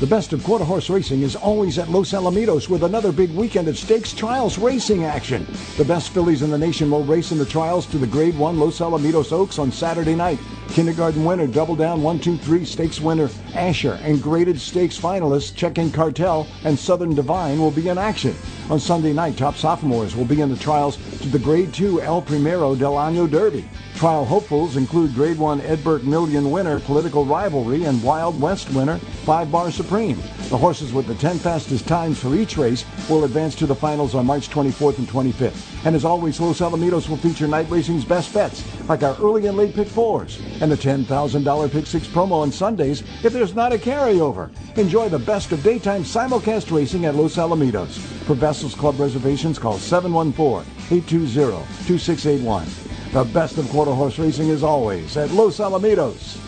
The 0.00 0.06
best 0.06 0.32
of 0.32 0.44
quarter 0.44 0.64
horse 0.64 0.88
racing 0.90 1.22
is 1.22 1.34
always 1.34 1.76
at 1.76 1.88
Los 1.90 2.12
Alamitos 2.12 2.68
with 2.68 2.84
another 2.84 3.10
big 3.10 3.34
weekend 3.34 3.66
of 3.66 3.76
stakes 3.76 4.12
trials 4.12 4.56
racing 4.56 5.02
action. 5.02 5.44
The 5.76 5.84
best 5.84 6.10
fillies 6.10 6.42
in 6.42 6.50
the 6.50 6.58
nation 6.58 6.88
will 6.88 7.02
race 7.02 7.32
in 7.32 7.38
the 7.38 7.44
trials 7.44 7.84
to 7.86 7.98
the 7.98 8.06
Grade 8.06 8.38
1 8.38 8.60
Los 8.60 8.78
Alamitos 8.78 9.32
Oaks 9.32 9.58
on 9.58 9.72
Saturday 9.72 10.14
night. 10.14 10.38
Kindergarten 10.70 11.24
winner, 11.24 11.46
Double 11.46 11.74
Down 11.74 12.02
1 12.02 12.20
2 12.20 12.36
3 12.36 12.64
stakes 12.64 13.00
winner 13.00 13.28
Asher, 13.54 13.98
and 14.02 14.22
graded 14.22 14.60
stakes 14.60 14.98
finalists 14.98 15.54
Check-in 15.54 15.90
Cartel 15.90 16.46
and 16.64 16.78
Southern 16.78 17.14
Divine 17.14 17.58
will 17.58 17.70
be 17.70 17.88
in 17.88 17.98
action. 17.98 18.34
On 18.70 18.78
Sunday 18.78 19.14
night, 19.14 19.36
top 19.36 19.56
sophomores 19.56 20.14
will 20.14 20.26
be 20.26 20.42
in 20.42 20.50
the 20.50 20.56
trials 20.56 20.96
to 21.22 21.28
the 21.28 21.38
Grade 21.38 21.72
2 21.72 22.02
El 22.02 22.20
Primero 22.20 22.74
del 22.74 22.92
Año 22.92 23.28
Derby. 23.28 23.68
Trial 23.96 24.24
hopefuls 24.24 24.76
include 24.76 25.14
Grade 25.14 25.38
1 25.38 25.62
Ed 25.62 25.82
Burke 25.82 26.04
Million 26.04 26.50
winner 26.50 26.78
Political 26.78 27.24
Rivalry 27.24 27.84
and 27.84 28.00
Wild 28.02 28.40
West 28.40 28.70
winner 28.70 28.98
Five 29.24 29.50
Bar 29.50 29.72
Supreme. 29.72 30.16
The 30.50 30.56
horses 30.56 30.92
with 30.92 31.06
the 31.06 31.14
10 31.16 31.38
fastest 31.38 31.88
times 31.88 32.18
for 32.18 32.34
each 32.34 32.56
race 32.56 32.84
will 33.08 33.24
advance 33.24 33.54
to 33.56 33.66
the 33.66 33.74
finals 33.74 34.14
on 34.14 34.26
March 34.26 34.48
24th 34.50 34.98
and 34.98 35.08
25th. 35.08 35.84
And 35.84 35.96
as 35.96 36.04
always, 36.04 36.38
Los 36.38 36.60
Alamitos 36.60 37.08
will 37.08 37.16
feature 37.16 37.48
night 37.48 37.68
racing's 37.68 38.04
best 38.04 38.32
bets, 38.32 38.62
like 38.88 39.02
our 39.02 39.16
early 39.16 39.46
and 39.46 39.56
late 39.56 39.74
pick 39.74 39.88
fours, 39.88 40.40
and 40.60 40.70
the 40.70 40.76
$10,000 40.76 41.72
pick 41.72 41.86
six 41.86 42.06
promo 42.06 42.42
on 42.42 42.50
Sundays 42.52 43.02
if 43.22 43.32
there's 43.32 43.54
not 43.54 43.72
a 43.72 43.78
carryover. 43.78 44.50
Enjoy 44.76 45.08
the 45.08 45.18
best 45.18 45.52
of 45.52 45.62
daytime 45.62 46.02
simulcast 46.02 46.74
racing 46.74 47.04
at 47.04 47.14
Los 47.14 47.36
Alamitos. 47.36 47.98
For 48.26 48.34
Vessels 48.34 48.74
Club 48.74 48.98
reservations, 49.00 49.58
call 49.58 49.78
714 49.78 50.70
820 50.90 51.86
2681. 51.86 52.66
The 53.12 53.24
best 53.24 53.58
of 53.58 53.68
quarter 53.70 53.92
horse 53.92 54.18
racing 54.18 54.48
is 54.48 54.62
always 54.62 55.16
at 55.16 55.30
Los 55.30 55.58
Alamitos. 55.58 56.47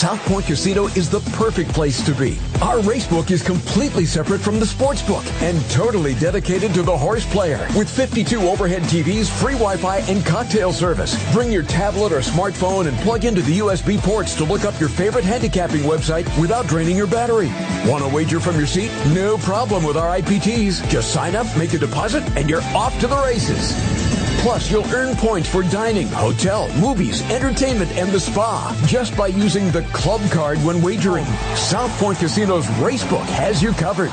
South 0.00 0.20
Point 0.20 0.46
Casino 0.46 0.86
is 0.96 1.10
the 1.10 1.20
perfect 1.36 1.74
place 1.74 2.02
to 2.06 2.14
be. 2.14 2.38
Our 2.62 2.78
racebook 2.78 3.30
is 3.30 3.42
completely 3.42 4.06
separate 4.06 4.40
from 4.40 4.58
the 4.58 4.64
sports 4.64 5.02
book 5.02 5.22
and 5.42 5.62
totally 5.68 6.14
dedicated 6.14 6.72
to 6.72 6.80
the 6.80 6.96
horse 6.96 7.26
player. 7.26 7.68
With 7.76 7.90
52 7.90 8.40
overhead 8.48 8.80
TVs, 8.84 9.28
free 9.28 9.52
Wi-Fi, 9.52 9.98
and 10.10 10.24
cocktail 10.24 10.72
service. 10.72 11.14
Bring 11.34 11.52
your 11.52 11.64
tablet 11.64 12.14
or 12.14 12.20
smartphone 12.20 12.88
and 12.88 12.96
plug 13.00 13.26
into 13.26 13.42
the 13.42 13.58
USB 13.58 13.98
ports 13.98 14.34
to 14.36 14.44
look 14.44 14.64
up 14.64 14.80
your 14.80 14.88
favorite 14.88 15.24
handicapping 15.24 15.82
website 15.82 16.24
without 16.40 16.66
draining 16.66 16.96
your 16.96 17.06
battery. 17.06 17.48
Want 17.86 18.02
to 18.02 18.08
wager 18.08 18.40
from 18.40 18.56
your 18.56 18.66
seat? 18.66 18.90
No 19.12 19.36
problem 19.36 19.84
with 19.84 19.98
our 19.98 20.18
IPTs. 20.18 20.88
Just 20.88 21.12
sign 21.12 21.36
up, 21.36 21.46
make 21.58 21.74
a 21.74 21.78
deposit, 21.78 22.22
and 22.38 22.48
you're 22.48 22.62
off 22.74 22.98
to 23.00 23.06
the 23.06 23.18
races. 23.18 24.09
Plus, 24.40 24.70
you'll 24.70 24.86
earn 24.94 25.14
points 25.16 25.50
for 25.50 25.62
dining, 25.62 26.08
hotel, 26.08 26.74
movies, 26.78 27.20
entertainment, 27.30 27.90
and 27.92 28.10
the 28.10 28.18
spa 28.18 28.74
just 28.86 29.14
by 29.14 29.26
using 29.26 29.70
the 29.70 29.82
club 29.92 30.22
card 30.30 30.56
when 30.64 30.80
wagering. 30.80 31.26
South 31.54 31.90
Point 32.00 32.16
Casino's 32.16 32.66
Racebook 32.78 33.26
has 33.26 33.62
you 33.62 33.72
covered. 33.72 34.10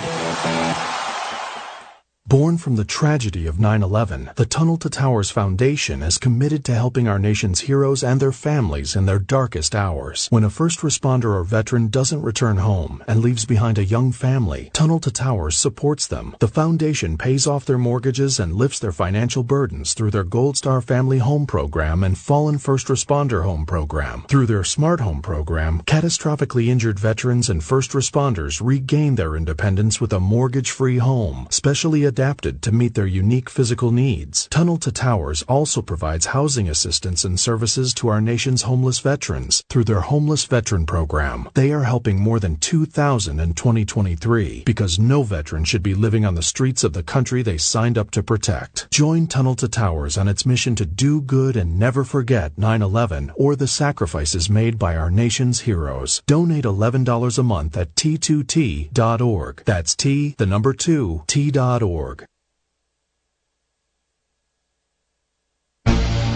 Born 2.27 2.57
from 2.57 2.75
the 2.75 2.83
tragedy 2.83 3.47
of 3.47 3.57
9 3.57 3.81
11, 3.81 4.31
the 4.35 4.45
Tunnel 4.45 4.75
to 4.79 4.89
Towers 4.89 5.29
Foundation 5.29 6.03
is 6.03 6.17
committed 6.17 6.65
to 6.65 6.73
helping 6.73 7.07
our 7.07 7.17
nation's 7.17 7.61
heroes 7.61 8.03
and 8.03 8.19
their 8.19 8.33
families 8.33 8.97
in 8.97 9.05
their 9.05 9.17
darkest 9.17 9.73
hours. 9.73 10.27
When 10.29 10.43
a 10.43 10.49
first 10.49 10.79
responder 10.79 11.33
or 11.33 11.45
veteran 11.45 11.87
doesn't 11.87 12.21
return 12.21 12.57
home 12.57 13.01
and 13.07 13.21
leaves 13.21 13.45
behind 13.45 13.77
a 13.77 13.85
young 13.85 14.11
family, 14.11 14.71
Tunnel 14.73 14.99
to 14.99 15.09
Towers 15.09 15.57
supports 15.57 16.05
them. 16.05 16.35
The 16.39 16.49
foundation 16.49 17.17
pays 17.17 17.47
off 17.47 17.63
their 17.63 17.77
mortgages 17.77 18.41
and 18.41 18.55
lifts 18.55 18.79
their 18.79 18.91
financial 18.91 19.43
burdens 19.43 19.93
through 19.93 20.11
their 20.11 20.25
Gold 20.25 20.57
Star 20.57 20.81
Family 20.81 21.19
Home 21.19 21.47
Program 21.47 22.03
and 22.03 22.17
Fallen 22.17 22.57
First 22.57 22.87
Responder 22.87 23.43
Home 23.43 23.65
Program. 23.65 24.25
Through 24.27 24.47
their 24.47 24.65
Smart 24.65 24.99
Home 24.99 25.21
Program, 25.21 25.79
catastrophically 25.83 26.67
injured 26.67 26.99
veterans 26.99 27.49
and 27.49 27.63
first 27.63 27.91
responders 27.91 28.59
regain 28.61 29.15
their 29.15 29.37
independence 29.37 30.01
with 30.01 30.11
a 30.11 30.19
mortgage 30.19 30.71
free 30.71 30.97
home, 30.97 31.47
specially 31.51 32.03
adapted 32.17 32.63
to 32.63 32.71
meet 32.71 32.95
their 32.95 33.05
unique 33.05 33.47
physical 33.47 33.91
needs. 33.91 34.47
Tunnel 34.47 34.77
to 34.77 34.91
Towers 34.91 35.43
also 35.43 35.83
provides 35.83 36.25
housing 36.25 36.67
assistance 36.67 37.23
and 37.23 37.39
services 37.39 37.93
to 37.93 38.07
our 38.07 38.19
nation's 38.19 38.63
homeless 38.63 38.97
veterans 38.97 39.63
through 39.69 39.83
their 39.83 40.01
Homeless 40.01 40.45
Veteran 40.45 40.87
Program. 40.87 41.47
They 41.53 41.71
are 41.71 41.83
helping 41.83 42.19
more 42.19 42.39
than 42.39 42.55
2,000 42.55 43.39
in 43.39 43.53
2023 43.53 44.63
because 44.65 44.97
no 44.97 45.21
veteran 45.21 45.63
should 45.63 45.83
be 45.83 45.93
living 45.93 46.25
on 46.25 46.33
the 46.33 46.41
streets 46.41 46.83
of 46.83 46.93
the 46.93 47.03
country 47.03 47.43
they 47.43 47.59
signed 47.59 47.99
up 47.99 48.09
to 48.11 48.23
protect. 48.23 48.89
Join 48.89 49.27
Tunnel 49.27 49.55
to 49.55 49.67
Towers 49.67 50.17
on 50.17 50.27
its 50.27 50.43
mission 50.43 50.75
to 50.77 50.87
do 50.87 51.21
good 51.21 51.55
and 51.55 51.77
never 51.77 52.03
forget 52.03 52.55
9-11 52.55 53.31
or 53.35 53.55
the 53.55 53.67
sacrifices 53.67 54.49
made 54.49 54.79
by 54.79 54.95
our 54.95 55.11
nation's 55.11 55.59
heroes. 55.59 56.23
Donate 56.25 56.65
$11 56.65 57.37
a 57.37 57.43
month 57.43 57.77
at 57.77 57.93
t2t.org. 57.93 59.61
That's 59.65 59.95
T, 59.95 60.33
the 60.39 60.47
number 60.47 60.73
2, 60.73 61.25
t.org. 61.27 62.06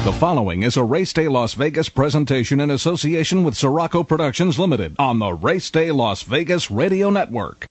The 0.03 0.13
following 0.13 0.63
is 0.63 0.77
a 0.77 0.83
Race 0.83 1.13
Day 1.13 1.27
Las 1.27 1.53
Vegas 1.53 1.87
presentation 1.87 2.59
in 2.59 2.71
association 2.71 3.43
with 3.43 3.53
Siraco 3.53 4.03
Productions 4.07 4.57
Limited 4.57 4.95
on 4.97 5.19
the 5.19 5.31
Race 5.31 5.69
Day 5.69 5.91
Las 5.91 6.23
Vegas 6.23 6.71
Radio 6.71 7.11
Network. 7.11 7.70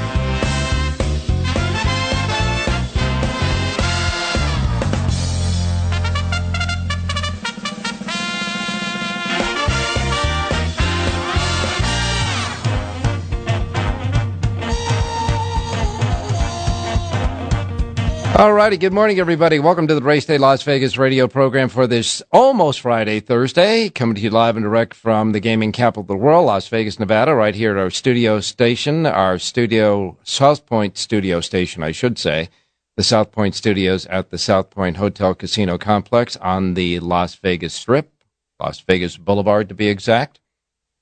All 18.41 18.53
righty. 18.53 18.75
Good 18.77 18.91
morning, 18.91 19.19
everybody. 19.19 19.59
Welcome 19.59 19.85
to 19.85 19.93
the 19.93 20.01
Race 20.01 20.25
Day 20.25 20.39
Las 20.39 20.63
Vegas 20.63 20.97
radio 20.97 21.27
program 21.27 21.69
for 21.69 21.85
this 21.85 22.23
almost 22.31 22.79
Friday, 22.79 23.19
Thursday. 23.19 23.87
Coming 23.89 24.15
to 24.15 24.21
you 24.21 24.31
live 24.31 24.57
and 24.57 24.63
direct 24.63 24.95
from 24.95 25.31
the 25.31 25.39
gaming 25.39 25.71
capital 25.71 26.01
of 26.01 26.07
the 26.07 26.15
world, 26.15 26.47
Las 26.47 26.67
Vegas, 26.67 26.99
Nevada, 26.99 27.35
right 27.35 27.53
here 27.53 27.69
at 27.69 27.77
our 27.77 27.91
studio 27.91 28.39
station, 28.39 29.05
our 29.05 29.37
studio, 29.37 30.17
South 30.23 30.65
Point 30.65 30.97
studio 30.97 31.39
station, 31.39 31.83
I 31.83 31.91
should 31.91 32.17
say. 32.17 32.49
The 32.97 33.03
South 33.03 33.31
Point 33.31 33.53
studios 33.53 34.07
at 34.07 34.31
the 34.31 34.39
South 34.39 34.71
Point 34.71 34.97
Hotel 34.97 35.35
Casino 35.35 35.77
Complex 35.77 36.35
on 36.37 36.73
the 36.73 36.99
Las 36.99 37.35
Vegas 37.35 37.75
Strip, 37.75 38.11
Las 38.59 38.79
Vegas 38.79 39.17
Boulevard 39.17 39.69
to 39.69 39.75
be 39.75 39.87
exact. 39.87 40.39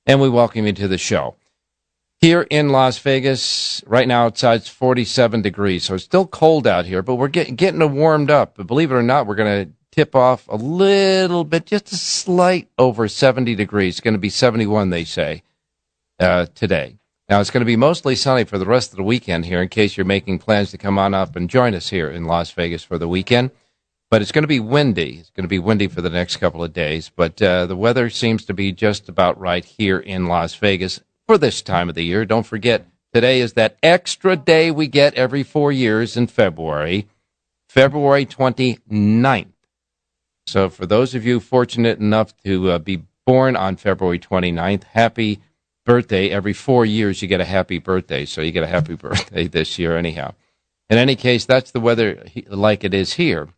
And 0.06 0.20
we 0.20 0.28
welcome 0.28 0.66
you 0.66 0.74
to 0.74 0.90
the 0.90 0.98
show. 0.98 1.38
Here 2.22 2.42
in 2.50 2.68
Las 2.68 2.98
Vegas, 2.98 3.82
right 3.88 4.06
now 4.06 4.26
outside 4.26 4.56
it's 4.56 4.68
47 4.68 5.42
degrees, 5.42 5.86
so 5.86 5.94
it's 5.94 6.04
still 6.04 6.28
cold 6.28 6.68
out 6.68 6.86
here, 6.86 7.02
but 7.02 7.16
we're 7.16 7.30
getting 7.30 7.56
getting 7.56 7.94
warmed 7.94 8.30
up. 8.30 8.56
But 8.58 8.68
believe 8.68 8.92
it 8.92 8.96
or 8.96 9.02
not, 9.02 9.26
we're 9.26 9.36
going 9.36 9.68
to 9.68 9.72
tip 9.92 10.16
off 10.16 10.46
a 10.50 10.58
little 10.58 11.46
bit, 11.46 11.66
just 11.66 11.94
a 11.94 11.96
slight 11.96 12.68
over 12.78 13.08
70 13.08 13.56
degrees. 13.56 13.94
It's 13.94 14.02
going 14.02 14.16
to 14.16 14.20
be 14.20 14.30
71, 14.30 14.90
they 14.90 15.06
say, 15.06 15.44
uh, 16.20 16.48
today. 16.56 16.98
Now 17.30 17.40
it's 17.40 17.52
going 17.52 17.62
to 17.62 17.66
be 17.66 17.78
mostly 17.78 18.16
sunny 18.16 18.44
for 18.44 18.58
the 18.58 18.66
rest 18.66 18.92
of 18.92 18.98
the 18.98 19.04
weekend 19.04 19.46
here, 19.46 19.62
in 19.62 19.70
case 19.70 19.96
you're 19.96 20.06
making 20.06 20.40
plans 20.40 20.72
to 20.72 20.78
come 20.78 21.00
on 21.00 21.14
up 21.14 21.38
and 21.38 21.50
join 21.50 21.74
us 21.74 21.88
here 21.88 22.10
in 22.10 22.26
Las 22.26 22.52
Vegas 22.52 22.84
for 22.84 22.98
the 22.98 23.08
weekend. 23.08 23.52
But 24.12 24.22
it's 24.22 24.34
going 24.34 24.44
to 24.44 24.48
be 24.48 24.60
windy. 24.60 25.20
It's 25.20 25.30
going 25.30 25.46
to 25.46 25.48
be 25.48 25.60
windy 25.60 25.88
for 25.88 26.02
the 26.02 26.10
next 26.10 26.36
couple 26.38 26.66
of 26.66 26.74
days. 26.74 27.10
But 27.16 27.42
uh, 27.42 27.66
the 27.66 27.78
weather 27.78 28.10
seems 28.10 28.44
to 28.46 28.54
be 28.54 28.74
just 28.74 29.08
about 29.08 29.40
right 29.40 29.64
here 29.64 30.00
in 30.00 30.26
Las 30.26 30.56
Vegas 30.56 31.00
for 31.30 31.38
this 31.38 31.62
time 31.62 31.90
of 31.90 31.94
the 31.94 32.04
year. 32.04 32.26
Don't 32.26 32.48
forget, 32.48 32.88
today 33.14 33.40
is 33.40 33.54
that 33.54 33.78
extra 33.84 34.36
day 34.36 34.72
we 34.72 34.88
get 34.88 35.14
every 35.14 35.44
four 35.44 35.72
years 35.72 36.18
in 36.18 36.26
February, 36.26 37.08
February 37.68 38.26
29th. 38.26 39.54
So, 40.48 40.72
for 40.72 40.88
those 40.88 41.14
of 41.14 41.28
you 41.28 41.40
fortunate 41.40 42.00
enough 42.00 42.36
to 42.46 42.72
uh, 42.72 42.80
be 42.80 43.04
born 43.28 43.56
on 43.56 43.76
February 43.76 44.18
29th, 44.18 44.86
happy 44.86 45.40
birthday. 45.86 46.32
Every 46.32 46.54
four 46.54 46.84
years, 46.84 47.22
you 47.22 47.28
get 47.28 47.42
a 47.42 47.46
happy 47.46 47.78
birthday. 47.78 48.26
So, 48.26 48.42
you 48.42 48.52
get 48.52 48.64
a 48.64 48.68
happy 48.68 48.96
birthday 49.06 49.48
this 49.48 49.78
year, 49.78 49.96
anyhow. 49.96 50.34
In 50.90 50.98
any 50.98 51.16
case, 51.16 51.46
that's 51.46 51.70
the 51.70 51.80
weather 51.80 52.24
like 52.48 52.84
it 52.84 52.96
is 52.96 53.14
here. 53.14 53.50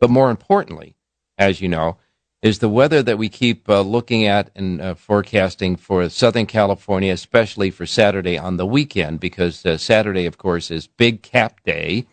But 0.00 0.10
more 0.10 0.30
importantly, 0.30 0.96
as 1.38 1.62
you 1.62 1.68
know, 1.70 1.96
is 2.42 2.60
the 2.60 2.68
weather 2.68 3.02
that 3.02 3.18
we 3.18 3.28
keep 3.28 3.68
uh, 3.68 3.82
looking 3.82 4.26
at 4.26 4.50
and 4.54 4.80
uh, 4.80 4.94
forecasting 4.94 5.76
for 5.76 6.08
Southern 6.08 6.46
California, 6.46 7.12
especially 7.12 7.70
for 7.70 7.84
Saturday 7.84 8.38
on 8.38 8.56
the 8.56 8.66
weekend, 8.66 9.20
because 9.20 9.64
uh, 9.66 9.76
Saturday, 9.76 10.24
of 10.24 10.38
course, 10.38 10.70
is 10.70 10.86
Big 10.86 11.22
Cap 11.22 11.62
Day. 11.64 12.06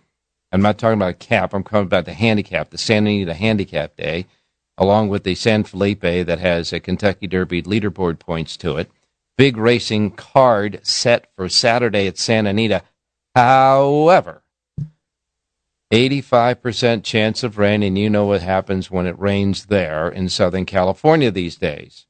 I'm 0.51 0.61
not 0.61 0.77
talking 0.77 0.97
about 0.97 1.09
a 1.09 1.13
cap, 1.13 1.53
I'm 1.53 1.63
talking 1.63 1.79
about 1.81 2.05
the 2.05 2.13
handicap, 2.13 2.69
the 2.69 2.77
Santa 2.77 3.09
Anita 3.09 3.33
Handicap 3.33 3.95
Day, 3.95 4.25
along 4.77 5.09
with 5.09 5.23
the 5.23 5.35
San 5.35 5.63
Felipe 5.63 6.01
that 6.01 6.39
has 6.39 6.73
a 6.73 6.79
Kentucky 6.79 7.27
Derby 7.27 7.61
leaderboard 7.63 8.19
points 8.19 8.57
to 8.57 8.77
it. 8.77 8.91
Big 9.37 9.55
racing 9.55 10.11
card 10.11 10.79
set 10.83 11.29
for 11.35 11.47
Saturday 11.47 12.07
at 12.07 12.17
Santa 12.17 12.49
Anita. 12.49 12.81
However, 13.35 14.41
85% 15.91 17.03
chance 17.03 17.43
of 17.43 17.57
rain, 17.57 17.81
and 17.81 17.97
you 17.97 18.09
know 18.09 18.25
what 18.25 18.41
happens 18.41 18.91
when 18.91 19.07
it 19.07 19.17
rains 19.17 19.67
there 19.67 20.09
in 20.09 20.27
Southern 20.27 20.65
California 20.65 21.31
these 21.31 21.55
days. 21.55 22.07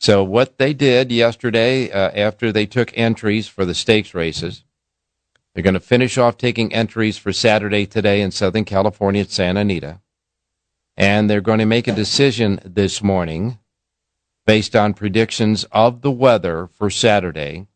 So, 0.00 0.24
what 0.24 0.58
they 0.58 0.74
did 0.74 1.12
yesterday, 1.12 1.88
uh, 1.90 2.10
after 2.10 2.50
they 2.50 2.66
took 2.66 2.96
entries 2.98 3.46
for 3.46 3.64
the 3.64 3.74
stakes 3.74 4.14
races, 4.14 4.64
they're 5.54 5.62
going 5.62 5.74
to 5.74 5.80
finish 5.80 6.18
off 6.18 6.36
taking 6.36 6.72
entries 6.72 7.16
for 7.16 7.32
Saturday 7.32 7.86
today 7.86 8.20
in 8.20 8.32
Southern 8.32 8.64
California 8.64 9.20
at 9.22 9.30
Santa 9.30 9.60
Anita. 9.60 10.00
And 10.96 11.30
they're 11.30 11.40
going 11.40 11.60
to 11.60 11.66
make 11.66 11.86
a 11.86 11.94
decision 11.94 12.58
this 12.64 13.00
morning 13.00 13.58
based 14.44 14.74
on 14.74 14.92
predictions 14.92 15.64
of 15.70 16.00
the 16.00 16.10
weather 16.10 16.68
for 16.72 16.90
Saturday, 16.90 17.68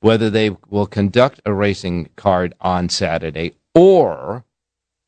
whether 0.00 0.28
they 0.28 0.50
will 0.68 0.86
conduct 0.86 1.40
a 1.46 1.54
racing 1.54 2.10
card 2.16 2.54
on 2.60 2.90
Saturday 2.90 3.54
or 3.74 4.44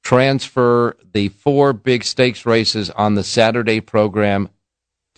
transfer 0.02 0.96
the 1.12 1.28
four 1.28 1.72
big 1.72 2.04
stakes 2.04 2.44
races 2.44 2.90
on 2.90 3.14
the 3.14 3.24
Saturday 3.24 3.80
program 3.80 4.48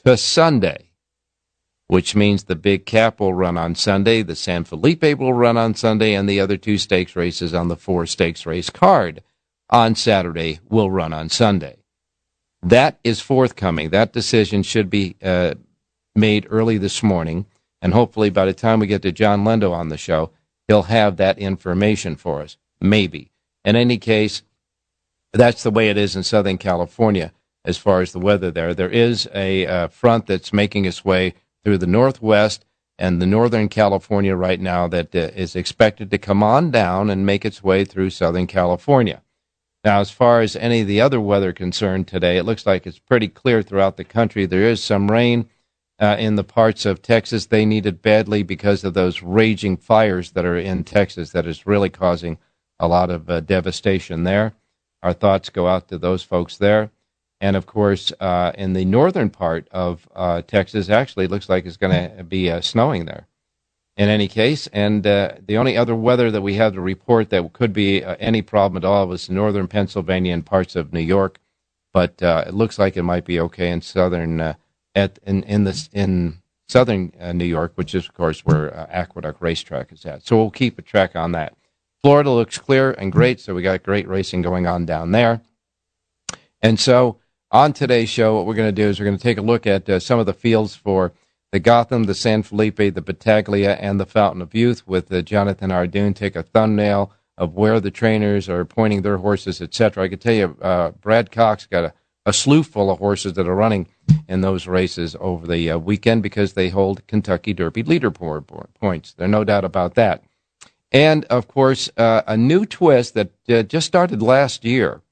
to 0.05 0.17
Sunday, 0.17 0.91
which 1.89 2.15
means 2.15 2.45
the 2.45 2.57
big 2.57 2.87
cap 2.87 3.21
will 3.21 3.35
run 3.35 3.59
on 3.59 3.75
Sunday, 3.75 4.23
the 4.23 4.37
San 4.37 4.65
Felipe 4.65 5.19
will 5.19 5.35
run 5.35 5.57
on 5.57 5.75
Sunday, 5.75 6.15
and 6.15 6.29
the 6.29 6.41
other 6.41 6.57
two 6.57 6.79
stakes 6.79 7.17
races 7.17 7.53
on 7.53 7.69
the 7.69 7.77
four 7.77 8.07
stakes 8.07 8.47
race 8.47 8.71
card 8.71 9.23
on 9.71 9.95
Saturday 9.95 10.61
will 10.69 10.91
run 10.91 11.13
on 11.13 11.29
Sunday. 11.29 11.77
That 12.63 12.99
is 13.05 13.21
forthcoming. 13.21 13.91
That 13.91 14.13
decision 14.13 14.63
should 14.63 14.91
be 14.91 15.17
uh, 15.23 15.55
made 16.15 16.47
early 16.51 16.79
this 16.79 17.03
morning, 17.03 17.47
and 17.83 17.93
hopefully 17.93 18.31
by 18.31 18.45
the 18.45 18.55
time 18.55 18.81
we 18.81 18.87
get 18.87 19.03
to 19.03 19.13
Jon 19.13 19.45
Lindo 19.45 19.73
on 19.73 19.89
the 19.89 19.97
show, 19.97 20.31
he'll 20.67 20.85
have 20.85 21.17
that 21.17 21.39
information 21.39 22.17
for 22.17 22.43
us. 22.43 22.57
Maybe. 22.81 23.31
In 23.67 23.75
any 23.75 23.99
case, 23.99 24.43
that's 25.33 25.65
the 25.65 25.73
way 25.73 25.91
it 25.91 25.99
is 25.99 26.15
in 26.15 26.23
Southern 26.23 26.57
California 26.57 27.33
as 27.65 27.77
far 27.77 28.01
as 28.01 28.13
the 28.13 28.21
weather 28.21 28.53
there. 28.53 28.73
There 28.73 28.89
is 28.89 29.29
a 29.35 29.67
uh, 29.67 29.89
front 29.89 30.27
that's 30.27 30.53
making 30.53 30.85
its 30.85 31.05
way 31.05 31.35
through 31.65 31.79
the 31.79 31.87
northwest 31.89 32.65
and 32.97 33.21
the 33.21 33.27
northern 33.27 33.69
California 33.69 34.37
right 34.37 34.61
now 34.61 34.87
that 34.87 35.13
uh, 35.15 35.19
is 35.35 35.57
expected 35.57 36.13
to 36.13 36.17
come 36.17 36.45
on 36.45 36.71
down 36.71 37.11
and 37.11 37.27
make 37.27 37.45
its 37.45 37.63
way 37.63 37.85
through 37.85 38.11
Southern 38.11 38.47
California. 38.47 39.21
Now, 39.85 40.01
as 40.01 40.13
far 40.13 40.43
as 40.43 40.55
any 40.55 40.83
of 40.83 40.87
the 40.87 41.01
other 41.01 41.21
weather 41.21 41.53
concerned 41.53 42.07
today, 42.07 42.39
it 42.39 42.45
looks 42.45 42.67
like 42.67 42.87
it's 42.87 43.01
pretty 43.01 43.27
clear 43.27 43.63
throughout 43.63 43.97
the 43.97 44.05
country. 44.05 44.47
There 44.47 44.63
is 44.63 44.83
some 44.83 45.11
rain 45.11 45.49
uh, 45.99 46.17
in 46.21 46.37
the 46.37 46.45
parts 46.45 46.87
of 46.87 47.03
Texas 47.03 47.47
they 47.47 47.67
need 47.67 47.85
it 47.85 48.01
badly 48.01 48.45
because 48.45 48.85
of 48.85 48.95
those 48.95 49.23
raging 49.23 49.77
fires 49.77 50.31
that 50.33 50.45
are 50.45 50.57
in 50.57 50.85
Texas 50.85 51.33
that 51.33 51.47
is 51.47 51.67
really 51.67 51.91
causing 51.91 52.39
a 52.79 52.89
lot 52.89 53.11
of 53.11 53.29
uh, 53.31 53.41
devastation 53.41 54.25
there. 54.25 54.53
Our 55.03 55.13
thoughts 55.13 55.51
go 55.51 55.69
out 55.69 55.89
to 55.89 55.99
those 55.99 56.23
folks 56.23 56.57
there. 56.57 56.91
And 57.41 57.55
of 57.55 57.67
course, 57.67 58.13
uh, 58.19 58.53
in 58.57 58.73
the 58.73 58.85
northern 58.85 59.31
part 59.31 59.69
of 59.71 60.09
uh, 60.15 60.43
Texas, 60.43 60.89
actually, 60.89 61.27
looks 61.27 61.49
like 61.49 61.67
it's 61.67 61.77
going 61.77 62.17
to 62.17 62.25
be 62.25 62.51
uh, 62.51 62.61
snowing 62.61 63.05
there. 63.05 63.27
In 63.97 64.09
any 64.09 64.29
case, 64.29 64.67
and 64.69 65.07
uh, 65.07 65.33
the 65.47 65.57
only 65.57 65.77
other 65.77 65.95
weather 65.95 66.31
that 66.31 66.43
we 66.43 66.55
have 66.55 66.75
to 66.75 66.83
report 66.83 67.31
that 67.31 67.53
could 67.55 67.73
be 67.73 68.05
uh, 68.05 68.17
any 68.19 68.43
problem 68.43 68.77
at 68.77 68.87
all 68.87 69.07
was 69.07 69.31
northern 69.31 69.69
Pennsylvania 69.69 70.35
and 70.35 70.45
parts 70.45 70.77
of 70.77 70.93
New 70.93 71.01
York, 71.01 71.39
but 71.95 72.15
it 72.21 72.53
looks 72.53 72.79
like 72.79 72.97
it 72.97 73.05
might 73.05 73.25
be 73.25 73.41
okay 73.41 73.71
in 73.71 73.81
southern 73.81 74.55
at 74.95 75.19
in 75.25 75.43
in 75.45 75.65
this 75.65 75.89
in 75.95 76.43
southern 76.69 77.11
New 77.33 77.47
York, 77.47 77.73
which 77.77 77.95
is 77.95 78.07
of 78.07 78.13
course 78.13 78.45
where 78.45 78.75
Aqueduct 78.91 79.41
Racetrack 79.41 79.93
is 79.93 80.05
at. 80.05 80.27
So 80.27 80.37
we'll 80.37 80.51
keep 80.51 80.79
a 80.79 80.83
track 80.83 81.17
on 81.17 81.33
that. 81.33 81.55
Florida 82.03 82.31
looks 82.31 82.59
clear 82.59 82.93
and 82.93 83.11
great, 83.11 83.41
so 83.41 83.55
we 83.55 83.63
got 83.63 83.83
great 83.83 84.07
racing 84.07 84.43
going 84.43 84.67
on 84.67 84.87
down 84.87 85.13
there. 85.13 85.41
And 86.63 86.79
so 86.79 87.19
on 87.51 87.73
today's 87.73 88.09
show, 88.09 88.37
what 88.37 88.47
we're 88.47 88.55
going 88.55 88.69
to 88.75 88.83
do 88.83 88.89
is 88.89 88.99
we're 88.99 89.07
going 89.07 89.17
to 89.17 89.23
take 89.23 89.39
a 89.39 89.43
look 89.43 89.67
at 89.67 89.89
uh, 89.89 90.01
some 90.01 90.19
of 90.19 90.27
the 90.27 90.35
fields 90.35 90.75
for 90.75 91.13
the 91.53 91.61
Gotham, 91.61 92.05
the 92.05 92.15
San 92.15 92.43
Felipe, 92.43 92.77
the 92.77 93.03
Battaglia, 93.03 93.75
and 93.75 93.99
the 93.99 94.07
Fountain 94.07 94.43
of 94.43 94.55
Youth 94.55 94.87
with 94.87 95.13
uh, 95.13 95.23
Jonathan 95.23 95.71
Hardoon. 95.71 96.15
Take 96.15 96.37
a 96.37 96.43
thumbnail 96.43 97.13
of 97.39 97.55
where 97.55 97.81
the 97.81 97.91
trainers 97.91 98.49
are 98.49 98.65
pointing 98.65 99.03
their 99.03 99.19
horses, 99.19 99.61
etc. 99.61 100.05
I 100.05 100.09
can 100.09 100.19
tell 100.19 100.35
you, 100.35 100.57
uh, 100.61 100.91
Brad 100.91 101.31
Cox 101.31 101.67
got 101.67 101.85
a, 101.85 101.95
a 102.25 102.33
slew 102.33 102.63
full 102.63 102.91
of 102.91 102.99
horses 102.99 103.35
that 103.35 103.47
are 103.47 103.55
running 103.55 103.89
in 104.29 104.41
those 104.41 104.67
races 104.67 105.17
over 105.21 105.47
the 105.47 105.71
uh, 105.71 105.79
weekend 105.79 106.23
because 106.23 106.55
they 106.55 106.69
hold 106.69 107.07
Kentucky 107.07 107.53
Derby 107.53 107.85
leaderboard 107.85 108.47
points. 108.75 109.13
There's 109.13 109.31
no 109.31 109.45
doubt 109.45 109.65
about 109.65 109.95
that. 109.95 110.25
And 110.93 111.25
of 111.27 111.49
course, 111.49 111.91
uh, 111.97 112.23
a 112.27 112.37
new 112.37 112.65
twist 112.65 113.15
that 113.15 113.31
uh, 113.49 113.63
just 113.63 113.87
started 113.87 114.23
last 114.23 114.65
year. 114.65 115.03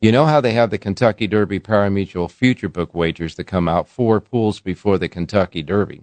You 0.00 0.10
know 0.10 0.26
how 0.26 0.40
they 0.40 0.52
have 0.52 0.70
the 0.70 0.78
Kentucky 0.78 1.26
Derby 1.26 1.60
pari-mutuel 1.60 2.30
future 2.30 2.68
book 2.68 2.94
wagers 2.94 3.36
that 3.36 3.44
come 3.44 3.68
out 3.68 3.88
four 3.88 4.20
pools 4.20 4.58
before 4.60 4.98
the 4.98 5.08
Kentucky 5.08 5.62
Derby. 5.62 6.02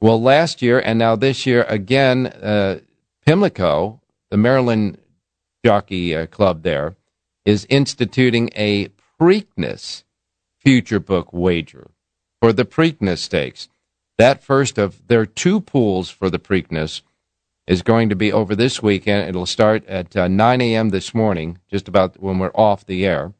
Well, 0.00 0.20
last 0.20 0.60
year 0.60 0.80
and 0.80 0.98
now 0.98 1.16
this 1.16 1.46
year 1.46 1.62
again, 1.68 2.26
uh, 2.26 2.80
Pimlico, 3.24 4.00
the 4.30 4.36
Maryland 4.36 4.98
Jockey 5.64 6.14
uh, 6.14 6.26
Club, 6.26 6.62
there 6.62 6.96
is 7.44 7.66
instituting 7.70 8.50
a 8.54 8.88
Preakness 9.20 10.04
future 10.58 11.00
book 11.00 11.32
wager 11.32 11.90
for 12.42 12.52
the 12.52 12.64
Preakness 12.64 13.18
Stakes. 13.18 13.68
That 14.18 14.42
first 14.42 14.78
of 14.78 15.06
their 15.06 15.24
two 15.24 15.60
pools 15.60 16.10
for 16.10 16.28
the 16.28 16.38
Preakness 16.38 17.02
is 17.66 17.82
going 17.82 18.08
to 18.08 18.16
be 18.16 18.32
over 18.32 18.54
this 18.54 18.82
weekend. 18.82 19.28
It'll 19.28 19.46
start 19.46 19.84
at 19.86 20.16
uh, 20.16 20.28
9 20.28 20.60
a.m. 20.60 20.90
this 20.90 21.14
morning, 21.14 21.58
just 21.70 21.88
about 21.88 22.20
when 22.22 22.38
we're 22.38 22.52
off 22.54 22.86
the 22.86 23.04
air. 23.04 23.32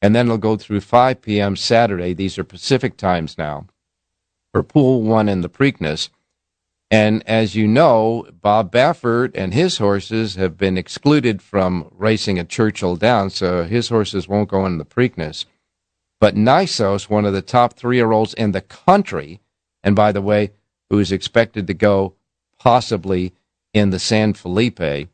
And 0.00 0.14
then 0.14 0.26
it'll 0.26 0.38
go 0.38 0.56
through 0.56 0.80
5 0.80 1.22
p.m. 1.22 1.56
Saturday. 1.56 2.12
These 2.12 2.38
are 2.38 2.44
Pacific 2.44 2.96
times 2.96 3.38
now 3.38 3.66
for 4.52 4.62
Pool 4.62 5.02
1 5.02 5.28
in 5.28 5.40
the 5.40 5.48
Preakness. 5.48 6.10
And 6.90 7.26
as 7.26 7.56
you 7.56 7.66
know, 7.66 8.28
Bob 8.40 8.70
Baffert 8.70 9.32
and 9.34 9.52
his 9.52 9.78
horses 9.78 10.36
have 10.36 10.56
been 10.56 10.78
excluded 10.78 11.42
from 11.42 11.88
racing 11.90 12.38
at 12.38 12.48
Churchill 12.48 12.94
Downs, 12.94 13.34
so 13.34 13.64
his 13.64 13.88
horses 13.88 14.28
won't 14.28 14.50
go 14.50 14.64
in 14.64 14.78
the 14.78 14.84
Preakness. 14.84 15.46
But 16.20 16.36
Nysos, 16.36 17.10
one 17.10 17.24
of 17.24 17.32
the 17.32 17.42
top 17.42 17.74
three 17.74 17.96
year 17.96 18.12
olds 18.12 18.34
in 18.34 18.52
the 18.52 18.60
country, 18.60 19.40
and 19.82 19.96
by 19.96 20.12
the 20.12 20.22
way, 20.22 20.52
who 20.88 21.00
is 21.00 21.10
expected 21.10 21.66
to 21.66 21.74
go 21.74 22.14
possibly 22.58 23.32
in 23.74 23.90
the 23.90 23.98
San 23.98 24.32
Felipe. 24.32 24.80
I 24.80 25.08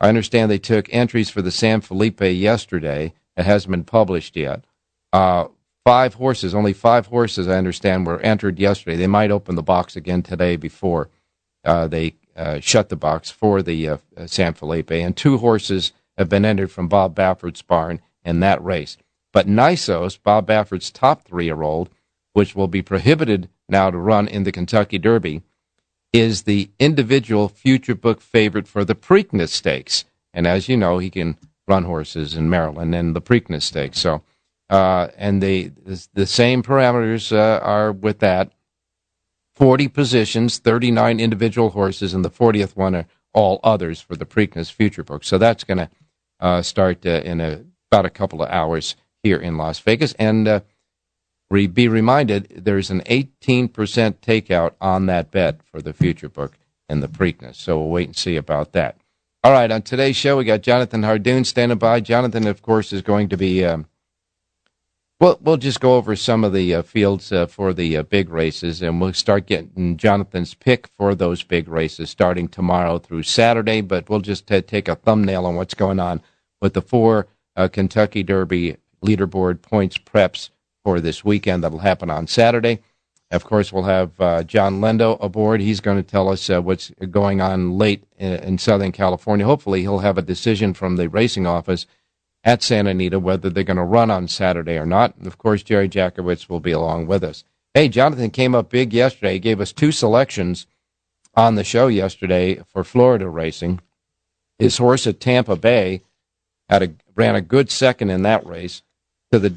understand 0.00 0.50
they 0.50 0.58
took 0.58 0.92
entries 0.92 1.30
for 1.30 1.42
the 1.42 1.52
San 1.52 1.82
Felipe 1.82 2.20
yesterday. 2.20 3.12
It 3.36 3.44
hasn't 3.44 3.70
been 3.70 3.84
published 3.84 4.36
yet. 4.36 4.64
Uh, 5.12 5.48
five 5.84 6.14
horses, 6.14 6.54
only 6.54 6.72
five 6.72 7.06
horses, 7.06 7.46
I 7.46 7.56
understand, 7.56 8.06
were 8.06 8.20
entered 8.20 8.58
yesterday. 8.58 8.96
They 8.96 9.06
might 9.06 9.30
open 9.30 9.54
the 9.54 9.62
box 9.62 9.94
again 9.94 10.22
today 10.22 10.56
before 10.56 11.10
uh, 11.64 11.86
they 11.86 12.14
uh, 12.34 12.60
shut 12.60 12.88
the 12.88 12.96
box 12.96 13.30
for 13.30 13.62
the 13.62 13.88
uh, 13.88 13.96
San 14.26 14.54
Felipe. 14.54 14.90
And 14.90 15.16
two 15.16 15.38
horses 15.38 15.92
have 16.18 16.28
been 16.28 16.44
entered 16.44 16.70
from 16.70 16.88
Bob 16.88 17.14
Baffert's 17.14 17.62
barn 17.62 18.00
in 18.24 18.40
that 18.40 18.62
race. 18.64 18.96
But 19.32 19.46
Nysos, 19.46 20.18
Bob 20.22 20.46
Baffert's 20.46 20.90
top 20.90 21.22
three 21.22 21.44
year 21.44 21.62
old, 21.62 21.90
which 22.32 22.54
will 22.54 22.68
be 22.68 22.82
prohibited 22.82 23.48
now 23.68 23.90
to 23.90 23.98
run 23.98 24.28
in 24.28 24.44
the 24.44 24.52
Kentucky 24.52 24.98
Derby, 24.98 25.42
is 26.20 26.42
the 26.42 26.70
individual 26.78 27.48
future 27.48 27.94
book 27.94 28.20
favorite 28.20 28.66
for 28.66 28.84
the 28.84 28.94
Preakness 28.94 29.50
Stakes. 29.50 30.04
And 30.32 30.46
as 30.46 30.68
you 30.68 30.76
know, 30.76 30.98
he 30.98 31.10
can 31.10 31.36
run 31.68 31.84
horses 31.84 32.34
in 32.34 32.48
Maryland 32.48 32.94
and 32.94 33.14
the 33.14 33.20
Preakness 33.20 33.62
Stakes. 33.62 33.98
So, 33.98 34.22
uh, 34.70 35.08
and 35.16 35.42
the, 35.42 35.72
the 36.14 36.26
same 36.26 36.62
parameters 36.62 37.32
uh, 37.32 37.60
are 37.62 37.92
with 37.92 38.20
that. 38.20 38.52
40 39.54 39.88
positions, 39.88 40.58
39 40.58 41.18
individual 41.18 41.70
horses, 41.70 42.12
and 42.12 42.24
the 42.24 42.30
40th 42.30 42.76
one 42.76 42.94
are 42.94 43.06
all 43.32 43.60
others 43.62 44.00
for 44.00 44.16
the 44.16 44.26
Preakness 44.26 44.70
Future 44.70 45.02
Book. 45.02 45.24
So 45.24 45.38
that's 45.38 45.64
going 45.64 45.78
to 45.78 45.90
uh, 46.40 46.62
start 46.62 47.06
uh, 47.06 47.20
in 47.24 47.40
a, 47.40 47.64
about 47.90 48.04
a 48.04 48.10
couple 48.10 48.42
of 48.42 48.50
hours 48.50 48.96
here 49.22 49.38
in 49.38 49.56
Las 49.56 49.78
Vegas. 49.78 50.12
And 50.14 50.46
uh, 50.46 50.60
re- 51.50 51.66
be 51.66 51.88
reminded, 51.88 52.48
there's 52.64 52.90
an 52.90 53.02
18% 53.02 53.68
takeout 53.70 54.72
on 54.80 55.06
that 55.06 55.30
bet 55.30 55.60
for 55.62 55.80
the 55.80 55.92
future 55.92 56.28
book 56.28 56.58
and 56.88 57.02
the 57.02 57.08
Preakness. 57.08 57.56
So 57.56 57.78
we'll 57.78 57.90
wait 57.90 58.08
and 58.08 58.16
see 58.16 58.36
about 58.36 58.72
that. 58.72 58.96
All 59.44 59.52
right, 59.52 59.70
on 59.70 59.82
today's 59.82 60.16
show, 60.16 60.36
we 60.36 60.44
got 60.44 60.62
Jonathan 60.62 61.02
Hardoon 61.02 61.46
standing 61.46 61.78
by. 61.78 62.00
Jonathan, 62.00 62.46
of 62.46 62.62
course, 62.62 62.92
is 62.92 63.02
going 63.02 63.28
to 63.28 63.36
be. 63.36 63.64
Um, 63.64 63.86
well, 65.20 65.38
we'll 65.40 65.56
just 65.56 65.80
go 65.80 65.94
over 65.94 66.14
some 66.14 66.44
of 66.44 66.52
the 66.52 66.74
uh, 66.74 66.82
fields 66.82 67.32
uh, 67.32 67.46
for 67.46 67.72
the 67.72 67.96
uh, 67.96 68.02
big 68.02 68.28
races, 68.28 68.82
and 68.82 69.00
we'll 69.00 69.14
start 69.14 69.46
getting 69.46 69.96
Jonathan's 69.96 70.52
pick 70.54 70.88
for 70.88 71.14
those 71.14 71.42
big 71.42 71.68
races 71.68 72.10
starting 72.10 72.48
tomorrow 72.48 72.98
through 72.98 73.22
Saturday. 73.22 73.80
But 73.80 74.10
we'll 74.10 74.20
just 74.20 74.46
t- 74.46 74.60
take 74.62 74.88
a 74.88 74.96
thumbnail 74.96 75.46
on 75.46 75.54
what's 75.54 75.74
going 75.74 76.00
on 76.00 76.22
with 76.60 76.74
the 76.74 76.82
four 76.82 77.28
uh, 77.54 77.68
Kentucky 77.68 78.22
Derby 78.22 78.76
leaderboard 79.02 79.62
points 79.62 79.96
preps 79.96 80.50
for 80.86 81.00
this 81.00 81.24
weekend 81.24 81.64
that'll 81.64 81.80
happen 81.80 82.10
on 82.10 82.28
Saturday. 82.28 82.78
Of 83.32 83.42
course, 83.42 83.72
we'll 83.72 83.82
have 83.82 84.20
uh, 84.20 84.44
Jon 84.44 84.80
Lindo 84.80 85.20
aboard. 85.20 85.60
He's 85.60 85.80
going 85.80 85.96
to 85.96 86.08
tell 86.08 86.28
us 86.28 86.48
uh, 86.48 86.62
what's 86.62 86.92
going 87.10 87.40
on 87.40 87.76
late 87.76 88.04
in, 88.16 88.34
in, 88.34 88.58
Southern 88.58 88.92
California. 88.92 89.44
Hopefully, 89.44 89.80
he'll 89.80 89.98
have 89.98 90.16
a 90.16 90.22
decision 90.22 90.74
from 90.74 90.94
the 90.94 91.08
racing 91.08 91.44
office 91.44 91.86
at 92.44 92.62
Santa 92.62 92.90
Anita 92.90 93.18
whether 93.18 93.50
they're 93.50 93.64
going 93.64 93.78
to 93.78 93.82
run 93.82 94.12
on 94.12 94.28
Saturday 94.28 94.78
or 94.78 94.86
not. 94.86 95.16
And 95.16 95.26
of 95.26 95.38
course, 95.38 95.64
Jerry 95.64 95.88
Jackowitz 95.88 96.48
will 96.48 96.60
be 96.60 96.70
along 96.70 97.08
with 97.08 97.24
us. 97.24 97.42
Hey, 97.74 97.88
Jonathan 97.88 98.30
came 98.30 98.54
up 98.54 98.70
big 98.70 98.92
yesterday. 98.92 99.32
He 99.32 99.38
gave 99.40 99.60
us 99.60 99.72
two 99.72 99.90
selections 99.90 100.68
on 101.34 101.56
the 101.56 101.64
show 101.64 101.88
yesterday 101.88 102.62
for 102.68 102.84
Florida 102.84 103.28
racing. 103.28 103.80
His 104.60 104.78
horse 104.78 105.04
at 105.08 105.18
Tampa 105.18 105.56
Bay 105.56 106.02
had 106.68 106.84
a, 106.84 106.94
ran 107.16 107.34
a 107.34 107.40
good 107.40 107.72
second 107.72 108.10
in 108.10 108.22
that 108.22 108.46
race 108.46 108.82
to 109.32 109.40
the 109.40 109.56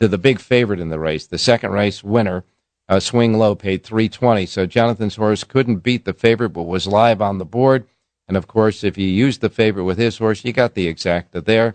to 0.00 0.08
the 0.08 0.18
big 0.18 0.40
favorite 0.40 0.80
in 0.80 0.88
the 0.88 0.98
race. 0.98 1.26
The 1.26 1.38
second 1.38 1.72
race 1.72 2.04
winner 2.04 2.44
uh, 2.88 3.00
swing 3.00 3.36
low 3.36 3.54
paid 3.54 3.82
320. 3.82 4.46
So 4.46 4.66
Jonathan's 4.66 5.16
horse 5.16 5.44
couldn't 5.44 5.78
beat 5.78 6.04
the 6.04 6.12
favorite, 6.12 6.50
but 6.50 6.64
was 6.64 6.86
live 6.86 7.20
on 7.20 7.38
the 7.38 7.44
board. 7.44 7.86
And 8.28 8.36
of 8.36 8.46
course, 8.46 8.84
if 8.84 8.98
you 8.98 9.06
used 9.06 9.40
the 9.40 9.48
favorite 9.48 9.84
with 9.84 9.98
his 9.98 10.18
horse, 10.18 10.44
you 10.44 10.52
got 10.52 10.74
the 10.74 10.92
exacta 10.92 11.44
there. 11.44 11.74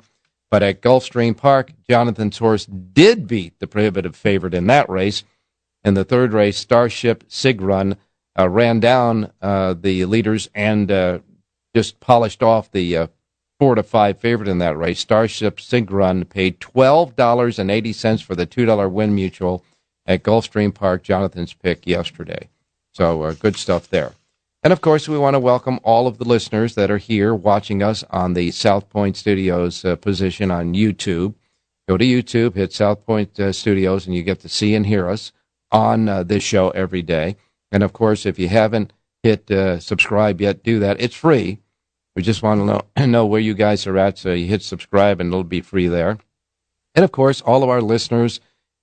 But 0.50 0.64
at 0.64 0.82
Gulfstream 0.82 1.36
Park, 1.36 1.72
Jonathan's 1.90 2.38
horse 2.38 2.66
did 2.66 3.26
beat 3.28 3.60
the 3.60 3.68
prohibitive 3.68 4.16
favorite 4.16 4.54
in 4.54 4.68
that 4.68 4.90
race. 4.90 5.24
In 5.84 5.94
the 5.94 6.04
third 6.04 6.34
race, 6.34 6.58
Starship 6.58 7.28
Sigrun 7.30 7.96
uh, 8.38 8.50
ran 8.50 8.80
down 8.80 9.32
uh, 9.42 9.74
the 9.74 10.06
leaders 10.06 10.50
and 10.54 10.92
uh, 10.92 11.20
just 11.74 12.00
polished 12.02 12.44
off 12.44 12.72
the 12.72 12.98
uh, 12.98 13.08
four 13.62 13.76
to 13.76 13.84
five 13.84 14.18
favorite 14.18 14.50
in 14.50 14.58
that 14.58 14.76
race. 14.76 15.00
Starship 15.00 15.58
Sigrun 15.58 16.28
paid 16.28 16.60
twelve 16.60 17.16
dollars 17.16 17.60
and 17.60 17.70
eighty 17.70 17.94
cents 17.94 18.20
for 18.24 18.34
the 18.34 18.48
two 18.48 18.66
dollar 18.66 18.90
win 18.90 19.16
mutuel 19.16 19.62
at 20.08 20.24
Gulfstream 20.24 20.74
Park, 20.74 21.04
Jonathan's 21.04 21.54
pick 21.54 21.86
yesterday. 21.86 22.50
So 22.92 23.22
uh, 23.22 23.34
good 23.34 23.56
stuff 23.56 23.88
there. 23.88 24.14
And 24.64 24.74
of 24.74 24.82
course, 24.82 25.08
we 25.08 25.20
want 25.20 25.36
to 25.36 25.40
welcome 25.40 25.80
all 25.84 26.08
of 26.08 26.18
the 26.18 26.24
listeners 26.26 26.74
that 26.74 26.90
are 26.90 26.98
here 26.98 27.36
watching 27.36 27.84
us 27.84 28.04
on 28.10 28.34
the 28.34 28.50
South 28.50 28.90
Point 28.90 29.16
Studios 29.16 29.86
uh, 29.86 29.96
position 29.96 30.50
on 30.50 30.74
YouTube. 30.74 31.36
Go 31.88 31.98
to 31.98 32.06
YouTube, 32.06 32.56
hit 32.56 32.74
South 32.74 33.06
Point 33.06 33.40
uh, 33.40 33.52
Studios, 33.52 34.08
and 34.08 34.16
you 34.16 34.24
get 34.24 34.40
to 34.40 34.50
see 34.50 34.74
and 34.74 34.88
hear 34.88 35.08
us 35.08 35.34
on 35.72 36.10
uh, 36.10 36.24
this 36.24 36.42
show 36.42 36.72
every 36.72 37.04
day. 37.04 37.36
And 37.72 37.84
of 37.84 37.94
course, 37.94 38.26
if 38.26 38.40
you 38.40 38.50
haven't 38.50 38.92
hit 39.22 39.52
uh, 39.52 39.80
subscribe 39.80 40.42
yet, 40.42 40.64
do 40.64 40.80
that. 40.80 41.00
It's 41.00 41.16
free. 41.16 41.60
We 42.16 42.22
just 42.22 42.44
want 42.44 42.62
to 42.62 42.66
know, 42.66 43.06
know 43.08 43.26
where 43.26 43.40
you 43.40 43.54
guys 43.54 43.88
are 43.88 43.98
at, 43.98 44.18
so 44.18 44.34
you 44.34 44.48
hit 44.48 44.62
subscribe, 44.62 45.20
and 45.20 45.30
it'll 45.30 45.44
be 45.44 45.62
free 45.62 45.88
there. 45.88 46.18
And 46.94 47.06
of 47.06 47.12
course, 47.12 47.42
all 47.42 47.64
of 47.64 47.70
our 47.70 47.82
listeners 47.82 48.40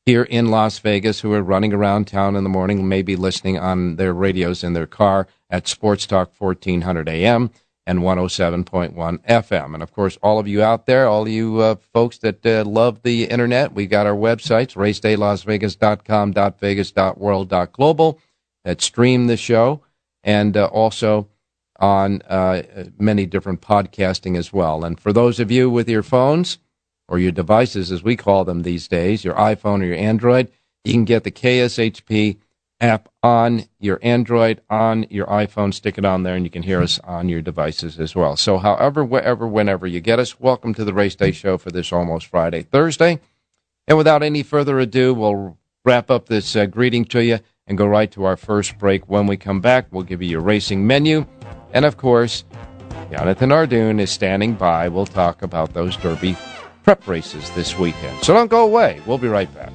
here 0.06 0.22
in 0.22 0.50
Las 0.50 0.78
Vegas 0.78 1.20
who 1.20 1.32
are 1.34 1.42
running 1.42 1.74
around 1.74 2.06
town 2.06 2.34
in 2.34 2.42
the 2.42 2.48
morning, 2.48 2.88
maybe 2.88 3.14
listening 3.14 3.58
on 3.58 3.96
their 3.96 4.14
radios 4.14 4.64
in 4.64 4.72
their 4.72 4.86
car 4.86 5.26
at 5.50 5.68
Sports 5.68 6.06
Talk 6.06 6.32
1400 6.38 7.08
AM 7.08 7.50
and 7.86 8.00
107.1 8.00 8.94
FM. 8.94 9.74
And 9.74 9.82
of 9.82 9.92
course, 9.92 10.18
all 10.22 10.38
of 10.38 10.48
you 10.48 10.62
out 10.62 10.86
there, 10.86 11.06
all 11.06 11.28
you 11.28 11.58
uh, 11.60 11.74
folks 11.92 12.18
that 12.18 12.44
uh, 12.46 12.64
love 12.64 13.02
the 13.02 13.24
internet, 13.24 13.74
we 13.74 13.86
got 13.86 14.06
our 14.06 14.14
websites, 14.14 14.74
racedaylasvegas.com, 14.76 16.32
.global 17.72 18.18
that 18.64 18.80
stream 18.80 19.26
the 19.26 19.36
show 19.36 19.82
and 20.22 20.56
uh, 20.56 20.66
also 20.66 21.28
on 21.78 22.22
uh, 22.22 22.62
many 22.98 23.26
different 23.26 23.60
podcasting 23.60 24.36
as 24.36 24.52
well. 24.52 24.84
And 24.84 24.98
for 24.98 25.12
those 25.12 25.38
of 25.38 25.50
you 25.50 25.70
with 25.70 25.88
your 25.88 26.02
phones, 26.02 26.58
or 27.08 27.18
your 27.18 27.32
devices, 27.32 27.90
as 27.90 28.02
we 28.02 28.16
call 28.16 28.44
them 28.44 28.62
these 28.62 28.86
days, 28.86 29.24
your 29.24 29.34
iPhone 29.34 29.80
or 29.80 29.86
your 29.86 29.96
Android, 29.96 30.50
you 30.84 30.92
can 30.92 31.04
get 31.04 31.24
the 31.24 31.30
KSHP 31.30 32.36
app 32.80 33.08
on 33.22 33.64
your 33.80 33.98
Android, 34.02 34.60
on 34.70 35.04
your 35.10 35.26
iPhone, 35.26 35.74
stick 35.74 35.98
it 35.98 36.04
on 36.04 36.22
there, 36.22 36.36
and 36.36 36.44
you 36.44 36.50
can 36.50 36.62
hear 36.62 36.80
us 36.82 37.00
on 37.00 37.28
your 37.28 37.42
devices 37.42 37.98
as 37.98 38.14
well. 38.14 38.36
So, 38.36 38.58
however, 38.58 39.04
wherever, 39.04 39.48
whenever 39.48 39.86
you 39.86 40.00
get 40.00 40.20
us, 40.20 40.38
welcome 40.38 40.74
to 40.74 40.84
the 40.84 40.92
Race 40.92 41.16
Day 41.16 41.32
Show 41.32 41.58
for 41.58 41.70
this 41.70 41.92
almost 41.92 42.26
Friday, 42.26 42.62
Thursday. 42.62 43.20
And 43.88 43.96
without 43.96 44.22
any 44.22 44.42
further 44.42 44.78
ado, 44.78 45.14
we'll 45.14 45.56
wrap 45.84 46.10
up 46.10 46.26
this 46.26 46.54
uh, 46.54 46.66
greeting 46.66 47.06
to 47.06 47.24
you 47.24 47.38
and 47.68 47.78
go 47.78 47.86
right 47.86 48.10
to 48.12 48.24
our 48.24 48.36
first 48.36 48.78
break. 48.78 49.08
When 49.08 49.26
we 49.26 49.36
come 49.36 49.60
back, 49.60 49.86
we'll 49.90 50.02
give 50.02 50.22
you 50.22 50.28
your 50.28 50.40
racing 50.40 50.86
menu. 50.86 51.26
And 51.72 51.84
of 51.84 51.96
course, 51.96 52.44
Jonathan 53.10 53.50
Hardoon 53.50 54.00
is 54.00 54.10
standing 54.10 54.54
by. 54.54 54.88
We'll 54.88 55.06
talk 55.06 55.42
about 55.42 55.74
those 55.74 55.96
Derby 55.96 56.36
prep 56.82 57.06
races 57.06 57.50
this 57.50 57.78
weekend. 57.78 58.22
So 58.24 58.34
don't 58.34 58.50
go 58.50 58.64
away. 58.64 59.00
We'll 59.06 59.18
be 59.18 59.28
right 59.28 59.52
back. 59.54 59.72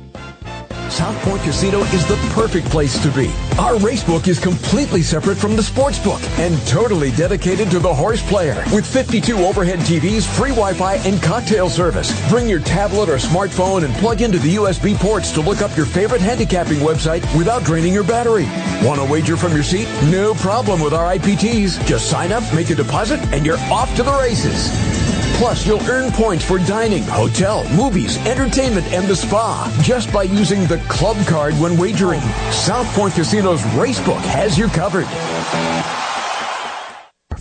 South 0.94 1.20
Point 1.24 1.42
Casino 1.42 1.80
is 1.86 2.06
the 2.06 2.18
perfect 2.36 2.68
place 2.68 3.02
to 3.02 3.10
be. 3.10 3.26
Our 3.58 3.74
racebook 3.80 4.28
is 4.28 4.38
completely 4.38 5.02
separate 5.02 5.40
from 5.40 5.56
the 5.56 5.64
sportsbook 5.64 6.22
and 6.38 6.56
totally 6.68 7.10
dedicated 7.12 7.72
to 7.72 7.80
the 7.80 7.92
horse 7.92 8.22
player. 8.22 8.64
With 8.72 8.86
52 8.86 9.38
overhead 9.38 9.80
TVs, 9.80 10.28
free 10.38 10.52
Wi-Fi, 10.52 10.98
and 10.98 11.20
cocktail 11.20 11.68
service. 11.68 12.14
Bring 12.30 12.48
your 12.48 12.60
tablet 12.60 13.10
or 13.10 13.16
smartphone 13.16 13.86
and 13.86 13.94
plug 13.96 14.22
into 14.22 14.38
the 14.38 14.56
USB 14.58 14.96
ports 14.96 15.32
to 15.32 15.42
look 15.42 15.64
up 15.64 15.76
your 15.76 15.88
favorite 15.88 16.22
handicapping 16.22 16.78
website 16.78 17.24
without 17.36 17.64
draining 17.64 17.92
your 17.92 18.04
battery. 18.04 18.46
Want 18.88 19.02
to 19.02 19.12
wager 19.12 19.36
from 19.36 19.54
your 19.54 19.64
seat? 19.64 19.88
No 20.12 20.36
problem 20.36 20.80
with 20.80 20.94
our 20.94 21.16
IPTs. 21.16 21.84
Just 21.88 22.08
sign 22.08 22.32
up, 22.32 22.44
make 22.54 22.70
a 22.70 22.76
deposit, 22.76 23.20
and 23.34 23.48
you're 23.48 23.58
off 23.72 23.96
to 23.96 24.04
the 24.04 24.14
races. 24.20 25.03
Plus, 25.44 25.68
you'll 25.68 25.90
earn 25.90 26.10
points 26.14 26.46
for 26.46 26.58
dining, 26.58 27.04
hotel, 27.04 27.68
movies, 27.76 28.16
entertainment, 28.26 28.88
and 28.94 29.06
the 29.10 29.16
spa 29.16 29.70
just 29.84 30.10
by 30.14 30.24
using 30.24 30.66
the 30.68 30.78
club 30.88 31.18
card 31.28 31.54
when 31.56 31.78
wagering. 31.78 32.22
South 32.50 32.88
Point 32.96 33.14
Casino's 33.14 33.62
Racebook 33.76 34.22
has 34.22 34.58
you 34.58 34.70
covered. 34.70 35.06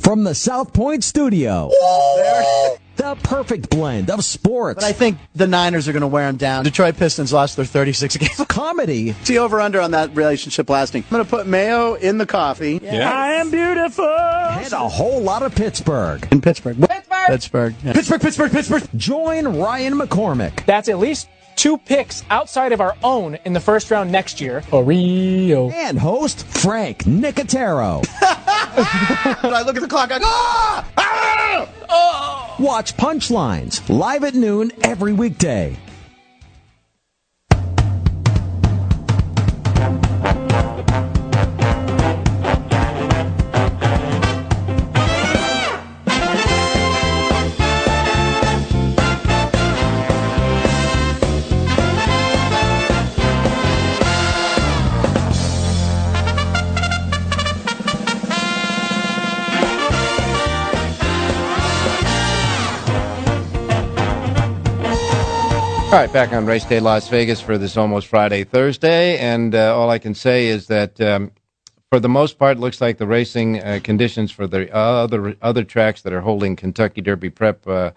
From 0.00 0.24
the 0.24 0.34
South 0.34 0.72
Point 0.72 1.04
studio. 1.04 1.70
The 2.96 3.16
perfect 3.22 3.70
blend 3.70 4.10
of 4.10 4.24
sports. 4.24 4.80
But 4.80 4.84
I 4.84 4.92
think 4.92 5.18
the 5.36 5.46
Niners 5.46 5.86
are 5.86 5.92
going 5.92 6.02
to 6.02 6.08
wear 6.08 6.26
them 6.26 6.36
down. 6.36 6.64
Detroit 6.64 6.96
Pistons 6.96 7.32
lost 7.32 7.54
their 7.56 7.64
36 7.64 8.16
games. 8.16 8.44
Comedy. 8.48 9.12
See 9.22 9.38
over 9.38 9.60
under 9.60 9.80
on 9.80 9.92
that 9.92 10.14
relationship 10.16 10.68
lasting. 10.68 11.04
I'm 11.04 11.10
going 11.10 11.24
to 11.24 11.30
put 11.30 11.46
mayo 11.46 11.94
in 11.94 12.18
the 12.18 12.26
coffee. 12.26 12.80
Yeah. 12.82 13.12
I 13.12 13.34
am 13.34 13.50
beautiful. 13.52 14.04
And 14.08 14.72
a 14.72 14.88
whole 14.88 15.20
lot 15.20 15.42
of 15.42 15.54
Pittsburgh. 15.54 16.26
In 16.32 16.40
Pittsburgh. 16.40 16.78
Pittsburgh. 17.26 17.72
Pittsburgh. 17.72 17.74
Yeah. 17.84 17.92
Pittsburgh, 17.92 18.20
Pittsburgh, 18.20 18.50
Pittsburgh. 18.50 18.82
Join 18.96 19.58
Ryan 19.58 19.94
McCormick. 19.98 20.64
That's 20.66 20.88
at 20.88 20.98
least 20.98 21.28
two 21.56 21.78
picks 21.78 22.24
outside 22.30 22.72
of 22.72 22.80
our 22.80 22.96
own 23.04 23.36
in 23.44 23.52
the 23.52 23.60
first 23.60 23.90
round 23.90 24.10
next 24.10 24.40
year. 24.40 24.62
Oreo. 24.70 25.72
And 25.72 25.98
host 25.98 26.46
Frank 26.46 27.04
Nicotero. 27.04 28.04
I 28.22 29.62
look 29.66 29.76
at 29.76 29.82
the 29.82 29.88
clock, 29.88 30.10
I 30.10 30.18
go, 30.18 30.24
ah! 30.26 30.88
Ah! 30.96 31.68
Oh! 31.88 32.56
Watch 32.58 32.96
Punchlines 32.96 33.86
live 33.88 34.24
at 34.24 34.34
noon 34.34 34.72
every 34.82 35.12
weekday. 35.12 35.76
All 65.92 65.98
right, 65.98 66.10
back 66.10 66.32
on 66.32 66.46
Race 66.46 66.64
Day 66.64 66.80
Las 66.80 67.10
Vegas 67.10 67.42
for 67.42 67.58
this 67.58 67.76
almost 67.76 68.06
Friday, 68.06 68.44
Thursday. 68.44 69.18
And 69.18 69.54
uh, 69.54 69.76
all 69.76 69.90
I 69.90 69.98
can 69.98 70.14
say 70.14 70.46
is 70.46 70.68
that 70.68 70.98
um, 71.02 71.32
for 71.90 72.00
the 72.00 72.08
most 72.08 72.38
part, 72.38 72.58
looks 72.58 72.80
like 72.80 72.96
the 72.96 73.06
racing 73.06 73.62
uh, 73.62 73.78
conditions 73.84 74.32
for 74.32 74.46
the 74.46 74.74
other, 74.74 75.36
other 75.42 75.64
tracks 75.64 76.00
that 76.00 76.14
are 76.14 76.22
holding 76.22 76.56
Kentucky 76.56 77.02
Derby 77.02 77.28
prep 77.28 77.68
uh, 77.68 77.90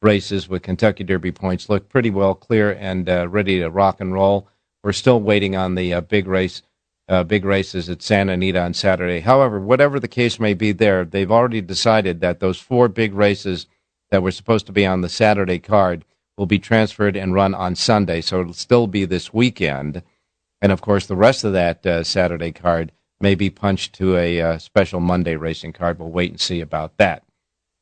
races 0.00 0.48
with 0.48 0.62
Kentucky 0.62 1.02
Derby 1.02 1.32
points 1.32 1.68
look 1.68 1.88
pretty 1.88 2.08
well 2.08 2.36
clear 2.36 2.70
and 2.70 3.08
uh, 3.08 3.26
ready 3.26 3.58
to 3.58 3.68
rock 3.68 4.00
and 4.00 4.12
roll. 4.12 4.46
We're 4.84 4.92
still 4.92 5.20
waiting 5.20 5.56
on 5.56 5.74
the 5.74 5.92
uh, 5.92 6.02
big 6.02 6.28
race, 6.28 6.62
uh, 7.08 7.24
big 7.24 7.44
races 7.44 7.90
at 7.90 8.00
Santa 8.00 8.34
Anita 8.34 8.62
on 8.62 8.74
Saturday. 8.74 9.18
However, 9.18 9.58
whatever 9.58 9.98
the 9.98 10.06
case 10.06 10.38
may 10.38 10.54
be, 10.54 10.70
there 10.70 11.04
they've 11.04 11.32
already 11.32 11.62
decided 11.62 12.20
that 12.20 12.38
those 12.38 12.60
four 12.60 12.86
big 12.86 13.12
races 13.12 13.66
that 14.12 14.22
were 14.22 14.30
supposed 14.30 14.66
to 14.66 14.72
be 14.72 14.86
on 14.86 15.00
the 15.00 15.08
Saturday 15.08 15.58
card 15.58 16.04
will 16.40 16.46
be 16.46 16.58
transferred 16.58 17.18
and 17.18 17.34
run 17.34 17.54
on 17.54 17.74
Sunday. 17.74 18.22
So 18.22 18.40
it'll 18.40 18.54
still 18.54 18.86
be 18.86 19.04
this 19.04 19.30
weekend, 19.30 20.02
and 20.62 20.72
of 20.72 20.80
course, 20.80 21.04
the 21.04 21.14
rest 21.14 21.44
of 21.44 21.52
that 21.52 21.84
uh, 21.84 22.02
Saturday 22.02 22.50
card 22.50 22.92
may 23.20 23.34
be 23.34 23.50
punched 23.50 23.94
to 23.96 24.16
a 24.16 24.40
uh, 24.40 24.56
special 24.56 25.00
Monday 25.00 25.36
racing 25.36 25.74
card. 25.74 25.98
We'll 25.98 26.08
wait 26.08 26.30
and 26.30 26.40
see 26.40 26.62
about 26.62 26.96
that. 26.96 27.24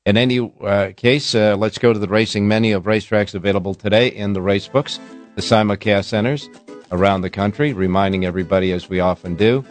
In 0.05 0.17
any 0.17 0.41
uh, 0.61 0.91
case, 0.97 1.37
uh, 1.37 1.55
let's 1.57 1.79
go 1.79 1.93
to 1.93 2.01
the 2.01 2.09
racing 2.09 2.49
menu 2.49 2.77
of 2.77 2.83
racetracks 2.83 3.33
available 3.33 3.75
today 3.75 4.09
in 4.09 4.33
the 4.33 4.43
race 4.43 4.67
books, 4.67 4.99
the 5.37 5.43
simulcast 5.43 6.07
centers 6.07 6.49
around 6.91 7.21
the 7.21 7.31
country, 7.31 7.73
reminding 7.73 8.25
everybody, 8.25 8.73
as 8.73 8.89
we 8.89 8.99
often 8.99 9.37
do, 9.37 9.65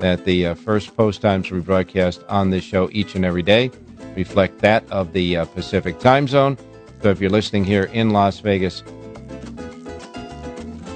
that 0.00 0.24
the 0.24 0.48
uh, 0.48 0.54
first 0.56 0.96
post 0.96 1.22
times 1.22 1.52
we 1.52 1.60
broadcast 1.60 2.24
on 2.28 2.50
this 2.50 2.64
show 2.64 2.88
each 2.90 3.14
and 3.14 3.24
every 3.24 3.42
day 3.42 3.70
reflect 4.16 4.58
that 4.58 4.84
of 4.90 5.12
the 5.12 5.36
uh, 5.36 5.44
Pacific 5.46 6.00
time 6.00 6.26
zone. 6.26 6.58
So 7.04 7.10
if 7.10 7.20
you're 7.20 7.28
listening 7.28 7.64
here 7.64 7.84
in 7.92 8.14
Las 8.14 8.40
Vegas, 8.40 8.82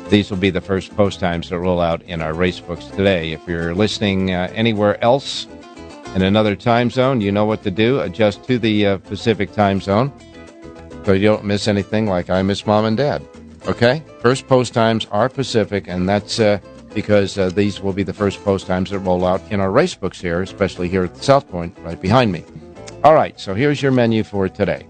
these 0.08 0.30
will 0.30 0.38
be 0.38 0.48
the 0.48 0.62
first 0.62 0.96
post 0.96 1.20
times 1.20 1.50
that 1.50 1.58
roll 1.58 1.82
out 1.82 2.00
in 2.04 2.22
our 2.22 2.32
race 2.32 2.60
books 2.60 2.86
today. 2.86 3.32
If 3.32 3.46
you're 3.46 3.74
listening 3.74 4.32
uh, 4.32 4.50
anywhere 4.54 4.98
else 5.04 5.46
in 6.14 6.22
another 6.22 6.56
time 6.56 6.88
zone, 6.88 7.20
you 7.20 7.30
know 7.30 7.44
what 7.44 7.62
to 7.64 7.70
do. 7.70 8.00
Adjust 8.00 8.42
to 8.44 8.58
the 8.58 8.86
uh, 8.86 8.96
Pacific 8.96 9.52
time 9.52 9.82
zone 9.82 10.10
so 11.04 11.12
you 11.12 11.28
don't 11.28 11.44
miss 11.44 11.68
anything 11.68 12.06
like 12.06 12.30
I 12.30 12.40
miss 12.40 12.66
mom 12.66 12.86
and 12.86 12.96
dad. 12.96 13.22
Okay? 13.66 14.02
First 14.22 14.48
post 14.48 14.72
times 14.72 15.06
are 15.10 15.28
Pacific, 15.28 15.88
and 15.88 16.08
that's 16.08 16.40
uh, 16.40 16.58
because 16.94 17.36
uh, 17.36 17.50
these 17.50 17.82
will 17.82 17.92
be 17.92 18.02
the 18.02 18.14
first 18.14 18.42
post 18.42 18.66
times 18.66 18.88
that 18.92 19.00
roll 19.00 19.26
out 19.26 19.42
in 19.52 19.60
our 19.60 19.70
race 19.70 19.94
books 19.94 20.22
here, 20.22 20.40
especially 20.40 20.88
here 20.88 21.04
at 21.04 21.14
the 21.14 21.22
South 21.22 21.46
Point, 21.50 21.76
right 21.82 22.00
behind 22.00 22.32
me. 22.32 22.46
All 23.04 23.12
right, 23.12 23.38
so 23.38 23.52
here's 23.52 23.82
your 23.82 23.92
menu 23.92 24.24
for 24.24 24.48
today. 24.48 24.86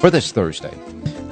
For 0.00 0.08
this 0.08 0.32
Thursday, 0.32 0.74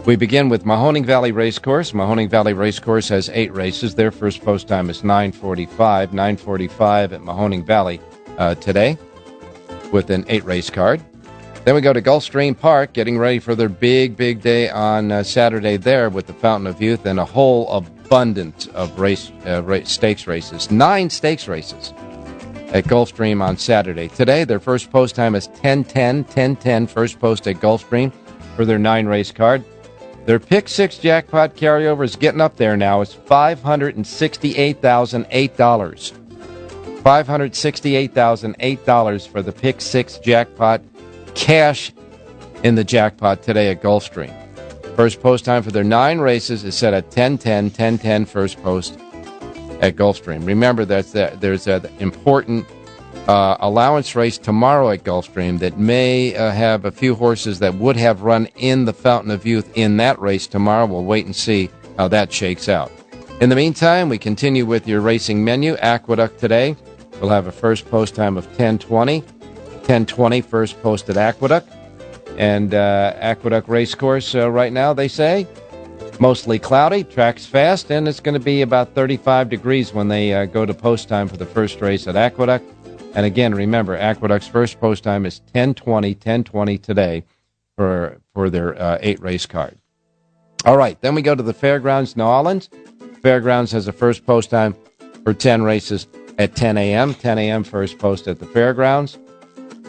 we 0.04 0.14
begin 0.14 0.50
with 0.50 0.66
Mahoning 0.66 1.06
Valley 1.06 1.32
Racecourse. 1.32 1.92
Mahoning 1.92 2.28
Valley 2.28 2.52
Racecourse 2.52 3.08
has 3.08 3.30
eight 3.30 3.50
races. 3.54 3.94
Their 3.94 4.10
first 4.10 4.44
post 4.44 4.68
time 4.68 4.90
is 4.90 5.00
9:45. 5.00 6.12
9:45 6.12 7.12
at 7.14 7.22
Mahoning 7.22 7.64
Valley 7.64 7.98
uh, 8.37 8.56
today 8.56 8.98
with 9.90 10.10
an 10.10 10.26
eight 10.28 10.44
race 10.44 10.68
card. 10.68 11.00
Then 11.64 11.76
we 11.76 11.80
go 11.80 11.94
to 11.94 12.02
Gulfstream 12.02 12.58
Park, 12.58 12.92
getting 12.92 13.16
ready 13.16 13.38
for 13.38 13.54
their 13.54 13.70
big, 13.70 14.18
big 14.18 14.42
day 14.42 14.68
on 14.68 15.12
uh, 15.12 15.22
Saturday 15.22 15.78
there 15.78 16.10
with 16.10 16.26
the 16.26 16.34
Fountain 16.34 16.66
of 16.66 16.82
Youth 16.82 17.06
and 17.06 17.18
a 17.18 17.25
whole 17.25 17.72
abundance 17.72 18.66
of 18.75 19.00
race, 19.00 19.32
uh, 19.46 19.62
race 19.62 19.90
stakes 19.90 20.26
races. 20.26 20.70
Nine 20.70 21.08
stakes 21.08 21.48
races 21.48 21.94
at 22.75 22.84
Gulfstream 22.84 23.40
on 23.40 23.56
Saturday. 23.56 24.08
Today, 24.08 24.44
their 24.44 24.60
first 24.60 24.92
post 24.92 25.14
time 25.14 25.34
is 25.34 25.48
10:10. 25.62 26.25
10:10 26.25 26.87
first 26.87 27.18
post 27.18 27.48
at 27.48 27.56
Gulfstream 27.56 28.12
for 28.58 28.64
their 28.64 28.76
nine 28.76 29.06
race 29.06 29.30
card. 29.30 29.64
Their 30.26 30.40
pick 30.40 30.68
six 30.68 30.98
jackpot 30.98 31.54
carryover 31.54 32.02
is 32.02 32.16
getting 32.16 32.40
up 32.40 32.56
there 32.56 32.76
now. 32.76 33.02
It's 33.02 33.14
five 33.14 33.62
hundred 33.62 33.94
and 33.94 34.04
sixty-eight 34.04 34.82
thousand 34.82 35.28
eight 35.30 35.56
dollars. 35.56 36.12
$568,008 37.04 39.28
for 39.28 39.42
the 39.42 39.52
pick 39.52 39.80
six 39.80 40.18
jackpot 40.18 40.82
cash 41.36 41.92
in 42.64 42.74
the 42.74 42.82
jackpot 42.82 43.44
today 43.44 43.70
at 43.70 43.80
Gulfstream. 43.80 44.34
First 44.96 45.22
post 45.22 45.44
time 45.44 45.62
for 45.62 45.70
their 45.70 45.84
nine 45.84 46.18
races 46.18 46.64
is 46.64 46.74
set 46.74 46.92
at 46.92 47.04
1010, 47.04 47.66
1010 47.66 48.26
first 48.26 48.60
post 48.64 48.98
at 49.80 49.94
Gulfstream. 49.94 50.44
Remember 50.44 50.85
that's 50.85 51.12
that 51.12 51.40
there's 51.40 51.68
an 51.68 51.87
important 52.00 52.66
uh, 53.28 53.56
allowance 53.60 54.16
race 54.16 54.38
tomorrow 54.38 54.90
at 54.90 55.04
Gulfstream 55.04 55.60
that 55.60 55.78
may 55.78 56.34
uh, 56.34 56.50
have 56.50 56.84
a 56.84 56.90
few 56.90 57.14
horses 57.14 57.60
that 57.60 57.74
would 57.74 57.96
have 57.96 58.22
run 58.22 58.46
in 58.56 58.84
the 58.84 58.92
Fountain 58.92 59.30
of 59.30 59.46
Youth 59.46 59.70
in 59.76 59.98
that 59.98 60.18
race 60.18 60.46
tomorrow. 60.46 60.86
We'll 60.86 61.04
wait 61.04 61.26
and 61.26 61.36
see 61.36 61.70
how 61.96 62.08
that 62.08 62.32
shakes 62.32 62.68
out. 62.68 62.90
In 63.40 63.50
the 63.50 63.56
meantime, 63.56 64.08
we 64.08 64.18
continue 64.18 64.66
with 64.66 64.88
your 64.88 65.00
racing 65.00 65.44
menu. 65.44 65.76
Aqueduct 65.76 66.40
today 66.40 66.74
We'll 67.20 67.30
have 67.30 67.48
a 67.48 67.52
first 67.52 67.90
post 67.90 68.14
time 68.14 68.36
of 68.36 68.46
1020. 68.46 69.20
1020 69.20 70.40
first 70.40 70.80
post 70.82 71.10
at 71.10 71.16
Aqueduct. 71.16 71.68
And 72.36 72.74
uh, 72.74 73.14
Aqueduct 73.16 73.68
Racecourse 73.68 74.34
uh, 74.34 74.48
right 74.50 74.72
now, 74.72 74.92
they 74.92 75.08
say, 75.08 75.46
mostly 76.20 76.60
cloudy, 76.60 77.02
tracks 77.02 77.44
fast, 77.44 77.90
and 77.90 78.06
it's 78.06 78.20
going 78.20 78.34
to 78.34 78.40
be 78.40 78.62
about 78.62 78.94
35 78.94 79.48
degrees 79.48 79.92
when 79.92 80.06
they 80.06 80.32
uh, 80.32 80.44
go 80.44 80.64
to 80.64 80.72
post 80.72 81.08
time 81.08 81.26
for 81.26 81.36
the 81.36 81.46
first 81.46 81.80
race 81.80 82.06
at 82.06 82.14
Aqueduct. 82.14 82.64
And 83.14 83.27
again, 83.27 83.55
remember, 83.55 83.97
Aqueduct's 83.97 84.47
first 84.47 84.81
post 84.81 85.05
time 85.05 85.27
is 85.27 85.40
1020, 85.53 86.11
1020 86.11 86.79
today 86.79 87.25
for, 87.77 88.21
for 88.35 88.51
their 88.51 88.81
uh, 88.81 88.99
eight 89.01 89.21
race 89.21 89.47
card. 89.47 89.79
All 90.64 90.77
right, 90.77 91.01
then 91.01 91.14
we 91.14 91.23
go 91.23 91.35
to 91.35 91.42
the 91.42 91.55
Fairgrounds, 91.55 92.16
New 92.16 92.25
Orleans. 92.25 92.68
Fairgrounds 93.23 93.73
has 93.73 93.88
a 93.88 93.92
first 93.92 94.27
post 94.27 94.51
time 94.51 94.77
for 95.25 95.33
10 95.33 95.62
races 95.62 96.07
at 96.38 96.55
10 96.55 96.79
a.m. 96.79 97.14
10 97.14 97.38
a.m. 97.38 97.64
first 97.64 97.99
post 97.99 98.29
at 98.29 98.38
the 98.38 98.47
fairgrounds. 98.47 99.18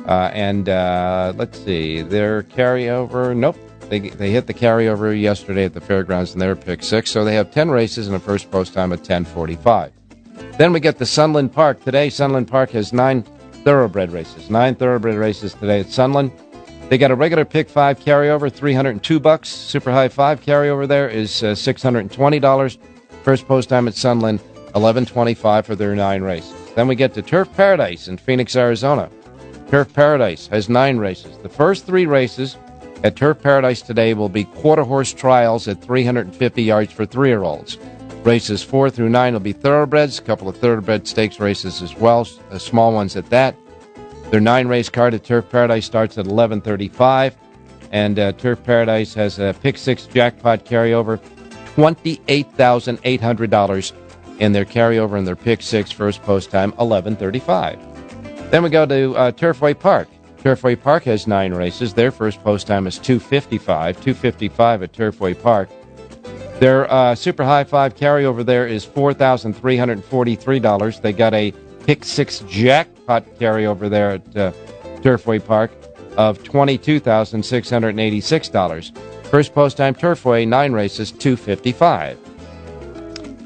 Uh, 0.07 0.31
and 0.33 0.69
uh, 0.69 1.33
let's 1.35 1.59
see, 1.59 2.01
their 2.01 2.43
carryover. 2.43 3.35
Nope, 3.35 3.57
they 3.89 3.99
they 3.99 4.31
hit 4.31 4.47
the 4.47 4.53
carryover 4.53 5.19
yesterday 5.19 5.65
at 5.65 5.73
the 5.73 5.81
fairgrounds 5.81 6.33
and 6.33 6.41
they 6.41 6.47
were 6.47 6.55
pick 6.55 6.83
six. 6.83 7.11
So 7.11 7.23
they 7.23 7.35
have 7.35 7.51
10 7.51 7.69
races 7.69 8.07
and 8.07 8.15
a 8.15 8.19
first 8.19 8.49
post 8.49 8.73
time 8.73 8.91
at 8.91 9.03
10:45. 9.03 9.91
Then 10.57 10.73
we 10.73 10.79
get 10.79 10.97
the 10.97 11.05
Sunland 11.05 11.53
Park 11.53 11.83
today. 11.83 12.09
Sunland 12.09 12.47
Park 12.47 12.71
has 12.71 12.91
nine 12.93 13.23
thoroughbred 13.63 14.11
races. 14.11 14.49
Nine 14.49 14.75
thoroughbred 14.75 15.15
races 15.15 15.53
today 15.53 15.79
at 15.79 15.89
Sunland. 15.89 16.31
They 16.89 16.97
got 16.97 17.11
a 17.11 17.15
regular 17.15 17.45
pick 17.45 17.69
five 17.69 17.99
carryover, 17.99 18.51
302 18.51 19.19
bucks. 19.19 19.49
Super 19.49 19.91
high 19.91 20.09
five 20.09 20.41
carryover 20.41 20.87
there 20.87 21.07
is 21.07 21.43
uh, 21.43 21.47
$620. 21.53 22.77
First 23.23 23.47
post 23.47 23.69
time 23.69 23.87
at 23.87 23.93
Sunland 23.93 24.39
1125 24.73 25.65
for 25.65 25.75
their 25.75 25.95
nine 25.95 26.23
races. 26.23 26.53
Then 26.75 26.87
we 26.87 26.95
get 26.95 27.13
to 27.13 27.21
Turf 27.21 27.51
Paradise 27.55 28.07
in 28.07 28.17
Phoenix, 28.17 28.55
Arizona. 28.55 29.09
Turf 29.69 29.93
Paradise 29.93 30.47
has 30.47 30.67
nine 30.67 30.97
races. 30.97 31.37
The 31.43 31.49
first 31.49 31.85
three 31.85 32.05
races 32.05 32.57
at 33.03 33.15
Turf 33.15 33.41
Paradise 33.41 33.81
today 33.81 34.13
will 34.13 34.29
be 34.29 34.45
quarter 34.45 34.83
horse 34.83 35.13
trials 35.13 35.67
at 35.67 35.81
350 35.81 36.63
yards 36.63 36.91
for 36.91 37.05
three 37.05 37.29
year 37.29 37.43
olds. 37.43 37.77
Races 38.23 38.61
four 38.61 38.89
through 38.89 39.09
nine 39.09 39.33
will 39.33 39.39
be 39.39 39.53
thoroughbreds, 39.53 40.19
a 40.19 40.21
couple 40.21 40.49
of 40.49 40.57
thoroughbred 40.57 41.07
stakes 41.07 41.39
races 41.39 41.81
as 41.81 41.95
well, 41.95 42.27
uh, 42.51 42.57
small 42.57 42.93
ones 42.93 43.15
at 43.15 43.29
that. 43.29 43.55
Their 44.29 44.41
nine 44.41 44.67
race 44.67 44.89
card 44.89 45.13
at 45.13 45.23
Turf 45.23 45.49
Paradise 45.49 45.85
starts 45.85 46.17
at 46.17 46.25
11:35, 46.25 47.33
and 47.91 48.19
uh, 48.19 48.33
Turf 48.33 48.61
Paradise 48.63 49.13
has 49.13 49.39
a 49.39 49.55
pick 49.61 49.77
six 49.77 50.05
jackpot 50.05 50.65
carryover, 50.65 51.19
twenty-eight 51.75 52.51
thousand 52.53 52.99
eight 53.05 53.21
hundred 53.21 53.49
dollars 53.49 53.93
in 54.39 54.51
their 54.51 54.65
carryover 54.65 55.17
and 55.17 55.25
their 55.25 55.35
pick 55.35 55.61
six 55.61 55.89
first 55.89 56.21
post 56.23 56.51
time, 56.51 56.73
11:35. 56.73 58.51
Then 58.51 58.63
we 58.63 58.69
go 58.69 58.85
to 58.85 59.15
uh, 59.15 59.31
Turfway 59.31 59.79
Park. 59.79 60.09
Turfway 60.43 60.79
Park 60.79 61.03
has 61.03 61.25
nine 61.25 61.53
races. 61.53 61.93
Their 61.93 62.11
first 62.11 62.43
post 62.43 62.67
time 62.67 62.85
is 62.85 62.99
2:55. 62.99 63.95
2:55 63.97 64.83
at 64.83 64.91
Turfway 64.91 65.41
Park. 65.41 65.69
Their 66.59 66.91
uh, 66.91 67.15
super 67.15 67.45
high 67.45 67.63
five 67.63 67.95
carryover 67.95 68.45
there 68.45 68.67
is 68.67 68.83
four 68.83 69.13
thousand 69.13 69.53
three 69.53 69.77
hundred 69.77 70.03
forty-three 70.03 70.59
dollars. 70.59 70.99
They 70.99 71.13
got 71.13 71.33
a 71.33 71.53
pick 71.85 72.03
six 72.03 72.39
jackpot 72.49 73.25
carryover 73.39 73.89
there 73.89 74.11
at 74.11 74.35
uh, 74.35 74.51
Turfway 75.01 75.45
Park 75.45 75.71
of 76.17 76.43
twenty-two 76.43 76.99
thousand 76.99 77.43
six 77.43 77.69
hundred 77.69 77.97
eighty-six 77.97 78.49
dollars. 78.49 78.91
First 79.23 79.53
post 79.53 79.77
time 79.77 79.95
Turfway 79.95 80.45
nine 80.45 80.73
races, 80.73 81.13
two 81.13 81.37
fifty-five. 81.37 82.19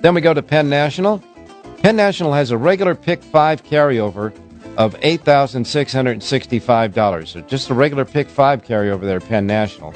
Then 0.02 0.16
we 0.16 0.22
go 0.22 0.34
to 0.34 0.42
Penn 0.42 0.70
National. 0.70 1.22
Penn 1.84 1.96
National 1.96 2.34
has 2.34 2.52
a 2.52 2.58
regular 2.58 2.96
pick 2.96 3.22
five 3.22 3.64
carryover 3.64 4.34
of 4.78 4.96
$8,665. 5.02 7.28
So 7.28 7.42
just 7.42 7.70
a 7.70 7.74
regular 7.74 8.06
pick 8.06 8.28
five 8.28 8.64
carryover 8.64 9.02
there 9.02 9.20
Penn 9.20 9.46
National. 9.46 9.94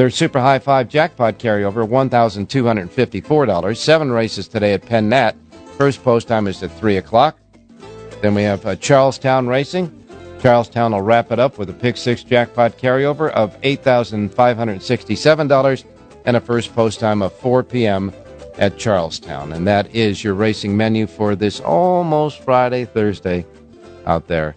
Their 0.00 0.08
super 0.08 0.40
high 0.40 0.60
five 0.60 0.88
jackpot 0.88 1.38
carryover, 1.38 1.86
$1,254. 1.86 3.76
Seven 3.76 4.10
races 4.10 4.48
today 4.48 4.72
at 4.72 4.86
Penn 4.86 5.10
Nat. 5.10 5.36
First 5.76 6.02
post 6.02 6.26
time 6.26 6.46
is 6.46 6.62
at 6.62 6.72
3 6.78 6.96
o'clock. 6.96 7.38
Then 8.22 8.34
we 8.34 8.42
have 8.44 8.64
uh, 8.64 8.76
Charlestown 8.76 9.46
Racing. 9.46 9.92
Charlestown 10.40 10.92
will 10.92 11.02
wrap 11.02 11.30
it 11.30 11.38
up 11.38 11.58
with 11.58 11.68
a 11.68 11.74
pick 11.74 11.98
six 11.98 12.22
jackpot 12.22 12.78
carryover 12.78 13.30
of 13.32 13.60
$8,567 13.60 15.84
and 16.24 16.34
a 16.34 16.40
first 16.40 16.74
post 16.74 16.98
time 16.98 17.20
of 17.20 17.34
4 17.34 17.62
p.m 17.62 18.10
at 18.56 18.78
Charlestown. 18.78 19.52
And 19.52 19.66
that 19.66 19.94
is 19.94 20.24
your 20.24 20.32
racing 20.32 20.78
menu 20.78 21.06
for 21.06 21.36
this 21.36 21.60
almost 21.60 22.42
Friday, 22.42 22.86
Thursday 22.86 23.44
out 24.06 24.28
there 24.28 24.56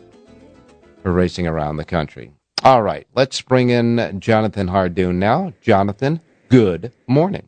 for 1.01 1.11
racing 1.11 1.47
around 1.47 1.75
the 1.75 1.83
country. 1.83 2.31
All 2.63 2.81
right, 2.81 3.05
let's 3.13 3.41
bring 3.41 3.71
in 3.71 4.21
Jonathan 4.21 4.69
Hardoon 4.69 5.15
now. 5.15 5.51
Jonathan, 5.59 6.21
good 6.47 6.93
morning. 7.07 7.45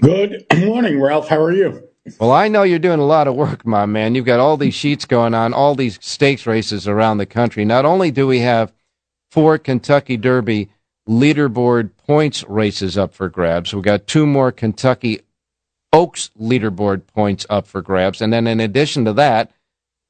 Good 0.00 0.46
morning, 0.56 0.98
Ralph. 0.98 1.28
How 1.28 1.42
are 1.42 1.52
you? 1.52 1.86
Well, 2.18 2.32
I 2.32 2.48
know 2.48 2.62
you're 2.62 2.78
doing 2.78 2.98
a 2.98 3.04
lot 3.04 3.28
of 3.28 3.34
work, 3.34 3.66
my 3.66 3.84
man. 3.84 4.14
You've 4.14 4.24
got 4.24 4.40
all 4.40 4.56
these 4.56 4.72
sheets 4.72 5.04
going 5.04 5.34
on, 5.34 5.52
all 5.52 5.74
these 5.74 5.98
stakes 6.00 6.46
races 6.46 6.88
around 6.88 7.18
the 7.18 7.26
country. 7.26 7.66
Not 7.66 7.84
only 7.84 8.10
do 8.10 8.26
we 8.26 8.38
have 8.38 8.72
four 9.30 9.58
Kentucky 9.58 10.16
Derby 10.16 10.70
leaderboard 11.06 11.90
points 11.98 12.44
races 12.44 12.96
up 12.96 13.12
for 13.12 13.28
grabs, 13.28 13.74
we've 13.74 13.84
got 13.84 14.06
two 14.06 14.26
more 14.26 14.50
Kentucky 14.50 15.20
Oaks 15.92 16.30
leaderboard 16.40 17.06
points 17.06 17.44
up 17.50 17.66
for 17.66 17.82
grabs. 17.82 18.22
And 18.22 18.32
then 18.32 18.46
in 18.46 18.60
addition 18.60 19.04
to 19.04 19.12
that, 19.14 19.52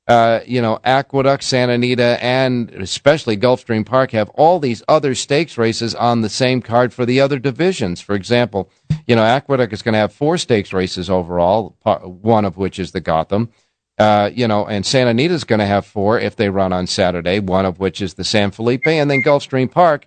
uh, 0.09 0.41
you 0.47 0.63
know, 0.63 0.79
Aqueduct, 0.85 1.45
Santa 1.45 1.75
Anita, 1.75 2.19
and 2.25 2.71
especially 2.71 3.37
Gulfstream 3.37 3.85
Park 3.85 4.13
have 4.13 4.31
all 4.31 4.59
these 4.59 4.83
other 4.89 5.15
stakes 5.15 5.59
races 5.59 5.95
on 5.95 6.23
the 6.23 6.31
same 6.31 6.63
card 6.63 6.95
for 6.95 7.05
the 7.05 7.21
other 7.21 7.39
divisions. 7.39 8.01
For 8.01 8.15
example, 8.15 8.71
you 9.07 9.15
know, 9.15 9.23
Aqueduct 9.23 9.73
is 9.75 9.83
going 9.83 9.93
to 9.93 9.99
have 9.99 10.13
four 10.13 10.39
stakes 10.39 10.73
races 10.73 11.11
overall, 11.11 11.77
one 12.03 12.47
of 12.47 12.57
which 12.57 12.79
is 12.79 12.93
the 12.93 13.01
Gotham. 13.01 13.51
Uh, 13.99 14.31
you 14.33 14.49
know, 14.49 14.67
and 14.67 14.87
Santa 14.87 15.11
Anita 15.11 15.35
is 15.35 15.45
going 15.45 15.59
to 15.59 15.67
have 15.67 15.85
four 15.85 16.19
if 16.19 16.37
they 16.37 16.49
run 16.49 16.73
on 16.73 16.87
Saturday, 16.87 17.41
one 17.41 17.67
of 17.67 17.79
which 17.79 18.01
is 18.01 18.15
the 18.15 18.25
San 18.25 18.51
Felipe, 18.51 18.87
and 18.87 19.11
then 19.11 19.23
Gulfstream 19.23 19.71
Park 19.71 20.07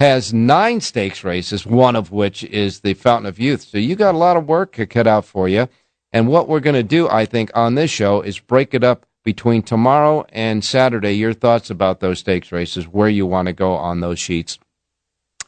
has 0.00 0.32
nine 0.32 0.80
stakes 0.80 1.22
races, 1.22 1.66
one 1.66 1.96
of 1.96 2.10
which 2.12 2.44
is 2.44 2.80
the 2.80 2.94
Fountain 2.94 3.26
of 3.26 3.38
Youth. 3.38 3.62
So 3.62 3.76
you 3.76 3.94
got 3.94 4.14
a 4.14 4.18
lot 4.18 4.36
of 4.36 4.46
work 4.46 4.72
cut 4.88 5.06
out 5.06 5.24
for 5.24 5.48
you. 5.48 5.68
And 6.12 6.28
what 6.28 6.48
we're 6.48 6.60
going 6.60 6.74
to 6.74 6.82
do, 6.82 7.08
I 7.08 7.26
think, 7.26 7.50
on 7.54 7.74
this 7.74 7.90
show 7.90 8.20
is 8.20 8.38
break 8.38 8.72
it 8.72 8.84
up 8.84 9.04
between 9.24 9.62
tomorrow 9.62 10.26
and 10.30 10.64
Saturday, 10.64 11.12
your 11.12 11.32
thoughts 11.32 11.70
about 11.70 12.00
those 12.00 12.20
stakes 12.20 12.52
races, 12.52 12.86
where 12.86 13.08
you 13.08 13.26
want 13.26 13.46
to 13.46 13.52
go 13.52 13.74
on 13.74 14.00
those 14.00 14.18
sheets 14.18 14.58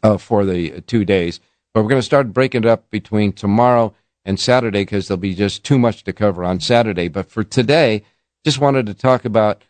uh, 0.02 0.16
for 0.16 0.44
the 0.44 0.80
two 0.82 1.04
days. 1.04 1.40
But 1.74 1.82
we're 1.82 1.90
going 1.90 2.00
to 2.00 2.06
start 2.06 2.32
breaking 2.32 2.64
it 2.64 2.68
up 2.68 2.90
between 2.90 3.32
tomorrow 3.32 3.94
and 4.24 4.40
Saturday 4.40 4.82
because 4.82 5.08
there'll 5.08 5.20
be 5.20 5.34
just 5.34 5.62
too 5.62 5.78
much 5.78 6.04
to 6.04 6.12
cover 6.12 6.42
on 6.42 6.58
Saturday. 6.58 7.08
But 7.08 7.30
for 7.30 7.44
today, 7.44 8.02
just 8.44 8.58
wanted 8.58 8.86
to 8.86 8.94
talk 8.94 9.24
about 9.24 9.62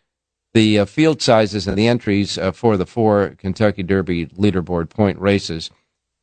the 0.53 0.79
uh, 0.79 0.85
field 0.85 1.21
sizes 1.21 1.67
and 1.67 1.77
the 1.77 1.87
entries 1.87 2.37
uh, 2.37 2.51
for 2.51 2.77
the 2.77 2.85
four 2.85 3.35
Kentucky 3.37 3.83
Derby 3.83 4.27
leaderboard 4.27 4.89
point 4.89 5.19
races. 5.19 5.69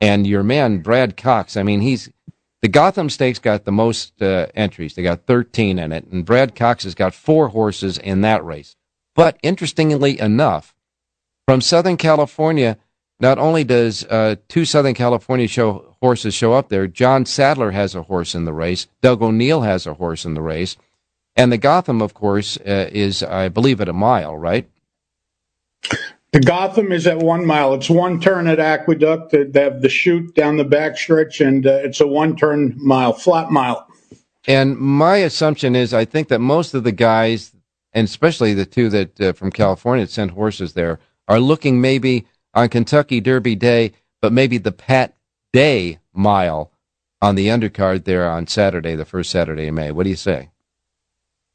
And 0.00 0.26
your 0.26 0.42
man, 0.42 0.78
Brad 0.78 1.16
Cox, 1.16 1.56
I 1.56 1.62
mean, 1.62 1.80
he's 1.80 2.10
the 2.64 2.68
Gotham 2.68 3.10
Stakes 3.10 3.38
got 3.38 3.66
the 3.66 3.72
most 3.72 4.22
uh, 4.22 4.46
entries. 4.54 4.94
They 4.94 5.02
got 5.02 5.26
13 5.26 5.78
in 5.78 5.92
it, 5.92 6.06
and 6.06 6.24
Brad 6.24 6.54
Cox 6.54 6.84
has 6.84 6.94
got 6.94 7.12
four 7.12 7.48
horses 7.48 7.98
in 7.98 8.22
that 8.22 8.42
race. 8.42 8.74
But 9.14 9.36
interestingly 9.42 10.18
enough, 10.18 10.74
from 11.46 11.60
Southern 11.60 11.98
California, 11.98 12.78
not 13.20 13.36
only 13.36 13.64
does 13.64 14.04
uh, 14.04 14.36
two 14.48 14.64
Southern 14.64 14.94
California 14.94 15.46
show 15.46 15.94
horses 16.00 16.32
show 16.32 16.54
up 16.54 16.70
there, 16.70 16.86
John 16.86 17.26
Sadler 17.26 17.72
has 17.72 17.94
a 17.94 18.04
horse 18.04 18.34
in 18.34 18.46
the 18.46 18.54
race. 18.54 18.86
Doug 19.02 19.20
O'Neill 19.20 19.60
has 19.60 19.86
a 19.86 19.92
horse 19.92 20.24
in 20.24 20.32
the 20.32 20.40
race. 20.40 20.78
And 21.36 21.52
the 21.52 21.58
Gotham, 21.58 22.00
of 22.00 22.14
course, 22.14 22.56
uh, 22.56 22.88
is, 22.90 23.22
I 23.22 23.50
believe, 23.50 23.82
at 23.82 23.90
a 23.90 23.92
mile, 23.92 24.38
right? 24.38 24.66
The 26.34 26.40
Gotham 26.40 26.90
is 26.90 27.06
at 27.06 27.18
one 27.18 27.46
mile. 27.46 27.74
It's 27.74 27.88
one 27.88 28.20
turn 28.20 28.48
at 28.48 28.58
Aqueduct. 28.58 29.30
They 29.30 29.62
have 29.62 29.82
the 29.82 29.88
chute 29.88 30.34
down 30.34 30.56
the 30.56 30.64
back 30.64 30.98
stretch, 30.98 31.40
and 31.40 31.64
uh, 31.64 31.74
it's 31.74 32.00
a 32.00 32.08
one 32.08 32.34
turn 32.34 32.74
mile, 32.76 33.12
flat 33.12 33.52
mile. 33.52 33.86
And 34.48 34.76
my 34.76 35.18
assumption 35.18 35.76
is, 35.76 35.94
I 35.94 36.04
think 36.04 36.26
that 36.28 36.40
most 36.40 36.74
of 36.74 36.82
the 36.82 36.90
guys, 36.90 37.52
and 37.92 38.04
especially 38.04 38.52
the 38.52 38.66
two 38.66 38.88
that 38.88 39.20
uh, 39.20 39.32
from 39.32 39.52
California 39.52 40.08
sent 40.08 40.32
horses 40.32 40.72
there, 40.72 40.98
are 41.28 41.38
looking 41.38 41.80
maybe 41.80 42.26
on 42.52 42.68
Kentucky 42.68 43.20
Derby 43.20 43.54
Day, 43.54 43.92
but 44.20 44.32
maybe 44.32 44.58
the 44.58 44.72
Pat 44.72 45.16
Day 45.52 46.00
mile 46.12 46.72
on 47.22 47.36
the 47.36 47.46
undercard 47.46 48.06
there 48.06 48.28
on 48.28 48.48
Saturday, 48.48 48.96
the 48.96 49.04
first 49.04 49.30
Saturday 49.30 49.68
in 49.68 49.76
May. 49.76 49.92
What 49.92 50.02
do 50.02 50.10
you 50.10 50.16
say? 50.16 50.50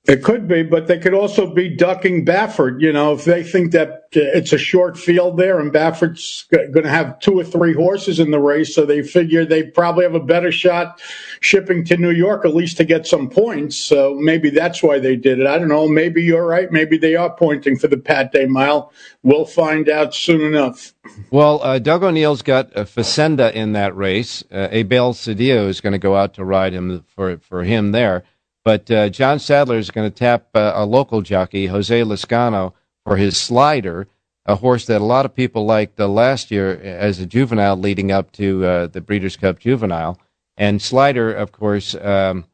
It 0.10 0.24
could 0.24 0.48
be, 0.48 0.64
but 0.64 0.88
they 0.88 0.98
could 0.98 1.14
also 1.14 1.54
be 1.54 1.70
ducking 1.70 2.26
Baffert. 2.26 2.82
You 2.82 2.92
know, 2.92 3.14
if 3.14 3.26
they 3.26 3.44
think 3.44 3.74
that 3.74 3.90
uh, 4.16 4.34
it's 4.34 4.52
a 4.52 4.58
short 4.58 4.98
field 4.98 5.38
there, 5.38 5.60
and 5.60 5.72
Baffert's 5.72 6.46
going 6.50 6.84
to 6.84 6.90
have 6.90 7.20
two 7.20 7.40
or 7.40 7.44
three 7.44 7.76
horses 7.76 8.20
in 8.20 8.32
the 8.32 8.40
race, 8.40 8.74
so 8.74 8.88
they 8.88 9.04
figure 9.04 9.46
they 9.46 9.62
probably 9.62 10.04
have 10.04 10.16
a 10.16 10.20
better 10.20 10.52
shot 10.52 11.00
shipping 11.42 11.86
to 11.86 11.96
New 11.96 12.10
York 12.10 12.44
at 12.44 12.56
least 12.56 12.78
to 12.78 12.86
get 12.86 13.06
some 13.06 13.30
points. 13.30 13.78
So 13.78 14.16
maybe 14.16 14.50
that's 14.50 14.82
why 14.82 14.98
they 14.98 15.16
did 15.16 15.40
it. 15.40 15.46
I 15.46 15.60
don't 15.60 15.68
know. 15.68 15.88
Maybe 15.88 16.24
you're 16.24 16.48
right. 16.48 16.72
Maybe 16.72 16.98
they 16.98 17.16
are 17.16 17.30
pointing 17.30 17.78
for 17.78 17.88
the 17.88 17.98
Pat 17.98 18.32
Day 18.32 18.48
Mile. 18.48 18.92
We'll 19.22 19.46
find 19.46 19.88
out 19.90 20.16
soon 20.16 20.42
enough. 20.42 20.92
Well, 21.30 21.62
uh, 21.62 21.78
Doug 21.78 22.02
O'Neill's 22.02 22.42
got 22.42 22.76
a 22.76 22.86
Facenda 22.86 23.54
in 23.54 23.74
that 23.74 23.96
race. 23.96 24.44
Uh, 24.52 24.70
Abel 24.72 25.14
Cedillo 25.14 25.68
is 25.68 25.82
going 25.82 25.94
to 25.94 26.00
go 26.00 26.16
out 26.16 26.34
to 26.34 26.44
ride 26.44 26.74
him 26.74 27.06
for 27.16 27.38
for 27.38 27.64
him 27.64 27.92
there. 27.92 28.24
But 28.66 28.92
uh, 28.92 29.10
John 29.10 29.40
Sadler 29.40 29.78
is 29.78 29.92
going 29.92 30.10
to 30.10 30.16
tap 30.16 30.48
uh, 30.54 30.74
a 30.76 30.86
local 30.86 31.22
jockey, 31.22 31.68
Jose 31.68 32.02
Lezcano, 32.02 32.74
for 33.06 33.18
his 33.18 33.38
slider, 33.38 34.08
a 34.46 34.56
horse 34.56 34.86
that 34.88 35.02
a 35.02 35.06
lot 35.06 35.26
of 35.26 35.34
people 35.34 35.66
liked 35.66 36.00
uh, 36.00 36.08
last 36.08 36.52
year 36.52 36.80
as 36.82 37.20
a 37.20 37.26
juvenile 37.26 37.78
leading 37.78 38.12
up 38.12 38.32
to 38.34 38.66
uh, 38.66 38.88
the 38.88 39.02
Breeders' 39.02 39.38
Cup 39.38 39.60
Juvenile. 39.60 40.20
And 40.58 40.82
Slider, 40.82 41.34
of 41.34 41.54
course, 41.54 41.96
um, 41.96 42.46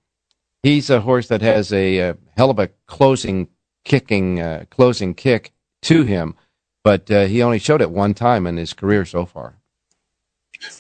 he's 0.62 0.90
a 0.90 1.02
horse 1.02 1.28
that 1.30 1.42
has 1.42 1.74
a, 1.74 1.98
a, 1.98 2.18
hell 2.38 2.52
of 2.52 2.60
a 2.60 2.70
closing 2.86 3.48
kicking 3.84 4.40
uh, 4.40 4.66
closing 4.70 5.14
kick 5.14 5.54
to 5.84 6.04
him, 6.04 6.36
but 6.84 7.10
uh, 7.10 7.26
he 7.26 7.42
only 7.42 7.60
showed 7.60 7.82
it 7.82 7.92
one 7.92 8.14
time 8.14 8.46
in 8.46 8.58
his 8.58 8.74
career 8.74 9.06
so 9.06 9.26
far. 9.26 9.58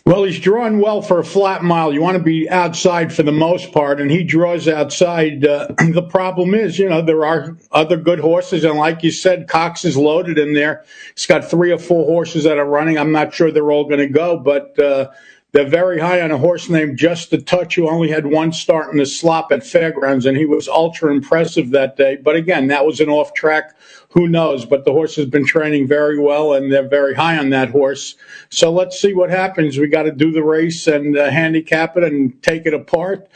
Well, 0.05 0.23
he's 0.23 0.39
drawn 0.39 0.79
well 0.79 1.01
for 1.01 1.19
a 1.19 1.25
flat 1.25 1.63
mile. 1.63 1.93
You 1.93 2.01
want 2.01 2.17
to 2.17 2.23
be 2.23 2.49
outside 2.49 3.13
for 3.13 3.23
the 3.23 3.31
most 3.31 3.71
part, 3.71 3.99
and 3.99 4.09
he 4.09 4.23
draws 4.23 4.67
outside. 4.67 5.45
Uh, 5.45 5.67
the 5.91 6.07
problem 6.09 6.53
is, 6.53 6.79
you 6.79 6.89
know, 6.89 7.01
there 7.01 7.25
are 7.25 7.57
other 7.71 7.97
good 7.97 8.19
horses, 8.19 8.63
and 8.63 8.77
like 8.77 9.03
you 9.03 9.11
said, 9.11 9.47
Cox 9.47 9.85
is 9.85 9.97
loaded 9.97 10.37
in 10.37 10.53
there. 10.53 10.85
He's 11.13 11.25
got 11.25 11.49
three 11.49 11.71
or 11.71 11.79
four 11.79 12.05
horses 12.05 12.43
that 12.43 12.57
are 12.57 12.65
running. 12.65 12.97
I'm 12.97 13.11
not 13.11 13.33
sure 13.33 13.51
they're 13.51 13.71
all 13.71 13.85
going 13.85 13.99
to 13.99 14.07
go, 14.07 14.37
but 14.37 14.77
uh, 14.79 15.11
they're 15.51 15.69
very 15.69 15.99
high 15.99 16.21
on 16.21 16.31
a 16.31 16.37
horse 16.37 16.69
named 16.69 16.97
Just 16.97 17.31
a 17.31 17.41
Touch, 17.41 17.75
who 17.75 17.89
only 17.89 18.09
had 18.09 18.25
one 18.25 18.51
start 18.51 18.91
in 18.91 18.97
the 18.97 19.05
slop 19.05 19.51
at 19.51 19.65
Fairgrounds, 19.65 20.25
and 20.25 20.37
he 20.37 20.45
was 20.45 20.67
ultra 20.67 21.11
impressive 21.11 21.71
that 21.71 21.95
day. 21.95 22.17
But 22.17 22.35
again, 22.35 22.67
that 22.67 22.85
was 22.85 22.99
an 22.99 23.09
off 23.09 23.33
track 23.33 23.73
who 24.15 24.29
knows? 24.29 24.65
But 24.65 24.85
the 24.85 24.93
horse 24.93 25.17
has 25.17 25.25
been 25.25 25.45
training 25.45 25.87
very 25.87 26.17
well, 26.17 26.53
and 26.53 26.71
they're 26.71 26.87
very 26.87 27.13
high 27.13 27.37
on 27.37 27.49
that 27.49 27.69
horse. 27.69 28.15
So 28.49 28.71
let's 28.71 28.99
see 28.99 29.13
what 29.13 29.29
happens. 29.29 29.77
We 29.77 29.87
got 29.87 30.03
to 30.03 30.11
do 30.11 30.31
the 30.31 30.43
race 30.43 30.87
and 30.87 31.17
uh, 31.17 31.29
handicap 31.29 31.97
it 31.97 32.03
and 32.05 32.41
take 32.41 32.65
it 32.65 32.73
apart. 32.73 33.27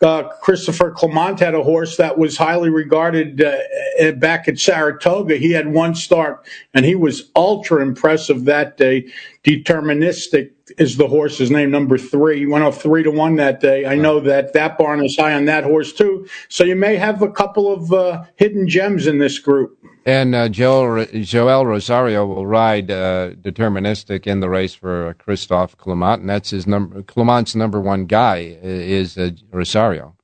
Uh, 0.00 0.28
Christopher 0.40 0.92
Clement 0.92 1.40
had 1.40 1.56
a 1.56 1.62
horse 1.64 1.96
that 1.96 2.18
was 2.18 2.36
highly 2.36 2.70
regarded 2.70 3.42
uh, 3.42 4.12
back 4.12 4.46
at 4.46 4.60
Saratoga. 4.60 5.36
He 5.36 5.50
had 5.50 5.72
one 5.72 5.96
start, 5.96 6.46
and 6.72 6.84
he 6.84 6.94
was 6.94 7.32
ultra 7.34 7.82
impressive 7.82 8.44
that 8.44 8.76
day. 8.76 9.10
Deterministic 9.42 10.52
is 10.78 10.98
the 10.98 11.08
horse's 11.08 11.50
name, 11.50 11.72
number 11.72 11.98
three. 11.98 12.38
He 12.38 12.46
went 12.46 12.62
off 12.62 12.80
three 12.80 13.02
to 13.02 13.10
one 13.10 13.34
that 13.36 13.58
day. 13.60 13.86
I 13.86 13.96
know 13.96 14.20
that 14.20 14.52
that 14.52 14.78
barn 14.78 15.04
is 15.04 15.16
high 15.16 15.34
on 15.34 15.46
that 15.46 15.64
horse 15.64 15.92
too. 15.92 16.28
So 16.48 16.62
you 16.62 16.76
may 16.76 16.94
have 16.94 17.20
a 17.22 17.30
couple 17.30 17.72
of 17.72 17.92
uh, 17.92 18.22
hidden 18.36 18.68
gems 18.68 19.08
in 19.08 19.18
this 19.18 19.40
group. 19.40 19.76
And 20.08 20.34
uh, 20.34 20.48
Joel, 20.48 21.04
Joel 21.04 21.66
Rosario 21.66 22.24
will 22.24 22.46
ride 22.46 22.90
uh, 22.90 23.32
deterministic 23.32 24.26
in 24.26 24.40
the 24.40 24.48
race 24.48 24.72
for 24.72 25.08
uh, 25.08 25.12
Christophe 25.12 25.76
Clement, 25.76 26.22
and 26.22 26.30
that's 26.30 26.48
his 26.48 26.66
number. 26.66 27.02
Clement's 27.02 27.54
number 27.54 27.78
one 27.78 28.06
guy 28.06 28.56
is 28.62 29.18
uh, 29.18 29.32
Rosario. 29.52 30.16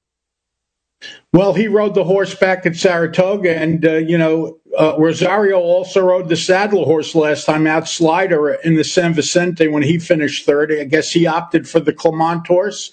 Well, 1.34 1.52
he 1.52 1.68
rode 1.68 1.94
the 1.94 2.04
horse 2.04 2.34
back 2.34 2.64
at 2.64 2.76
Saratoga, 2.76 3.54
and 3.54 3.84
uh, 3.84 3.96
you 3.96 4.16
know 4.16 4.58
uh, 4.78 4.94
Rosario 4.98 5.58
also 5.58 6.00
rode 6.00 6.30
the 6.30 6.36
Sadler 6.36 6.86
horse 6.86 7.14
last 7.14 7.44
time 7.44 7.66
out, 7.66 7.86
Slider, 7.86 8.54
in 8.54 8.76
the 8.76 8.84
San 8.84 9.12
Vicente 9.12 9.68
when 9.68 9.82
he 9.82 9.98
finished 9.98 10.46
third. 10.46 10.72
I 10.72 10.84
guess 10.84 11.10
he 11.10 11.26
opted 11.26 11.68
for 11.68 11.80
the 11.80 11.92
Clement 11.92 12.46
horse, 12.46 12.90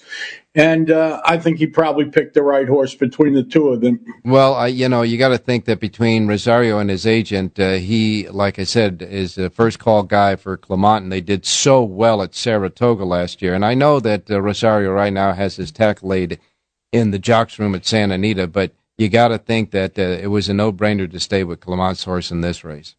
and 0.54 0.90
uh, 0.90 1.20
I 1.24 1.38
think 1.38 1.58
he 1.58 1.66
probably 1.66 2.04
picked 2.04 2.34
the 2.34 2.42
right 2.42 2.68
horse 2.68 2.94
between 2.94 3.32
the 3.32 3.42
two 3.42 3.68
of 3.68 3.80
them. 3.80 4.04
Well, 4.24 4.54
uh, 4.54 4.66
you 4.66 4.88
know, 4.88 5.02
you 5.02 5.16
got 5.16 5.30
to 5.30 5.38
think 5.38 5.64
that 5.64 5.80
between 5.80 6.26
Rosario 6.26 6.78
and 6.78 6.90
his 6.90 7.06
agent, 7.06 7.58
uh, 7.58 7.72
he, 7.72 8.28
like 8.28 8.58
I 8.58 8.64
said, 8.64 9.00
is 9.02 9.38
a 9.38 9.48
first 9.48 9.78
call 9.78 10.02
guy 10.02 10.36
for 10.36 10.56
Clement, 10.58 11.04
and 11.04 11.12
they 11.12 11.22
did 11.22 11.46
so 11.46 11.82
well 11.82 12.20
at 12.22 12.34
Saratoga 12.34 13.04
last 13.04 13.40
year. 13.40 13.54
And 13.54 13.64
I 13.64 13.74
know 13.74 13.98
that 14.00 14.30
uh, 14.30 14.42
Rosario 14.42 14.92
right 14.92 15.12
now 15.12 15.32
has 15.32 15.56
his 15.56 15.72
tack 15.72 16.02
laid 16.02 16.38
in 16.92 17.10
the 17.10 17.18
jocks 17.18 17.58
room 17.58 17.74
at 17.74 17.86
Santa 17.86 18.14
Anita, 18.14 18.46
but 18.46 18.72
you 18.98 19.08
got 19.08 19.28
to 19.28 19.38
think 19.38 19.70
that 19.70 19.98
uh, 19.98 20.02
it 20.02 20.28
was 20.28 20.50
a 20.50 20.54
no 20.54 20.70
brainer 20.70 21.10
to 21.10 21.18
stay 21.18 21.44
with 21.44 21.60
Clement's 21.60 22.04
horse 22.04 22.30
in 22.30 22.42
this 22.42 22.62
race. 22.62 22.94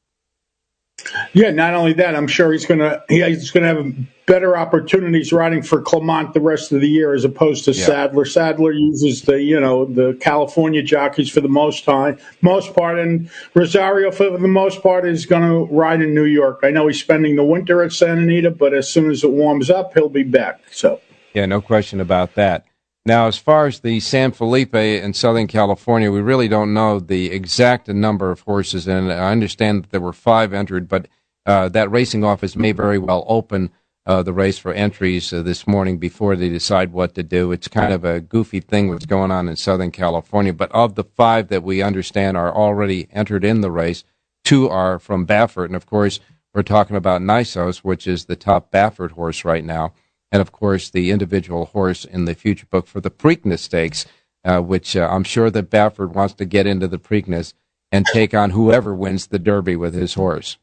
Yeah, 1.33 1.51
not 1.51 1.73
only 1.73 1.93
that, 1.93 2.15
I'm 2.15 2.27
sure 2.27 2.51
he's 2.51 2.65
gonna 2.65 3.01
he's 3.09 3.51
gonna 3.51 3.67
have 3.67 3.93
better 4.25 4.55
opportunities 4.55 5.33
riding 5.33 5.61
for 5.61 5.81
Clement 5.81 6.33
the 6.33 6.39
rest 6.39 6.71
of 6.71 6.81
the 6.81 6.87
year 6.87 7.13
as 7.13 7.25
opposed 7.25 7.65
to 7.65 7.71
yeah. 7.71 7.85
Sadler. 7.85 8.25
Sadler 8.25 8.71
uses 8.71 9.23
the 9.23 9.41
you 9.41 9.59
know 9.59 9.85
the 9.85 10.17
California 10.21 10.81
jockeys 10.83 11.29
for 11.29 11.41
the 11.41 11.49
most 11.49 11.83
time, 11.83 12.17
most 12.41 12.75
part, 12.75 12.99
and 12.99 13.29
Rosario 13.53 14.11
for 14.11 14.29
the 14.37 14.47
most 14.47 14.81
part 14.81 15.05
is 15.05 15.25
going 15.25 15.43
to 15.43 15.73
ride 15.73 16.01
in 16.01 16.13
New 16.13 16.25
York. 16.25 16.59
I 16.63 16.71
know 16.71 16.87
he's 16.87 17.01
spending 17.01 17.35
the 17.35 17.43
winter 17.43 17.81
at 17.83 17.91
Santa 17.91 18.21
Anita, 18.21 18.51
but 18.51 18.73
as 18.73 18.91
soon 18.91 19.09
as 19.09 19.23
it 19.23 19.31
warms 19.31 19.69
up, 19.69 19.93
he'll 19.93 20.09
be 20.09 20.23
back. 20.23 20.61
So 20.71 21.01
yeah, 21.33 21.45
no 21.45 21.61
question 21.61 21.99
about 21.99 22.35
that. 22.35 22.65
Now, 23.05 23.27
as 23.27 23.37
far 23.37 23.67
as 23.67 23.81
the 23.81 23.99
San 23.99 24.31
Felipe 24.31 24.75
in 24.75 25.13
Southern 25.13 25.47
California, 25.47 26.09
we 26.09 26.21
really 26.21 26.47
don't 26.47 26.73
know 26.73 27.01
the 27.01 27.31
exact 27.31 27.89
number 27.89 28.31
of 28.31 28.41
horses, 28.41 28.87
and 28.87 29.11
I 29.11 29.29
understand 29.29 29.83
that 29.83 29.91
there 29.91 29.99
were 29.99 30.13
five 30.13 30.53
entered, 30.53 30.87
but 30.87 31.09
uh, 31.45 31.67
that 31.69 31.91
racing 31.91 32.23
office 32.23 32.55
may 32.55 32.71
very 32.71 32.97
well 32.97 33.25
open 33.27 33.71
uh, 34.05 34.23
the 34.23 34.31
race 34.31 34.57
for 34.57 34.71
entries 34.73 35.33
uh, 35.33 35.41
this 35.41 35.67
morning 35.67 35.97
before 35.97 36.37
they 36.37 36.47
decide 36.47 36.93
what 36.93 37.13
to 37.15 37.23
do. 37.23 37.51
It's 37.51 37.67
kind 37.67 37.91
of 37.91 38.05
a 38.05 38.21
goofy 38.21 38.61
thing 38.61 38.87
what's 38.87 39.05
going 39.05 39.31
on 39.31 39.49
in 39.49 39.57
Southern 39.57 39.91
California, 39.91 40.53
but 40.53 40.71
of 40.71 40.95
the 40.95 41.03
five 41.03 41.49
that 41.49 41.63
we 41.63 41.81
understand 41.81 42.37
are 42.37 42.55
already 42.55 43.09
entered 43.11 43.43
in 43.43 43.59
the 43.59 43.71
race, 43.71 44.05
two 44.45 44.69
are 44.69 44.97
from 44.97 45.27
Baffert, 45.27 45.65
and 45.65 45.75
of 45.75 45.85
course, 45.85 46.21
we're 46.53 46.63
talking 46.63 46.95
about 46.95 47.21
Nysos, 47.21 47.79
which 47.79 48.07
is 48.07 48.25
the 48.25 48.37
top 48.37 48.71
Baffert 48.71 49.11
horse 49.11 49.43
right 49.43 49.65
now 49.65 49.91
and 50.33 50.41
of 50.41 50.51
course 50.51 50.89
the 50.89 51.11
individual 51.11 51.65
horse 51.67 52.03
in 52.03 52.25
the 52.25 52.33
future 52.33 52.65
book 52.65 52.87
for 52.87 52.99
the 52.99 53.11
Preakness 53.11 53.59
Stakes, 53.59 54.05
uh, 54.43 54.59
which 54.59 54.97
uh, 54.97 55.07
I'm 55.09 55.23
sure 55.23 55.49
that 55.51 55.69
Baffert 55.69 56.09
wants 56.09 56.33
to 56.33 56.45
get 56.45 56.65
into 56.65 56.87
the 56.87 56.97
Preakness 56.97 57.53
and 57.91 58.05
take 58.07 58.33
on 58.33 58.49
whoever 58.49 58.95
wins 58.95 59.27
the 59.27 59.37
Derby 59.37 59.75
with 59.75 59.93
his 59.93 60.15
horse. 60.15 60.57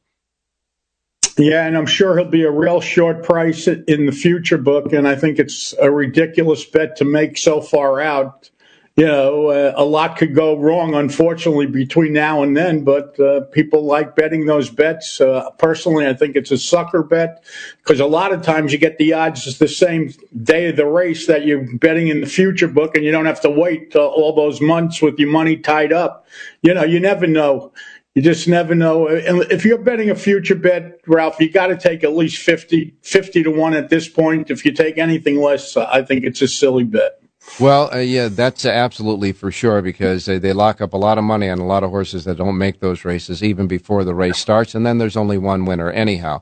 Yeah, 1.38 1.64
and 1.64 1.76
I'm 1.76 1.86
sure 1.86 2.18
he'll 2.18 2.28
be 2.28 2.42
a 2.42 2.50
real 2.50 2.80
short 2.80 3.22
price 3.22 3.68
in 3.68 4.06
the 4.06 4.12
future 4.12 4.58
book, 4.58 4.92
and 4.92 5.06
I 5.06 5.14
think 5.14 5.38
it's 5.38 5.72
a 5.80 5.90
ridiculous 5.90 6.64
bet 6.64 6.96
to 6.96 7.04
make 7.04 7.38
so 7.38 7.60
far 7.60 8.00
out 8.00 8.50
you 8.96 9.06
know, 9.06 9.48
uh, 9.48 9.72
a 9.76 9.84
lot 9.84 10.18
could 10.18 10.34
go 10.34 10.58
wrong, 10.58 10.94
unfortunately, 10.94 11.66
between 11.66 12.12
now 12.12 12.42
and 12.42 12.56
then. 12.56 12.84
But 12.84 13.18
uh, 13.18 13.42
people 13.52 13.84
like 13.84 14.16
betting 14.16 14.46
those 14.46 14.68
bets. 14.68 15.20
Uh, 15.20 15.48
personally, 15.58 16.06
I 16.06 16.12
think 16.12 16.36
it's 16.36 16.50
a 16.50 16.58
sucker 16.58 17.02
bet 17.02 17.42
because 17.78 18.00
a 18.00 18.06
lot 18.06 18.32
of 18.32 18.42
times 18.42 18.72
you 18.72 18.78
get 18.78 18.98
the 18.98 19.14
odds 19.14 19.58
the 19.58 19.68
same 19.68 20.12
day 20.42 20.68
of 20.68 20.76
the 20.76 20.86
race 20.86 21.26
that 21.28 21.46
you're 21.46 21.66
betting 21.78 22.08
in 22.08 22.20
the 22.20 22.26
future 22.26 22.68
book, 22.68 22.94
and 22.96 23.04
you 23.04 23.10
don't 23.12 23.26
have 23.26 23.40
to 23.42 23.50
wait 23.50 23.94
all 23.96 24.34
those 24.34 24.60
months 24.60 25.00
with 25.00 25.18
your 25.18 25.30
money 25.30 25.56
tied 25.56 25.92
up. 25.92 26.26
You 26.62 26.74
know, 26.74 26.84
you 26.84 27.00
never 27.00 27.26
know. 27.26 27.72
You 28.14 28.22
just 28.22 28.48
never 28.48 28.74
know. 28.74 29.06
And 29.06 29.42
if 29.52 29.64
you're 29.64 29.78
betting 29.78 30.10
a 30.10 30.16
future 30.16 30.56
bet, 30.56 31.00
Ralph, 31.06 31.40
you 31.40 31.48
got 31.48 31.68
to 31.68 31.76
take 31.76 32.02
at 32.02 32.14
least 32.14 32.38
50, 32.42 32.96
50 33.02 33.44
to 33.44 33.50
1 33.50 33.74
at 33.74 33.88
this 33.88 34.08
point. 34.08 34.50
If 34.50 34.64
you 34.64 34.72
take 34.72 34.98
anything 34.98 35.40
less, 35.40 35.76
I 35.76 36.02
think 36.02 36.24
it's 36.24 36.42
a 36.42 36.48
silly 36.48 36.84
bet. 36.84 37.19
Well, 37.58 37.92
uh, 37.92 37.98
yeah, 37.98 38.28
that's 38.28 38.64
absolutely 38.64 39.32
for 39.32 39.50
sure 39.50 39.82
because 39.82 40.28
uh, 40.28 40.38
they 40.38 40.52
lock 40.52 40.80
up 40.80 40.94
a 40.94 40.96
lot 40.96 41.18
of 41.18 41.24
money 41.24 41.48
on 41.50 41.58
a 41.58 41.66
lot 41.66 41.82
of 41.82 41.90
horses 41.90 42.24
that 42.24 42.38
don't 42.38 42.56
make 42.56 42.80
those 42.80 43.04
races 43.04 43.42
even 43.42 43.66
before 43.66 44.04
the 44.04 44.14
race 44.14 44.38
starts, 44.38 44.74
and 44.74 44.86
then 44.86 44.98
there's 44.98 45.16
only 45.16 45.36
one 45.36 45.66
winner 45.66 45.90
anyhow. 45.90 46.40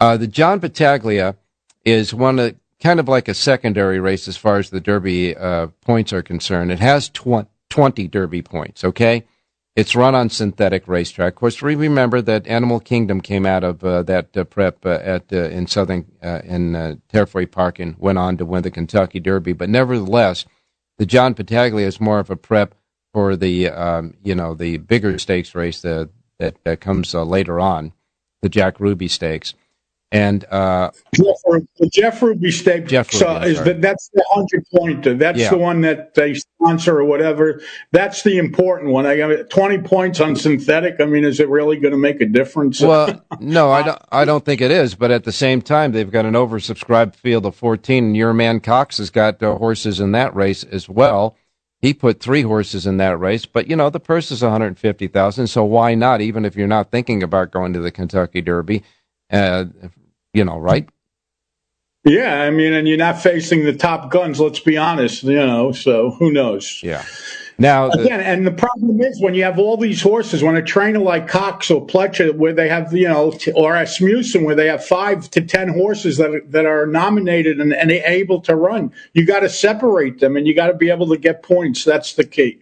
Uh, 0.00 0.16
the 0.16 0.26
John 0.26 0.60
Battaglia 0.60 1.36
is 1.84 2.14
one 2.14 2.38
of 2.38 2.56
kind 2.80 3.00
of 3.00 3.08
like 3.08 3.28
a 3.28 3.34
secondary 3.34 4.00
race 4.00 4.28
as 4.28 4.36
far 4.36 4.58
as 4.58 4.70
the 4.70 4.80
Derby 4.80 5.36
uh, 5.36 5.68
points 5.82 6.12
are 6.12 6.22
concerned. 6.22 6.70
It 6.70 6.80
has 6.80 7.08
tw- 7.08 7.48
20 7.70 8.08
Derby 8.08 8.42
points, 8.42 8.84
okay? 8.84 9.24
It's 9.76 9.96
run 9.96 10.14
on 10.14 10.30
synthetic 10.30 10.86
racetrack. 10.86 11.32
Of 11.32 11.38
course, 11.38 11.60
we 11.60 11.74
remember 11.74 12.22
that 12.22 12.46
Animal 12.46 12.78
Kingdom 12.78 13.20
came 13.20 13.44
out 13.44 13.64
of 13.64 13.82
uh, 13.82 14.04
that 14.04 14.36
uh, 14.36 14.44
prep 14.44 14.86
uh, 14.86 15.00
at 15.02 15.32
uh, 15.32 15.48
in 15.48 15.66
Southern 15.66 16.06
uh, 16.22 16.42
in 16.44 16.76
uh, 16.76 16.94
Park 17.50 17.80
and 17.80 17.98
went 17.98 18.18
on 18.18 18.36
to 18.36 18.44
win 18.44 18.62
the 18.62 18.70
Kentucky 18.70 19.18
Derby. 19.18 19.52
But 19.52 19.68
nevertheless, 19.68 20.44
the 20.98 21.06
John 21.06 21.32
Battaglia 21.32 21.88
is 21.88 22.00
more 22.00 22.20
of 22.20 22.30
a 22.30 22.36
prep 22.36 22.76
for 23.12 23.34
the 23.34 23.68
um, 23.68 24.14
you 24.22 24.36
know 24.36 24.54
the 24.54 24.76
bigger 24.76 25.18
stakes 25.18 25.56
race 25.56 25.80
that 25.80 26.10
that 26.38 26.80
comes 26.80 27.12
later 27.12 27.58
on, 27.58 27.92
the 28.42 28.48
Jack 28.48 28.78
Ruby 28.78 29.08
Stakes. 29.08 29.54
And 30.14 30.44
uh, 30.44 30.92
Jeff, 31.12 31.34
the 31.44 31.90
Jeff 31.92 32.22
Ruby 32.22 32.52
State 32.52 32.86
Jeff 32.86 33.12
Ruby, 33.12 33.24
so 33.24 33.36
is 33.38 33.60
the, 33.64 33.74
that's 33.74 34.10
the 34.14 34.24
hundred 34.30 34.64
pointer. 34.72 35.12
That's 35.14 35.40
yeah. 35.40 35.50
the 35.50 35.58
one 35.58 35.80
that 35.80 36.14
they 36.14 36.34
sponsor 36.34 37.00
or 37.00 37.04
whatever. 37.04 37.60
That's 37.90 38.22
the 38.22 38.38
important 38.38 38.92
one. 38.92 39.06
I 39.06 39.16
got 39.16 39.50
twenty 39.50 39.78
points 39.78 40.20
on 40.20 40.36
synthetic. 40.36 41.00
I 41.00 41.06
mean, 41.06 41.24
is 41.24 41.40
it 41.40 41.48
really 41.48 41.78
going 41.78 41.90
to 41.90 41.98
make 41.98 42.20
a 42.20 42.26
difference? 42.26 42.80
Well, 42.80 43.24
no, 43.40 43.72
I 43.72 43.82
don't. 43.82 44.00
I 44.12 44.24
don't 44.24 44.44
think 44.44 44.60
it 44.60 44.70
is. 44.70 44.94
But 44.94 45.10
at 45.10 45.24
the 45.24 45.32
same 45.32 45.60
time, 45.60 45.90
they've 45.90 46.08
got 46.08 46.26
an 46.26 46.34
oversubscribed 46.34 47.16
field 47.16 47.44
of 47.44 47.56
fourteen, 47.56 48.04
and 48.04 48.16
your 48.16 48.32
man 48.32 48.60
Cox 48.60 48.98
has 48.98 49.10
got 49.10 49.42
uh, 49.42 49.56
horses 49.56 49.98
in 49.98 50.12
that 50.12 50.32
race 50.36 50.62
as 50.62 50.88
well. 50.88 51.36
He 51.82 51.92
put 51.92 52.20
three 52.20 52.42
horses 52.42 52.86
in 52.86 52.98
that 52.98 53.18
race, 53.18 53.46
but 53.46 53.66
you 53.66 53.74
know 53.74 53.90
the 53.90 53.98
purse 53.98 54.30
is 54.30 54.42
one 54.42 54.52
hundred 54.52 54.78
fifty 54.78 55.08
thousand. 55.08 55.48
So 55.48 55.64
why 55.64 55.96
not? 55.96 56.20
Even 56.20 56.44
if 56.44 56.54
you're 56.54 56.68
not 56.68 56.92
thinking 56.92 57.24
about 57.24 57.50
going 57.50 57.72
to 57.72 57.80
the 57.80 57.90
Kentucky 57.90 58.42
Derby. 58.42 58.84
Uh, 59.32 59.64
you 60.34 60.44
know, 60.44 60.58
right? 60.58 60.88
Yeah, 62.04 62.42
I 62.42 62.50
mean, 62.50 62.74
and 62.74 62.86
you're 62.86 62.98
not 62.98 63.22
facing 63.22 63.64
the 63.64 63.72
top 63.72 64.10
guns. 64.10 64.38
Let's 64.38 64.60
be 64.60 64.76
honest, 64.76 65.22
you 65.22 65.36
know. 65.36 65.72
So 65.72 66.10
who 66.10 66.30
knows? 66.30 66.80
Yeah. 66.82 67.02
Now 67.56 67.88
the, 67.88 68.02
again, 68.02 68.20
and 68.20 68.46
the 68.46 68.50
problem 68.50 69.00
is 69.00 69.22
when 69.22 69.34
you 69.34 69.44
have 69.44 69.58
all 69.58 69.76
these 69.76 70.02
horses, 70.02 70.42
when 70.42 70.56
a 70.56 70.62
trainer 70.62 70.98
like 70.98 71.28
Cox 71.28 71.70
or 71.70 71.86
Pletcher, 71.86 72.34
where 72.36 72.52
they 72.52 72.68
have 72.68 72.92
you 72.92 73.08
know, 73.08 73.32
or 73.54 73.76
Asmussen, 73.76 74.44
where 74.44 74.56
they 74.56 74.66
have 74.66 74.84
five 74.84 75.30
to 75.30 75.40
ten 75.40 75.68
horses 75.68 76.18
that 76.18 76.34
are, 76.34 76.42
that 76.48 76.66
are 76.66 76.86
nominated 76.86 77.60
and, 77.60 77.72
and 77.72 77.90
able 77.90 78.40
to 78.42 78.56
run, 78.56 78.92
you 79.14 79.24
got 79.24 79.40
to 79.40 79.48
separate 79.48 80.18
them, 80.18 80.36
and 80.36 80.46
you 80.46 80.54
got 80.54 80.66
to 80.66 80.74
be 80.74 80.90
able 80.90 81.06
to 81.06 81.16
get 81.16 81.42
points. 81.42 81.84
That's 81.84 82.14
the 82.14 82.24
key. 82.24 82.58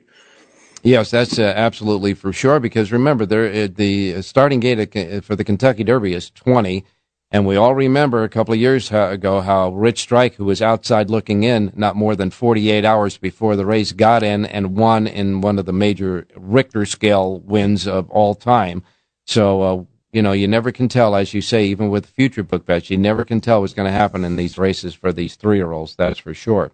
Yes, 0.85 1.11
that's 1.11 1.39
uh, 1.39 1.53
absolutely 1.57 2.15
for 2.15 2.33
sure. 2.33 2.61
Because 2.61 2.93
remember, 2.93 3.25
there 3.25 3.65
uh, 3.65 3.69
the 3.75 4.21
starting 4.23 4.61
gate 4.61 5.25
for 5.25 5.35
the 5.35 5.43
Kentucky 5.45 5.85
Derby 5.85 6.13
is 6.13 6.31
twenty 6.31 6.85
and 7.33 7.47
we 7.47 7.57
all 7.57 7.75
remember 7.75 8.23
a 8.23 8.29
couple 8.29 8.53
of 8.53 8.61
years 8.61 8.93
ago 8.93 9.41
how 9.41 9.71
Rich 9.71 10.01
Strike, 10.01 10.35
who 10.35 10.45
was 10.45 10.61
outside 10.61 11.09
looking 11.09 11.45
in 11.45 11.73
not 11.75 11.97
more 11.97 12.15
than 12.15 12.31
48 12.31 12.85
hours 12.85 13.17
before 13.17 13.57
the 13.57 13.65
race, 13.65 13.93
got 13.93 14.23
in 14.23 14.45
and 14.45 14.77
won 14.77 15.07
in 15.07 15.41
one 15.41 15.59
of 15.59 15.65
the 15.65 15.73
major 15.73 16.27
Richter 16.37 16.85
scale 16.85 17.41
wins 17.41 17.89
of 17.89 18.11
all 18.11 18.35
time. 18.35 18.83
So, 19.25 19.63
uh, 19.63 19.85
you 20.13 20.21
know, 20.21 20.33
you 20.33 20.47
never 20.47 20.71
can 20.73 20.89
tell, 20.89 21.17
as 21.17 21.33
you 21.33 21.41
say, 21.41 21.65
even 21.65 21.89
with 21.89 22.05
future 22.05 22.43
book 22.43 22.67
bets, 22.67 22.91
you 22.91 22.99
never 22.99 23.25
can 23.25 23.41
tell 23.41 23.63
what's 23.63 23.73
going 23.73 23.91
to 23.91 23.99
happen 23.99 24.25
in 24.25 24.37
these 24.37 24.59
races 24.59 24.93
for 24.93 25.11
these 25.11 25.35
three 25.35 25.57
year 25.57 25.73
olds, 25.73 25.97
that's 25.97 26.19
for 26.19 26.35
sure. 26.35 26.71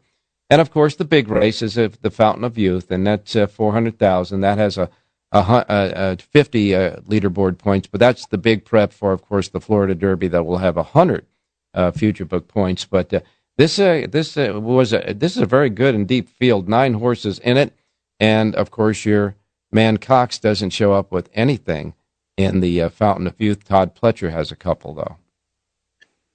And 0.51 0.61
of 0.61 0.73
course, 0.73 0.97
the 0.97 1.05
big 1.05 1.29
race 1.29 1.62
is 1.62 1.75
the 1.75 2.11
Fountain 2.11 2.42
of 2.42 2.59
Youth, 2.59 2.90
and 2.90 3.07
that's 3.07 3.37
uh, 3.37 3.47
400,000. 3.47 4.40
That 4.40 4.59
has 4.59 4.77
a 4.77 4.90
a, 5.33 5.64
a 5.69 6.17
50 6.17 6.75
uh, 6.75 6.97
leaderboard 7.01 7.59
points, 7.59 7.87
but 7.87 8.01
that's 8.01 8.27
the 8.27 8.38
big 8.38 8.64
prep 8.64 8.93
for, 8.93 9.12
of 9.12 9.23
course, 9.23 9.49
the 9.49 9.61
Florida 9.61 9.95
Derby 9.95 10.29
that 10.29 10.45
will 10.45 10.59
have 10.59 10.77
100 10.77 11.27
uh, 11.75 11.91
future 11.91 12.25
book 12.25 12.49
points. 12.49 12.85
But 12.85 13.12
uh, 13.12 13.21
this 13.57 13.79
uh, 13.79 14.07
this 14.09 14.37
uh, 14.37 14.59
was 14.61 14.93
a, 14.93 15.14
this 15.14 15.37
is 15.37 15.43
a 15.43 15.47
very 15.47 15.71
good 15.71 15.95
and 15.95 16.07
deep 16.07 16.29
field, 16.29 16.69
nine 16.69 16.95
horses 16.95 17.38
in 17.41 17.57
it, 17.57 17.73
and 18.21 18.55
of 18.55 18.71
course 18.71 19.05
your 19.05 19.37
man 19.71 19.97
Cox 19.99 20.38
doesn't 20.38 20.71
show 20.71 20.93
up 20.93 21.12
with 21.12 21.29
anything 21.35 21.95
in 22.37 22.61
the 22.61 22.83
uh, 22.83 22.88
Fountain 22.88 23.27
of 23.27 23.41
Youth. 23.41 23.64
Todd 23.64 23.95
Pletcher 23.95 24.31
has 24.31 24.51
a 24.51 24.57
couple 24.57 24.95
though. 24.95 25.17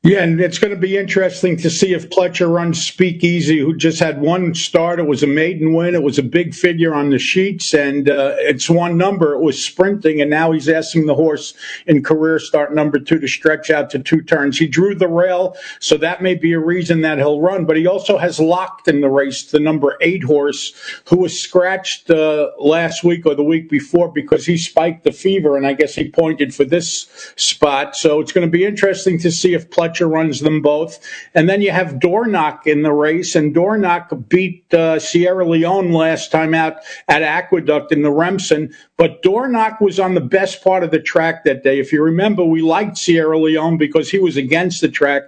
Yeah, 0.06 0.22
and 0.22 0.42
it's 0.42 0.60
going 0.60 0.74
to 0.74 0.80
be 0.80 0.98
interesting 0.98 1.56
to 1.56 1.70
see 1.70 1.94
if 1.94 2.10
Pletcher 2.10 2.54
runs 2.54 2.86
Speakeasy, 2.86 3.60
who 3.60 3.74
just 3.74 4.02
had 4.02 4.20
one 4.20 4.54
start. 4.54 5.00
It 5.00 5.08
was 5.08 5.24
a 5.24 5.28
maiden 5.28 5.74
win. 5.74 5.96
It 5.96 6.04
was 6.04 6.20
a 6.20 6.24
big 6.24 6.54
figure 6.54 6.94
on 6.94 7.10
the 7.10 7.18
sheets, 7.18 7.74
and 7.74 8.10
uh, 8.10 8.36
it's 8.40 8.70
one 8.70 8.98
number. 8.98 9.34
It 9.34 9.40
was 9.40 9.64
sprinting, 9.64 10.20
and 10.20 10.30
now 10.30 10.52
he's 10.52 10.68
asking 10.68 11.06
the 11.06 11.16
horse 11.16 11.54
in 11.88 12.04
career 12.04 12.38
start 12.38 12.76
number 12.76 13.00
two 13.00 13.18
to 13.18 13.30
stretch 13.30 13.70
out 13.70 13.90
to 13.92 14.00
two 14.00 14.22
turns. 14.22 14.58
He 14.58 14.68
drew 14.68 14.94
the 14.94 15.08
rail, 15.08 15.56
so 15.80 15.96
that 15.96 16.22
may 16.22 16.36
be 16.36 16.52
a 16.52 16.60
reason 16.60 17.00
that 17.04 17.18
he'll 17.18 17.40
run. 17.40 17.64
But 17.64 17.78
he 17.78 17.88
also 17.88 18.18
has 18.18 18.42
locked 18.42 18.90
in 18.90 19.00
the 19.00 19.10
race 19.10 19.50
the 19.52 19.60
number 19.62 19.96
eight 20.02 20.26
horse, 20.26 20.74
who 21.08 21.16
was 21.16 21.40
scratched 21.40 22.10
uh, 22.10 22.52
last 22.60 23.06
week 23.06 23.26
or 23.26 23.36
the 23.36 23.44
week 23.44 23.70
before 23.70 24.12
because 24.12 24.46
he 24.46 24.58
spiked 24.58 25.06
the 25.06 25.14
fever, 25.14 25.56
and 25.56 25.66
I 25.66 25.72
guess 25.72 25.96
he 25.96 26.10
pointed 26.10 26.54
for 26.54 26.66
this 26.66 27.08
spot. 27.38 27.96
So 27.96 28.20
it's 28.20 28.34
going 28.34 28.46
to 28.46 28.52
be 28.52 28.66
interesting 28.66 29.18
to 29.20 29.32
see 29.32 29.54
if 29.54 29.70
Pletcher 29.70 29.93
Pletcher 29.94 30.12
runs 30.12 30.40
them 30.40 30.62
both. 30.62 31.00
And 31.34 31.50
then 31.50 31.62
you 31.62 31.72
have 31.72 32.00
Dornoch 32.00 32.66
in 32.66 32.82
the 32.82 32.94
race, 32.94 33.36
and 33.36 33.54
Dornoch 33.54 34.30
beat 34.30 34.74
uh, 34.74 35.00
Sierra 35.00 35.46
Leone 35.46 35.92
last 35.92 36.32
time 36.32 36.54
out 36.54 36.78
at 37.08 37.22
Aqueduct 37.22 37.92
in 37.92 38.02
the 38.02 38.12
Remsen. 38.12 38.74
But 38.98 39.22
Dornoch 39.22 39.80
was 39.80 40.00
on 40.00 40.14
the 40.14 40.22
best 40.22 40.64
part 40.64 40.84
of 40.84 40.92
the 40.92 41.00
track 41.00 41.44
that 41.44 41.64
day. 41.64 41.80
If 41.80 41.92
you 41.92 42.04
remember, 42.04 42.44
we 42.44 42.62
liked 42.62 42.98
Sierra 42.98 43.38
Leone 43.38 43.78
because 43.78 44.10
he 44.10 44.20
was 44.20 44.38
against 44.38 44.82
the 44.82 44.90
track. 44.90 45.24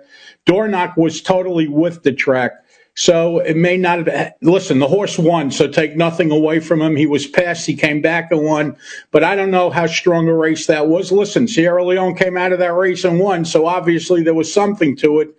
Dornoch 0.45 0.95
was 0.95 1.21
totally 1.21 1.67
with 1.67 2.04
the 2.04 2.13
track. 2.13 2.51
So 2.97 3.39
it 3.39 3.58
may 3.58 3.75
not 3.75 4.08
have, 4.08 4.34
listen, 4.41 4.79
the 4.79 4.88
horse 4.88 5.19
won, 5.19 5.51
so 5.51 5.67
take 5.67 5.97
nothing 5.97 6.31
away 6.31 6.62
from 6.62 6.81
him. 6.81 6.95
He 6.95 7.05
was 7.05 7.27
passed, 7.27 7.65
he 7.65 7.75
came 7.75 8.01
back 8.01 8.31
and 8.31 8.43
won, 8.43 8.77
but 9.12 9.21
I 9.21 9.36
don't 9.36 9.51
know 9.51 9.69
how 9.69 9.86
strong 9.86 10.29
a 10.29 10.34
race 10.34 10.67
that 10.67 10.88
was. 10.88 11.12
Listen, 11.12 11.47
Sierra 11.47 11.84
Leone 11.84 12.15
came 12.15 12.38
out 12.38 12.53
of 12.53 12.60
that 12.60 12.73
race 12.73 13.03
and 13.03 13.19
won, 13.19 13.43
so 13.43 13.65
obviously 13.65 14.23
there 14.23 14.34
was 14.34 14.51
something 14.51 14.95
to 14.97 15.19
it. 15.19 15.36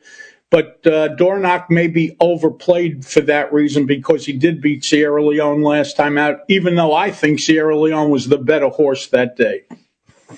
But 0.51 0.87
uh, 0.87 1.09
Dornoch 1.17 1.71
may 1.71 1.89
be 1.89 2.15
overplayed 2.21 3.05
for 3.05 3.23
that 3.23 3.53
reason 3.53 3.87
because 3.87 4.27
he 4.27 4.33
did 4.35 4.61
beat 4.61 4.85
Sierra 4.85 5.25
Leone 5.25 5.63
last 5.63 5.97
time 5.97 6.19
out, 6.19 6.41
even 6.49 6.77
though 6.77 6.93
I 6.93 7.11
think 7.11 7.41
Sierra 7.41 7.77
Leone 7.77 8.11
was 8.11 8.29
the 8.29 8.39
better 8.39 8.69
horse 8.69 9.09
that 9.09 9.37
day. 9.37 9.63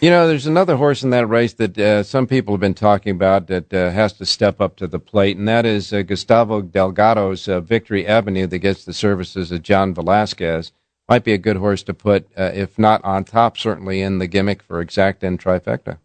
You 0.01 0.11
know, 0.11 0.29
there's 0.29 0.47
another 0.47 0.77
horse 0.77 1.03
in 1.03 1.11
that 1.11 1.27
race 1.27 1.55
that 1.55 1.77
uh, 1.77 2.03
some 2.03 2.27
people 2.27 2.55
have 2.55 2.61
been 2.61 2.75
talking 2.75 3.11
about 3.11 3.47
that 3.49 3.73
uh, 3.73 3.91
has 3.91 4.13
to 4.15 4.27
step 4.27 4.61
up 4.61 4.77
to 4.77 4.87
the 4.87 4.99
plate, 4.99 5.37
and 5.37 5.49
that 5.49 5.67
is 5.67 5.93
uh, 5.93 6.03
Gustavo 6.03 6.61
Delgado's 6.61 7.49
uh, 7.49 7.61
Victory 7.61 8.07
Avenue 8.07 8.47
that 8.47 8.59
gets 8.59 8.85
the 8.85 8.93
services 8.93 9.51
of 9.51 9.63
John 9.63 9.95
Velazquez. 9.95 10.73
Might 11.09 11.25
be 11.25 11.33
a 11.33 11.39
good 11.39 11.57
horse 11.57 11.83
to 11.85 11.95
put, 11.95 12.29
uh, 12.37 12.53
if 12.55 12.79
not 12.79 13.03
on 13.03 13.25
top, 13.25 13.57
certainly 13.57 14.03
in 14.03 14.19
the 14.19 14.27
gimmick 14.27 14.63
for 14.63 14.81
exact 14.81 15.25
and 15.25 15.41
trifecta. 15.41 15.99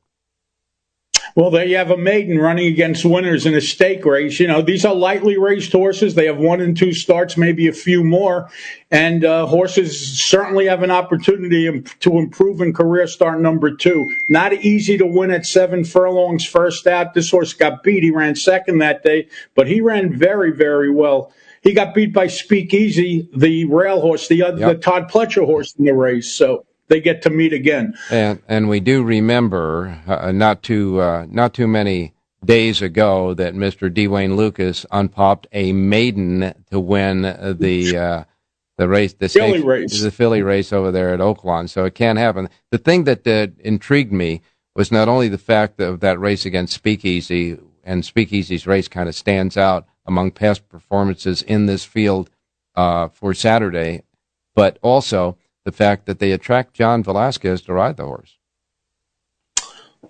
Well, 1.35 1.49
there 1.49 1.65
you 1.65 1.77
have 1.77 1.89
a 1.89 1.97
maiden 1.97 2.37
running 2.37 2.67
against 2.67 3.03
winners 3.05 3.47
in 3.47 3.55
a 3.55 3.61
stake 3.61 4.05
race. 4.05 4.39
You 4.39 4.45
know, 4.45 4.61
these 4.61 4.85
are 4.85 4.93
lightly 4.93 5.35
raced 5.35 5.71
horses. 5.71 6.13
They 6.13 6.27
have 6.27 6.37
one 6.37 6.61
and 6.61 6.77
two 6.77 6.93
starts, 6.93 7.37
maybe 7.37 7.67
a 7.67 7.73
few 7.73 8.03
more. 8.03 8.51
And 8.91 9.25
uh, 9.25 9.47
horses 9.47 10.19
certainly 10.21 10.67
have 10.67 10.83
an 10.83 10.91
opportunity 10.91 11.81
to 11.81 12.17
improve 12.19 12.61
in 12.61 12.71
career 12.71 13.07
start 13.07 13.41
number 13.41 13.75
two. 13.75 14.15
Not 14.29 14.53
easy 14.53 14.95
to 14.99 15.07
win 15.07 15.31
at 15.31 15.47
seven 15.47 15.83
furlongs 15.83 16.45
first 16.45 16.85
out. 16.85 17.15
This 17.15 17.31
horse 17.31 17.53
got 17.53 17.81
beat. 17.81 18.03
He 18.03 18.11
ran 18.11 18.35
second 18.35 18.77
that 18.79 19.03
day, 19.03 19.27
but 19.55 19.67
he 19.67 19.81
ran 19.81 20.15
very, 20.15 20.51
very 20.51 20.91
well. 20.91 21.33
He 21.63 21.73
got 21.73 21.95
beat 21.95 22.13
by 22.13 22.27
Speakeasy, 22.27 23.27
the 23.35 23.65
rail 23.65 24.01
horse, 24.01 24.27
the, 24.27 24.43
uh, 24.43 24.55
yep. 24.55 24.69
the 24.69 24.75
Todd 24.75 25.09
Pletcher 25.09 25.45
horse 25.45 25.73
in 25.79 25.85
the 25.85 25.93
race. 25.93 26.31
So 26.31 26.65
they 26.93 27.01
get 27.01 27.23
to 27.23 27.29
meet 27.31 27.53
again. 27.53 27.95
And 28.11 28.41
and 28.47 28.69
we 28.69 28.79
do 28.79 29.03
remember 29.03 29.99
uh, 30.05 30.31
not 30.31 30.61
too 30.61 31.01
uh, 31.01 31.25
not 31.27 31.53
too 31.53 31.67
many 31.67 32.13
days 32.45 32.81
ago 32.81 33.33
that 33.33 33.55
Mr. 33.55 33.91
D. 33.91 34.07
Wayne 34.07 34.35
Lukas 34.35 34.85
unpopped 34.91 35.47
a 35.51 35.73
maiden 35.73 36.53
to 36.69 36.79
win 36.79 37.21
the 37.59 37.97
uh, 37.97 38.23
the 38.77 38.87
race 38.87 39.13
the 39.13 39.27
Philly 39.27 39.63
race 39.63 40.01
the 40.01 40.11
Philly 40.11 40.43
race 40.43 40.71
over 40.71 40.91
there 40.91 41.13
at 41.13 41.19
Oaklawn. 41.19 41.67
So 41.67 41.85
it 41.85 41.95
can't 41.95 42.19
happen. 42.19 42.47
The 42.69 42.77
thing 42.77 43.05
that 43.05 43.27
uh, 43.27 43.47
intrigued 43.59 44.13
me 44.13 44.41
was 44.75 44.91
not 44.91 45.09
only 45.09 45.29
the 45.29 45.37
fact 45.37 45.79
of 45.79 45.99
that 46.01 46.19
race 46.19 46.45
against 46.45 46.73
Speakeasy 46.73 47.57
and 47.83 48.05
Speakeasy's 48.05 48.67
race 48.67 48.87
kind 48.87 49.09
of 49.09 49.15
stands 49.15 49.57
out 49.57 49.87
among 50.05 50.31
past 50.31 50.69
performances 50.69 51.41
in 51.41 51.65
this 51.65 51.85
field 51.85 52.29
uh, 52.75 53.07
for 53.07 53.33
Saturday, 53.33 54.03
but 54.55 54.77
also 54.81 55.37
the 55.65 55.71
fact 55.71 56.05
that 56.05 56.19
they 56.19 56.31
attract 56.31 56.73
John 56.73 57.03
Velazquez 57.03 57.61
to 57.63 57.73
ride 57.73 57.97
the 57.97 58.05
horse. 58.05 58.37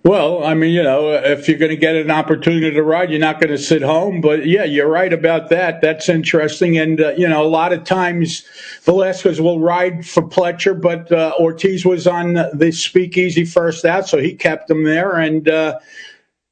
Well, 0.04 0.44
I 0.44 0.54
mean, 0.54 0.74
you 0.74 0.84
know, 0.84 1.12
if 1.12 1.48
you're 1.48 1.58
going 1.58 1.70
to 1.70 1.78
get 1.78 1.96
an 1.96 2.12
opportunity 2.12 2.72
to 2.72 2.84
ride, 2.84 3.10
you're 3.10 3.20
not 3.20 3.40
going 3.40 3.52
to 3.52 3.58
sit 3.58 3.82
home. 3.82 4.20
But 4.20 4.46
yeah, 4.46 4.66
you're 4.66 4.90
right 4.90 5.14
about 5.14 5.48
that. 5.50 5.80
That's 5.80 6.10
interesting. 6.10 6.78
And, 6.78 7.00
uh, 7.00 7.14
you 7.16 7.28
know, 7.28 7.42
a 7.42 7.48
lot 7.48 7.72
of 7.72 7.86
times 7.86 8.44
Velazquez 8.82 9.40
will 9.40 9.62
ride 9.62 10.06
for 10.06 10.22
Pletcher, 10.24 10.80
but 10.80 11.10
uh, 11.10 11.34
Ortiz 11.40 11.86
was 11.86 12.06
on 12.06 12.34
the 12.34 12.72
speakeasy 12.74 13.46
first 13.46 13.86
out, 13.86 14.10
so 14.10 14.18
he 14.18 14.34
kept 14.34 14.70
him 14.70 14.84
there. 14.84 15.16
And, 15.16 15.48
uh, 15.48 15.80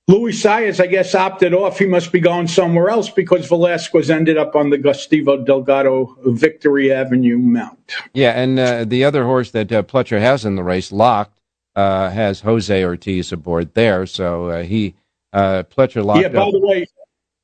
Luis 0.07 0.43
Saez, 0.43 0.81
I 0.81 0.87
guess, 0.87 1.15
opted 1.15 1.53
off. 1.53 1.79
He 1.79 1.85
must 1.85 2.11
be 2.11 2.19
going 2.19 2.47
somewhere 2.47 2.89
else 2.89 3.09
because 3.09 3.47
Velazquez 3.47 4.09
ended 4.09 4.37
up 4.37 4.55
on 4.55 4.69
the 4.69 4.77
Gustavo 4.77 5.37
Delgado 5.37 6.17
Victory 6.25 6.91
Avenue 6.91 7.37
mount. 7.37 7.79
Yeah, 8.13 8.31
and 8.31 8.59
uh, 8.59 8.83
the 8.83 9.05
other 9.05 9.23
horse 9.23 9.51
that 9.51 9.71
uh, 9.71 9.83
Pletcher 9.83 10.19
has 10.19 10.43
in 10.43 10.55
the 10.55 10.63
race, 10.63 10.91
Locked, 10.91 11.39
uh, 11.75 12.09
has 12.09 12.41
Jose 12.41 12.83
Ortiz 12.83 13.31
aboard 13.31 13.73
there. 13.73 14.05
So 14.05 14.47
uh, 14.47 14.63
he, 14.63 14.95
uh, 15.31 15.63
Pletcher 15.63 16.03
locked 16.03 16.21
Yeah, 16.21 16.29
by 16.29 16.41
up, 16.41 16.51
the 16.51 16.59
way, 16.59 16.85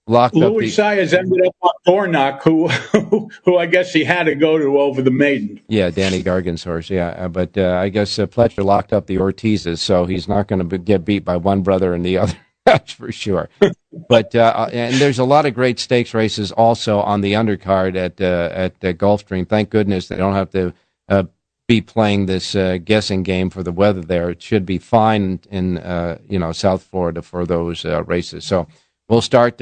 locked 0.08 0.36
Luis 0.36 0.78
up 0.78 0.96
the, 0.96 1.02
Saez 1.04 1.14
ended 1.18 1.48
up 1.48 1.56
on 1.62 1.72
Dornoch, 1.86 2.42
who, 2.44 2.68
who 3.46 3.58
I 3.58 3.68
guess 3.68 3.94
he 3.94 4.04
had 4.04 4.24
to 4.24 4.36
go 4.36 4.58
to 4.58 4.80
over 4.80 5.02
the 5.02 5.12
maiden. 5.12 5.62
Yeah, 5.70 5.92
Danny 5.92 6.22
Gargan's 6.22 6.66
horse. 6.66 6.90
Yeah, 6.90 7.10
uh, 7.10 7.28
but 7.30 7.58
I 7.58 7.88
guess 7.90 8.18
Pletcher 8.18 8.66
locked 8.66 8.92
up 8.92 9.06
the 9.06 9.18
Ortizes, 9.18 9.80
so 9.80 10.06
he's 10.06 10.28
not 10.28 10.48
going 10.48 10.68
to 10.68 10.78
get 10.78 11.06
beat 11.06 11.24
by 11.24 11.38
one 11.38 11.62
brother 11.62 11.94
and 11.94 12.04
the 12.04 12.18
other. 12.18 12.36
That's 12.68 12.92
for 12.92 13.12
sure. 13.14 13.50
but 14.10 14.36
uh, 14.36 14.54
uh, 14.56 14.70
and 14.74 14.96
there's 14.96 15.20
a 15.20 15.24
lot 15.24 15.46
of 15.46 15.54
great 15.54 15.80
stakes 15.80 16.14
races 16.14 16.52
also 16.52 17.00
on 17.00 17.22
the 17.22 17.34
undercard 17.34 17.96
at 17.96 18.20
uh, 18.20 18.50
at 18.54 18.80
Gulfstream. 18.98 19.48
Thank 19.48 19.70
goodness 19.70 20.10
they 20.10 20.18
don't 20.18 20.34
have 20.34 20.52
to 20.52 20.74
uh, 21.08 21.24
be 21.68 21.80
playing 21.80 22.26
this 22.26 22.56
uh, 22.56 22.78
guessing 22.84 23.24
game 23.24 23.50
for 23.50 23.64
the 23.64 23.72
weather 23.72 24.02
there. 24.02 24.30
It 24.30 24.42
should 24.42 24.66
be 24.66 24.80
fine 24.80 25.40
in 25.50 25.78
uh, 25.78 26.18
you 26.28 26.38
know 26.38 26.52
South 26.52 26.84
Florida 26.84 27.22
for 27.22 27.46
those 27.46 27.86
races. 27.86 28.44
So 28.44 28.68
we'll 29.08 29.22
start 29.22 29.62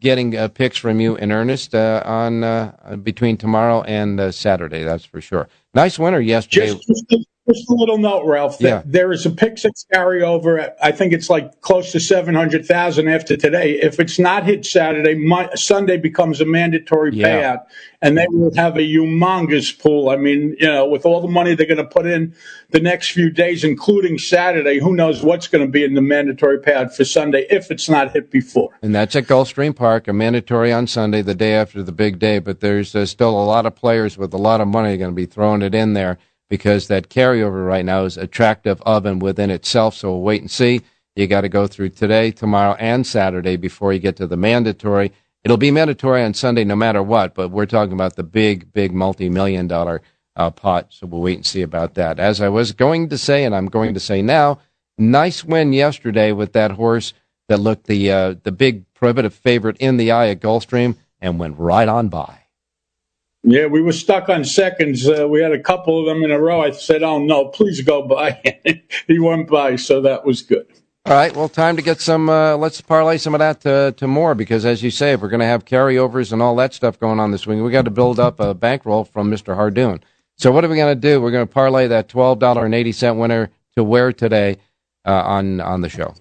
getting 0.00 0.48
picks 0.50 0.76
from 0.76 1.00
you 1.00 1.14
in 1.14 1.30
earnest 1.30 1.76
on 1.76 2.72
between 3.04 3.36
tomorrow 3.36 3.82
and 3.82 4.34
Saturday. 4.34 4.82
That's 4.82 5.04
for 5.04 5.20
sure. 5.20 5.48
Nice 5.74 5.96
winner 5.96 6.20
yesterday. 6.20 6.74
Just, 6.74 7.28
just, 7.48 7.68
a 7.70 7.74
little 7.74 7.98
note, 7.98 8.24
Ralph. 8.26 8.56
Yeah. 8.60 8.82
There 8.84 9.12
is 9.12 9.26
a 9.26 9.30
pick 9.30 9.58
six 9.58 9.84
carryover. 9.92 10.72
I 10.82 10.92
think 10.92 11.12
it's 11.12 11.28
like 11.28 11.60
close 11.60 11.92
to 11.92 12.00
seven 12.00 12.34
hundred 12.34 12.66
thousand 12.66 13.08
after 13.08 13.36
today. 13.36 13.72
If 13.80 14.00
it's 14.00 14.18
not 14.18 14.44
hit 14.44 14.64
Saturday, 14.64 15.14
my, 15.14 15.50
Sunday 15.54 15.96
becomes 15.96 16.40
a 16.40 16.44
mandatory 16.44 17.12
Yeah. 17.14 17.28
payout, 17.28 17.58
and 18.02 18.16
they 18.16 18.26
will 18.28 18.54
have 18.56 18.76
a 18.76 18.80
humongous 18.80 19.78
pool. 19.78 20.08
I 20.08 20.16
mean, 20.16 20.56
you 20.58 20.66
know, 20.66 20.86
with 20.86 21.04
all 21.04 21.20
the 21.20 21.28
money 21.28 21.54
they're 21.54 21.66
going 21.66 21.76
to 21.78 21.84
put 21.84 22.06
in 22.06 22.34
the 22.70 22.80
next 22.80 23.10
few 23.10 23.30
days, 23.30 23.62
including 23.62 24.18
Saturday, 24.18 24.78
who 24.78 24.94
knows 24.94 25.22
what's 25.22 25.48
going 25.48 25.64
to 25.64 25.70
be 25.70 25.84
in 25.84 25.94
the 25.94 26.02
mandatory 26.02 26.58
payout 26.58 26.94
for 26.94 27.04
Sunday 27.04 27.46
if 27.50 27.70
it's 27.70 27.88
not 27.88 28.12
hit 28.12 28.30
before. 28.30 28.70
And 28.82 28.94
that's 28.94 29.14
at 29.16 29.24
Gulfstream 29.24 29.76
Park, 29.76 30.08
a 30.08 30.12
mandatory 30.12 30.72
on 30.72 30.86
Sunday, 30.86 31.22
the 31.22 31.34
day 31.34 31.54
after 31.54 31.82
the 31.82 31.92
big 31.92 32.18
day. 32.18 32.38
But 32.38 32.60
there's 32.60 32.94
uh, 32.94 33.06
still 33.06 33.30
a 33.30 33.44
lot 33.44 33.66
of 33.66 33.74
players 33.74 34.16
with 34.16 34.32
a 34.34 34.38
lot 34.38 34.60
of 34.60 34.68
money 34.68 34.96
going 34.96 35.10
to 35.10 35.14
be 35.14 35.26
throwing 35.26 35.62
it 35.62 35.74
in 35.74 35.92
there 35.92 36.18
because 36.54 36.86
that 36.86 37.08
carryover 37.08 37.66
right 37.66 37.84
now 37.84 38.04
is 38.04 38.16
attractive 38.16 38.80
of 38.82 39.04
and 39.06 39.20
within 39.20 39.50
itself. 39.50 39.92
So 39.92 40.12
we'll 40.12 40.22
wait 40.22 40.40
and 40.40 40.48
see. 40.48 40.82
You 41.16 41.26
got 41.26 41.40
to 41.40 41.48
go 41.48 41.66
through 41.66 41.88
today, 41.88 42.30
tomorrow, 42.30 42.76
and 42.78 43.04
Saturday 43.04 43.56
before 43.56 43.92
you 43.92 43.98
get 43.98 44.14
to 44.18 44.28
the 44.28 44.36
mandatory. 44.36 45.10
It'll 45.42 45.56
be 45.56 45.72
mandatory 45.72 46.22
on 46.22 46.32
Sunday 46.32 46.62
no 46.62 46.76
matter 46.76 47.02
what, 47.02 47.34
but 47.34 47.48
we're 47.48 47.66
talking 47.66 47.92
about 47.92 48.14
the 48.14 48.22
big, 48.22 48.72
big 48.72 48.94
multi 48.94 49.28
million 49.28 49.66
dollar 49.66 50.00
uh, 50.36 50.52
pot. 50.52 50.92
So 50.92 51.08
we'll 51.08 51.22
wait 51.22 51.38
and 51.38 51.44
see 51.44 51.62
about 51.62 51.94
that. 51.94 52.20
As 52.20 52.40
I 52.40 52.48
was 52.48 52.70
going 52.70 53.08
to 53.08 53.18
say, 53.18 53.44
and 53.44 53.52
I'm 53.52 53.66
going 53.66 53.92
to 53.94 54.00
say 54.00 54.22
now, 54.22 54.60
nice 54.96 55.42
win 55.42 55.72
yesterday 55.72 56.30
with 56.30 56.52
that 56.52 56.70
horse 56.70 57.14
that 57.48 57.58
looked 57.58 57.88
the 57.88 58.12
uh, 58.12 58.34
the 58.44 58.52
big 58.52 58.84
prohibitive 58.94 59.34
favorite 59.34 59.78
in 59.78 59.96
the 59.96 60.12
eye 60.12 60.28
at 60.28 60.38
Gulfstream 60.38 60.94
and 61.20 61.40
went 61.40 61.58
right 61.58 61.88
on 61.88 62.10
by. 62.10 62.43
Yeah, 63.46 63.66
we 63.66 63.82
were 63.82 63.92
stuck 63.92 64.30
on 64.30 64.42
seconds. 64.42 65.06
Uh, 65.06 65.28
we 65.28 65.40
had 65.42 65.52
a 65.52 65.58
couple 65.58 66.00
of 66.00 66.06
them 66.06 66.24
in 66.24 66.30
a 66.30 66.40
row. 66.40 66.62
I 66.62 66.70
said, 66.70 67.02
"Oh 67.02 67.22
no, 67.22 67.46
please 67.48 67.82
go 67.82 68.02
by." 68.02 68.40
he 69.06 69.18
went 69.18 69.48
by, 69.48 69.76
so 69.76 70.00
that 70.00 70.24
was 70.24 70.40
good. 70.40 70.66
All 71.04 71.12
right, 71.12 71.36
well, 71.36 71.50
time 71.50 71.76
to 71.76 71.82
get 71.82 72.00
some. 72.00 72.30
Uh, 72.30 72.56
let's 72.56 72.80
parlay 72.80 73.18
some 73.18 73.34
of 73.34 73.40
that 73.40 73.60
to, 73.60 73.92
to 73.98 74.08
more 74.08 74.34
because, 74.34 74.64
as 74.64 74.82
you 74.82 74.90
say, 74.90 75.12
if 75.12 75.20
we're 75.20 75.28
going 75.28 75.40
to 75.40 75.46
have 75.46 75.66
carryovers 75.66 76.32
and 76.32 76.40
all 76.40 76.56
that 76.56 76.72
stuff 76.72 76.98
going 76.98 77.20
on 77.20 77.30
this 77.30 77.46
week, 77.46 77.62
we 77.62 77.70
got 77.70 77.84
to 77.84 77.90
build 77.90 78.18
up 78.18 78.40
a 78.40 78.54
bankroll 78.54 79.04
from 79.04 79.28
Mister 79.28 79.54
Hardoon. 79.54 80.02
So, 80.38 80.50
what 80.50 80.64
are 80.64 80.68
we 80.68 80.76
going 80.76 80.96
to 80.96 81.00
do? 81.00 81.20
We're 81.20 81.30
going 81.30 81.46
to 81.46 81.52
parlay 81.52 81.86
that 81.88 82.08
twelve 82.08 82.38
dollar 82.38 82.64
and 82.64 82.74
eighty 82.74 82.92
cent 82.92 83.18
winner 83.18 83.50
to 83.76 83.84
where 83.84 84.10
today 84.10 84.56
uh, 85.04 85.22
on 85.22 85.60
on 85.60 85.82
the 85.82 85.90
show. 85.90 86.14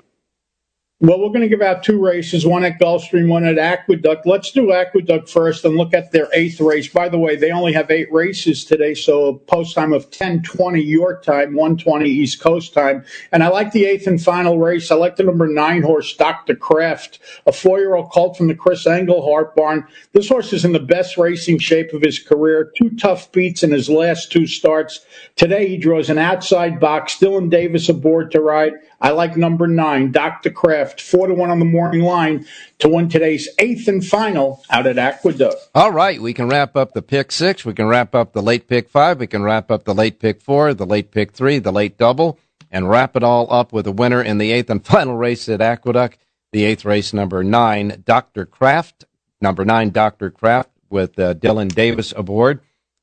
Well, 1.06 1.20
we're 1.20 1.28
going 1.28 1.42
to 1.42 1.50
give 1.50 1.62
out 1.62 1.84
two 1.84 2.02
races, 2.02 2.46
one 2.46 2.64
at 2.64 2.80
Gulfstream, 2.80 3.28
one 3.28 3.44
at 3.44 3.58
Aqueduct. 3.58 4.26
Let's 4.26 4.52
do 4.52 4.72
Aqueduct 4.72 5.30
first 5.30 5.66
and 5.66 5.76
look 5.76 5.94
at 5.94 6.14
their 6.14 6.30
eighth 6.32 6.62
race. 6.62 6.88
By 6.88 7.10
the 7.10 7.20
way, 7.20 7.36
they 7.36 7.52
only 7.52 7.74
have 7.74 7.92
eight 7.92 8.10
races 8.10 8.64
today, 8.64 8.94
so 8.94 9.26
a 9.26 9.38
post 9.38 9.76
time 9.76 9.92
of 9.92 10.10
10:20 10.12 10.82
your 10.82 11.20
time, 11.20 11.56
1:20 11.56 12.06
East 12.06 12.40
Coast 12.40 12.74
time. 12.74 13.04
And 13.34 13.44
I 13.44 13.50
like 13.50 13.74
the 13.74 13.84
eighth 13.84 14.08
and 14.08 14.24
final 14.24 14.60
race. 14.60 14.92
I 14.92 14.96
like 14.96 15.18
the 15.18 15.24
number 15.24 15.46
nine 15.46 15.82
horse, 15.82 16.16
Dr. 16.16 16.56
Kraft, 16.56 17.20
a 17.46 17.52
four-year-old 17.52 18.10
colt 18.10 18.38
from 18.38 18.48
the 18.48 18.56
Chris 18.56 18.88
Englehart 18.88 19.58
barn. 19.58 19.84
This 20.14 20.30
horse 20.30 20.54
is 20.54 20.64
in 20.64 20.72
the 20.72 20.80
best 20.80 21.18
racing 21.18 21.60
shape 21.60 21.92
of 21.92 22.02
his 22.02 22.18
career. 22.18 22.72
Two 22.78 22.92
tough 22.92 23.30
beats 23.34 23.62
in 23.62 23.72
his 23.72 23.90
last 23.90 24.32
two 24.32 24.48
starts. 24.48 25.06
Today 25.36 25.68
he 25.68 25.76
draws 25.76 26.10
an 26.10 26.18
outside 26.18 26.80
box. 26.80 27.20
Dylan 27.20 27.50
Davis 27.50 27.90
aboard 27.90 28.32
to 28.32 28.40
ride. 28.40 28.76
I 29.04 29.12
like 29.12 29.36
number 29.36 29.68
nine, 29.68 30.14
Dr. 30.14 30.50
Kraft, 30.50 31.02
four 31.02 31.28
to 31.28 31.34
one 31.34 31.52
on 31.52 31.60
the 31.60 31.66
morning 31.66 32.04
line 32.04 32.48
to 32.80 32.88
win 32.88 33.10
today's 33.10 33.50
eighth 33.60 33.90
and 33.90 34.04
final 34.04 34.64
out 34.70 34.88
at 34.88 34.98
Aqueduct. 34.98 35.58
All 35.76 35.92
right, 35.92 36.22
we 36.22 36.34
can 36.34 36.48
wrap 36.48 36.78
up 36.78 36.94
the 36.94 37.02
pick 37.02 37.34
six. 37.34 37.66
We 37.66 37.74
can 37.74 37.88
wrap 37.88 38.16
up 38.16 38.32
the 38.32 38.42
late 38.42 38.66
pick 38.70 38.88
five. 38.88 39.20
We 39.20 39.28
can 39.28 39.44
wrap 39.44 39.70
up 39.70 39.84
the 39.84 39.94
late 39.94 40.20
pick 40.20 40.42
four, 40.42 40.74
the 40.74 40.86
late 40.86 41.12
pick 41.12 41.34
three, 41.34 41.60
the 41.60 41.74
late 41.74 41.98
double, 41.98 42.40
and 42.72 42.90
wrap 42.90 43.18
it 43.18 43.24
all 43.24 43.52
up 43.54 43.74
with 43.74 43.86
a 43.88 43.92
winner 43.92 44.22
in 44.22 44.38
the 44.38 44.54
eighth 44.54 44.70
and 44.70 44.86
final 44.86 45.18
race 45.18 45.50
at 45.50 45.60
Aqueduct. 45.60 46.18
The 46.54 46.64
eighth 46.64 46.86
race, 46.86 47.12
number 47.12 47.44
nine, 47.44 48.04
Dr. 48.06 48.46
Kraft. 48.46 49.04
number 49.42 49.66
nine, 49.66 49.90
Dr. 49.90 50.32
Kraft, 50.32 50.70
with 50.90 51.20
uh, 51.20 51.34
Dylan 51.34 51.76
Davis 51.76 52.14
aboard. 52.16 52.62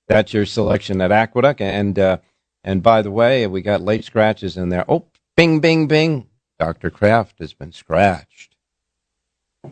That's 0.08 0.32
your 0.32 0.46
selection 0.46 1.02
at 1.02 1.12
Aqueduct. 1.12 1.60
And 1.60 1.98
uh, 1.98 2.18
and 2.64 2.82
by 2.82 3.02
the 3.02 3.10
way, 3.10 3.46
we 3.46 3.60
got 3.60 3.82
late 3.82 4.04
scratches 4.04 4.56
in 4.56 4.70
there. 4.70 4.84
Oh, 4.88 5.04
bing, 5.40 5.60
bing, 5.60 5.86
bing. 5.86 6.26
Dr. 6.58 6.90
Kraft 6.90 7.38
has 7.38 7.54
been 7.54 7.72
scratched. 7.72 8.56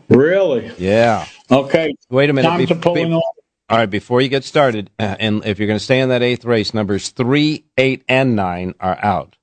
Really? 0.09 0.71
Yeah. 0.79 1.27
Okay. 1.51 1.93
Wait 2.09 2.29
a 2.29 2.33
minute. 2.33 2.47
Time 2.47 2.65
to 2.65 2.75
pull 2.75 2.95
be- 2.95 3.01
in 3.01 3.13
all. 3.13 3.35
all 3.69 3.77
right, 3.77 3.89
before 3.89 4.21
you 4.21 4.29
get 4.29 4.43
started, 4.43 4.89
uh, 4.97 5.15
and 5.19 5.45
if 5.45 5.59
you're 5.59 5.67
going 5.67 5.77
to 5.77 5.83
stay 5.83 5.99
in 5.99 6.09
that 6.09 6.23
eighth 6.23 6.43
race, 6.43 6.73
numbers 6.73 7.09
three, 7.09 7.65
eight, 7.77 8.03
and 8.07 8.35
nine 8.35 8.73
are 8.79 8.97
out. 9.03 9.35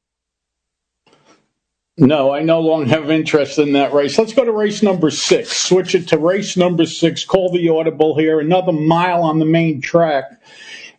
No, 1.99 2.33
I 2.33 2.43
no 2.43 2.61
longer 2.61 2.91
have 2.91 3.11
interest 3.11 3.59
in 3.59 3.73
that 3.73 3.95
race. 3.95 4.19
Let's 4.19 4.35
go 4.35 4.45
to 4.45 4.53
race 4.53 4.83
number 4.83 5.11
six. 5.11 5.57
Switch 5.57 5.95
it 5.95 6.09
to 6.09 6.19
race 6.19 6.57
number 6.57 6.87
six. 6.87 7.25
Call 7.25 7.51
the 7.51 7.69
audible 7.69 8.19
here. 8.19 8.39
Another 8.41 8.73
mile 8.73 9.23
on 9.23 9.39
the 9.39 9.47
main 9.47 9.81
track. 9.81 10.25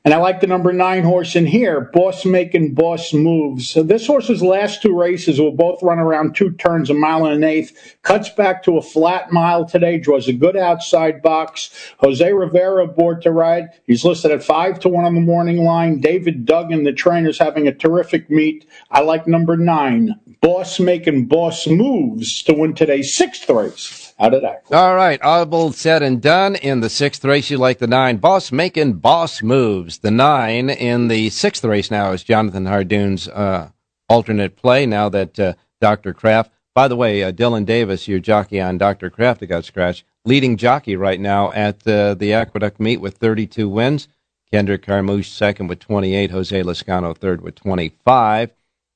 And 0.08 0.14
I 0.14 0.20
like 0.20 0.40
the 0.40 0.48
number 0.48 0.72
nine 0.72 1.04
horse 1.04 1.36
in 1.36 1.46
here, 1.46 1.82
Boss 1.82 2.24
Making 2.24 2.74
Boss 2.74 3.14
Moves. 3.14 3.70
So 3.70 3.84
this 3.84 4.08
horse's 4.08 4.42
last 4.42 4.82
two 4.82 4.98
races 4.98 5.38
will 5.38 5.52
both 5.52 5.84
run 5.84 6.00
around 6.00 6.34
two 6.34 6.52
turns, 6.52 6.90
a 6.90 6.94
mile 6.94 7.26
and 7.26 7.36
an 7.36 7.44
eighth. 7.44 7.98
Cuts 8.04 8.30
back 8.30 8.64
to 8.64 8.78
a 8.78 8.82
flat 8.82 9.34
mile 9.34 9.66
today, 9.66 9.98
draws 9.98 10.30
a 10.30 10.32
good 10.32 10.56
outside 10.56 11.22
box. 11.22 11.72
Jose 11.98 12.32
Rivera 12.32 12.86
aboard 12.86 13.22
to 13.24 13.34
ride. 13.34 13.66
He's 13.86 14.06
listed 14.06 14.32
at 14.32 14.46
five 14.46 14.80
to 14.80 14.88
one 14.88 15.04
on 15.04 15.14
the 15.14 15.20
morning 15.20 15.66
line. 15.66 16.00
David 16.00 16.46
Duggan, 16.46 16.86
the 16.86 16.94
trainer's 16.94 17.40
having 17.40 17.68
a 17.68 17.76
terrific 17.76 18.30
meet. 18.30 18.66
I 18.90 19.02
like 19.02 19.28
number 19.28 19.58
nine, 19.58 20.18
Boss 20.40 20.80
Making 20.80 21.26
Boss 21.26 21.68
Moves 21.68 22.44
to 22.44 22.54
win 22.54 22.76
today's 22.76 23.14
sixth 23.14 23.50
race. 23.50 24.07
How 24.20 24.30
did 24.30 24.44
I? 24.44 24.58
All 24.72 24.96
right, 24.96 25.22
audible 25.22 25.72
said 25.72 26.02
and 26.02 26.20
done. 26.20 26.56
In 26.56 26.80
the 26.80 26.90
sixth 26.90 27.24
race, 27.24 27.52
you 27.52 27.58
like 27.58 27.78
the 27.78 27.88
nine. 27.88 28.18
Boss 28.18 28.52
making 28.52 28.94
boss 28.94 29.44
moves. 29.44 30.00
The 30.00 30.10
nine 30.10 30.72
in 30.72 31.08
the 31.08 31.30
sixth 31.30 31.64
race 31.64 31.92
now 31.92 32.12
is 32.12 32.24
Jonathan 32.24 32.66
Hardoon's 32.66 33.28
uh, 33.28 33.70
alternate 34.10 34.56
play. 34.56 34.88
Now 34.88 35.10
that 35.10 35.40
uh, 35.40 35.54
Dr. 35.80 36.14
Kraft, 36.14 36.52
by 36.74 36.88
the 36.88 36.96
way, 36.96 37.24
uh, 37.24 37.32
Dylan 37.32 37.66
Davis, 37.66 38.08
your 38.08 38.20
jockey 38.20 38.60
on 38.60 38.80
Dr. 38.80 39.12
Kraft, 39.12 39.42
that 39.42 39.48
got 39.48 39.66
scratched, 39.66 40.04
leading 40.26 40.58
jockey 40.58 40.96
right 40.96 41.20
now 41.20 41.52
at 41.52 41.88
uh, 41.88 42.16
the 42.16 42.34
Aqueduct 42.34 42.80
meet 42.80 42.98
with 42.98 43.18
32 43.18 43.70
wins. 43.70 44.08
Kendrick 44.52 44.82
Carmouche 44.82 45.30
second 45.30 45.68
with 45.68 45.80
28. 45.80 46.32
Jose 46.32 46.64
Lezcano 46.64 47.16
third 47.16 47.42
with 47.42 47.54
25. 47.54 48.52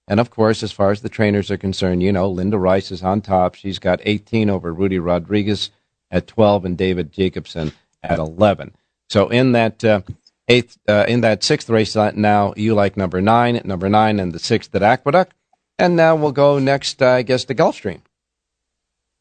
And 0.08 0.20
of 0.20 0.30
course, 0.30 0.64
as 0.64 0.72
far 0.72 0.92
as 0.92 1.02
the 1.02 1.10
trainers 1.10 1.52
are 1.52 1.58
concerned, 1.58 2.04
you 2.04 2.12
know, 2.12 2.30
Linda 2.30 2.58
Rice 2.58 2.92
is 2.92 3.04
on 3.04 3.22
top. 3.22 3.56
She's 3.56 3.80
got 3.80 4.02
18 4.04 4.50
over 4.50 4.74
Rudy 4.74 5.00
Rodriguez 5.00 5.70
at 6.10 6.28
12 6.28 6.66
and 6.66 6.78
David 6.78 7.12
Jacobson 7.12 7.72
at 8.04 8.20
11. 8.20 8.76
So 9.10 9.30
in 9.30 9.54
that 9.54 9.84
uh, 9.84 10.02
eighth, 10.48 10.78
uh, 10.88 11.06
in 11.08 11.22
that 11.22 11.44
sixth 11.44 11.70
race 11.70 11.96
uh, 11.96 12.12
now, 12.16 12.54
you 12.58 12.74
like 12.74 12.98
number 12.98 13.22
nine, 13.22 13.62
number 13.64 13.90
nine, 13.90 14.20
and 14.20 14.34
the 14.34 14.40
sixth 14.40 14.74
at 14.76 14.84
Aqueduct. 14.84 15.34
And 15.80 15.96
now 15.96 16.16
we'll 16.16 16.32
go 16.32 16.60
next, 16.60 17.02
uh, 17.02 17.10
I 17.10 17.22
guess, 17.22 17.46
to 17.46 17.56
Gulfstream. 17.56 18.02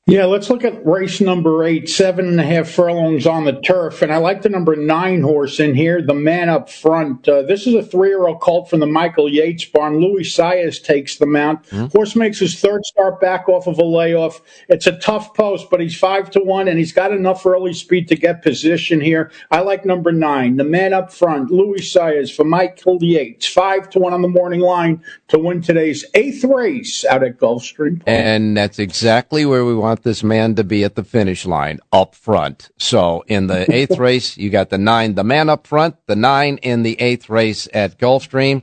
Yeah, 0.07 0.24
let's 0.24 0.51
look 0.51 0.64
at 0.64 0.84
race 0.84 1.20
number 1.20 1.62
eight, 1.62 1.88
seven 1.88 2.26
and 2.26 2.40
a 2.40 2.42
half 2.42 2.68
furlongs 2.68 3.28
on 3.28 3.44
the 3.44 3.61
turf. 3.61 4.03
And 4.03 4.12
I 4.12 4.16
like 4.16 4.42
the 4.42 4.48
number 4.48 4.74
nine 4.74 5.22
horse 5.22 5.61
in 5.61 5.72
here, 5.72 6.03
the 6.03 6.14
man 6.14 6.48
up 6.48 6.68
front. 6.68 7.28
Uh, 7.28 7.42
this 7.42 7.64
is 7.64 7.74
a 7.74 7.82
three 7.82 8.09
year 8.09 8.26
old 8.26 8.40
colt 8.40 8.68
from 8.68 8.80
the 8.80 8.86
Michael 8.86 9.28
Yates 9.30 9.66
barn. 9.66 10.01
Luis 10.01 10.36
Saez 10.36 10.82
takes 10.82 11.18
the 11.18 11.26
mount. 11.26 11.64
Horse 11.92 12.16
makes 12.16 12.40
his 12.40 12.59
third 12.59 12.84
start 12.86 13.20
back 13.20 13.48
off 13.48 13.68
of 13.68 13.78
a 13.78 13.84
layoff. 13.84 14.40
It's 14.68 14.88
a 14.88 14.98
tough 14.98 15.32
post, 15.34 15.68
but 15.70 15.78
he's 15.80 15.96
five 15.96 16.28
to 16.32 16.40
one 16.40 16.66
and 16.66 16.78
he's 16.78 16.92
got 16.92 17.12
enough 17.12 17.46
early 17.46 17.74
speed 17.74 18.09
to 18.09 18.16
get 18.16 18.42
position 18.42 19.01
here. 19.01 19.30
I 19.53 19.61
like 19.61 19.84
number 19.84 20.11
nine, 20.11 20.57
the 20.57 20.64
man 20.64 20.92
up 20.92 21.12
front, 21.12 21.53
Luis 21.53 21.94
Saez 21.94 22.34
for 22.34 22.44
Michael 22.44 22.98
Yates, 23.01 23.46
five 23.46 23.88
to 23.90 24.01
one 24.01 24.12
on 24.12 24.22
the 24.22 24.28
morning 24.28 24.61
line 24.61 25.05
to 25.28 25.38
win 25.38 25.62
today's 25.62 26.05
eighth 26.14 26.42
race 26.42 27.05
out 27.05 27.22
at 27.22 27.38
Gulfstream. 27.38 28.03
And 28.07 28.57
that's 28.57 28.80
exactly 28.80 29.44
where 29.44 29.64
we 29.64 29.74
want 29.74 29.89
this 30.03 30.22
man 30.22 30.55
to 30.55 30.64
be 30.64 30.84
at 30.84 30.95
the 30.95 31.05
finish 31.05 31.45
line, 31.45 31.80
up 31.93 32.14
front. 32.14 32.70
So 32.78 33.24
in 33.26 33.47
the 33.47 33.70
eighth 33.74 33.99
race, 33.99 34.36
you 34.36 34.51
got 34.51 34.70
the 34.70 34.78
nine, 34.78 35.14
the 35.14 35.24
man 35.24 35.49
up 35.49 35.66
front, 35.66 35.97
the 36.07 36.16
nine 36.16 36.59
in 36.59 36.82
the 36.82 37.01
eighth 37.01 37.28
race 37.28 37.68
at 37.74 37.99
Gulfstream. 37.99 38.62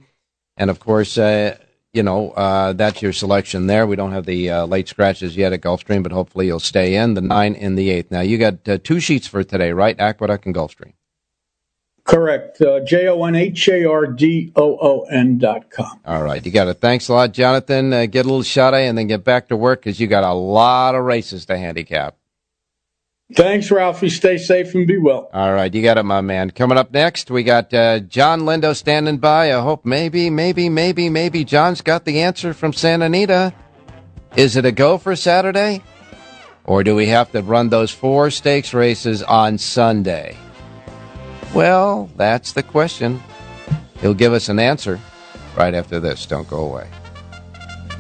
And 0.56 0.70
of 0.70 0.80
course, 0.80 1.18
uh, 1.18 1.58
you 1.94 2.04
know, 2.04 2.32
uh, 2.32 2.74
that's 2.74 3.02
your 3.02 3.14
selection 3.14 3.68
there. 3.68 3.88
We 3.88 3.96
don't 3.96 4.12
have 4.12 4.26
the 4.26 4.50
uh, 4.50 4.66
late 4.66 4.88
scratches 4.88 5.38
yet 5.38 5.54
at 5.54 5.62
Gulfstream, 5.62 6.04
but 6.04 6.12
hopefully 6.12 6.48
you'll 6.48 6.60
stay 6.60 6.96
in 6.96 7.14
the 7.14 7.22
nine 7.22 7.54
in 7.56 7.76
the 7.76 7.90
eighth. 7.90 8.12
Now 8.12 8.22
you 8.22 8.38
got 8.38 8.68
uh, 8.68 8.78
two 8.84 9.00
sheets 9.00 9.28
for 9.28 9.44
today, 9.44 9.72
right? 9.72 10.00
Aqueduct 10.00 10.46
and 10.46 10.56
Gulfstream. 10.56 10.94
Correct. 12.08 12.62
Uh, 12.62 12.80
J 12.80 13.10
O 13.10 13.24
N 13.26 13.36
H 13.36 13.68
A 13.68 13.86
R 13.86 14.08
D 14.08 14.54
O 14.56 14.78
O 14.82 15.02
N 15.12 15.38
dot 15.38 15.70
com. 15.70 16.00
All 16.06 16.24
right, 16.24 16.44
you 16.44 16.52
got 16.54 16.70
it. 16.70 16.76
Thanks 16.76 17.10
a 17.10 17.14
lot, 17.14 17.34
Jonathan. 17.34 17.92
Uh, 17.92 18.06
get 18.06 18.26
a 18.26 18.30
little 18.30 18.44
shot 18.44 18.74
eye 18.74 18.82
and 18.82 18.98
then 18.98 19.08
get 19.08 19.26
back 19.26 19.50
to 19.50 19.58
work 19.58 19.82
because 19.82 20.00
you 20.00 20.08
got 20.08 20.24
a 20.24 20.32
lot 20.32 20.96
of 20.96 21.04
races 21.04 21.46
to 21.48 21.58
handicap. 21.58 22.16
Thanks, 23.36 23.70
Ralphie. 23.70 24.08
Stay 24.08 24.38
safe 24.38 24.74
and 24.74 24.88
be 24.88 24.98
well. 24.98 25.30
All 25.34 25.52
right, 25.52 25.74
you 25.74 25.84
got 25.84 25.98
it, 25.98 26.04
my 26.04 26.22
man. 26.22 26.50
Coming 26.52 26.78
up 26.78 26.92
next, 26.92 27.30
we 27.30 27.44
got 27.44 27.74
uh, 27.74 28.00
Jon 28.00 28.44
Lindo 28.44 28.74
standing 28.74 29.18
by. 29.18 29.54
I 29.54 29.60
hope 29.60 29.84
maybe, 29.86 30.30
maybe, 30.30 30.70
maybe, 30.70 31.10
maybe 31.10 31.44
John's 31.44 31.82
got 31.82 32.06
the 32.06 32.22
answer 32.22 32.54
from 32.54 32.72
Santa 32.72 33.08
Anita. 33.08 33.54
Is 34.38 34.56
it 34.56 34.64
a 34.64 34.72
go 34.72 34.98
for 34.98 35.14
Saturday? 35.18 35.84
Or 36.64 36.86
do 36.86 36.96
we 36.96 37.08
have 37.08 37.34
to 37.34 37.42
run 37.42 37.68
those 37.68 37.92
four 37.92 38.32
stakes 38.32 38.74
races 38.74 39.22
on 39.24 39.58
Sunday? 39.58 40.38
Well, 41.54 42.10
that's 42.16 42.54
the 42.54 42.64
question. 42.64 43.22
He'll 44.02 44.14
give 44.14 44.34
us 44.34 44.50
an 44.50 44.60
answer 44.60 45.00
right 45.56 45.74
after 45.74 46.00
this. 46.00 46.26
Don't 46.26 46.48
go 46.48 46.66
away. 46.66 46.88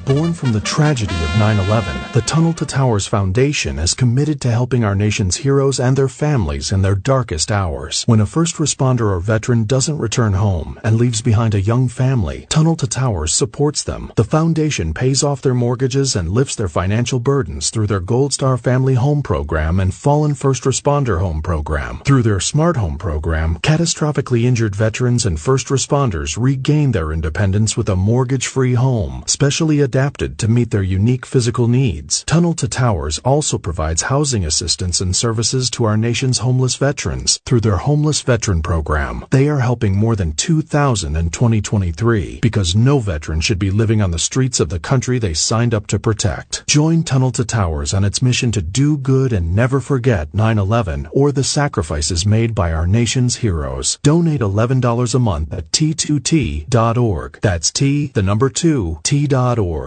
Born 0.07 0.31
from 0.31 0.53
the 0.53 0.61
tragedy 0.61 1.13
of 1.13 1.37
9 1.37 1.59
11, 1.67 2.13
the 2.13 2.21
Tunnel 2.21 2.53
to 2.53 2.65
Towers 2.65 3.05
Foundation 3.05 3.77
is 3.77 3.93
committed 3.93 4.39
to 4.39 4.49
helping 4.49 4.85
our 4.85 4.95
nation's 4.95 5.35
heroes 5.35 5.81
and 5.81 5.97
their 5.97 6.07
families 6.07 6.71
in 6.71 6.81
their 6.81 6.95
darkest 6.95 7.51
hours. 7.51 8.03
When 8.05 8.21
a 8.21 8.25
first 8.25 8.55
responder 8.55 9.11
or 9.11 9.19
veteran 9.19 9.65
doesn't 9.65 9.97
return 9.97 10.31
home 10.31 10.79
and 10.81 10.95
leaves 10.95 11.21
behind 11.21 11.55
a 11.55 11.59
young 11.59 11.89
family, 11.89 12.45
Tunnel 12.47 12.77
to 12.77 12.87
Towers 12.87 13.33
supports 13.33 13.83
them. 13.83 14.13
The 14.15 14.23
foundation 14.23 14.93
pays 14.93 15.23
off 15.23 15.41
their 15.41 15.53
mortgages 15.53 16.15
and 16.15 16.29
lifts 16.29 16.55
their 16.55 16.69
financial 16.69 17.19
burdens 17.19 17.69
through 17.69 17.87
their 17.87 17.99
Gold 17.99 18.31
Star 18.31 18.57
Family 18.57 18.93
Home 18.93 19.21
Program 19.21 19.77
and 19.77 19.93
Fallen 19.93 20.35
First 20.35 20.63
Responder 20.63 21.19
Home 21.19 21.41
Program. 21.41 21.99
Through 22.05 22.23
their 22.23 22.39
Smart 22.39 22.77
Home 22.77 22.97
Program, 22.97 23.57
catastrophically 23.57 24.43
injured 24.43 24.73
veterans 24.73 25.25
and 25.25 25.37
first 25.37 25.67
responders 25.67 26.41
regain 26.41 26.93
their 26.93 27.11
independence 27.11 27.75
with 27.75 27.89
a 27.89 27.97
mortgage-free 27.97 28.75
home, 28.75 29.23
specially 29.27 29.81
adapted 29.81 29.96
to 29.97 30.47
meet 30.47 30.69
their 30.69 30.83
unique 30.83 31.25
physical 31.25 31.67
needs. 31.67 32.23
Tunnel 32.25 32.53
to 32.53 32.67
Towers 32.67 33.17
also 33.25 33.57
provides 33.57 34.03
housing 34.03 34.45
assistance 34.45 35.01
and 35.01 35.15
services 35.15 35.71
to 35.71 35.85
our 35.85 35.97
nation's 35.97 36.37
homeless 36.37 36.75
veterans 36.75 37.39
through 37.45 37.61
their 37.61 37.77
Homeless 37.77 38.21
Veteran 38.21 38.61
Program. 38.61 39.25
They 39.31 39.49
are 39.49 39.61
helping 39.61 39.95
more 39.95 40.15
than 40.15 40.33
2,000 40.33 41.15
in 41.15 41.31
2023 41.31 42.41
because 42.41 42.75
no 42.75 42.99
veteran 42.99 43.41
should 43.41 43.57
be 43.57 43.71
living 43.71 43.99
on 44.03 44.11
the 44.11 44.19
streets 44.19 44.59
of 44.59 44.69
the 44.69 44.79
country 44.79 45.17
they 45.17 45.33
signed 45.33 45.73
up 45.73 45.87
to 45.87 45.97
protect. 45.97 46.67
Join 46.67 47.03
Tunnel 47.03 47.31
to 47.31 47.43
Towers 47.43 47.95
on 47.95 48.05
its 48.05 48.21
mission 48.21 48.51
to 48.51 48.61
do 48.61 48.97
good 48.97 49.33
and 49.33 49.55
never 49.55 49.79
forget 49.79 50.31
9-11 50.33 51.07
or 51.11 51.31
the 51.31 51.43
sacrifices 51.43 52.23
made 52.23 52.53
by 52.53 52.71
our 52.71 52.85
nation's 52.85 53.37
heroes. 53.37 53.97
Donate 54.03 54.41
$11 54.41 55.15
a 55.15 55.19
month 55.19 55.51
at 55.53 55.71
t2t.org. 55.71 57.39
That's 57.41 57.71
T, 57.71 58.11
the 58.13 58.21
number 58.21 58.49
2, 58.49 58.99
t.org. 59.03 59.86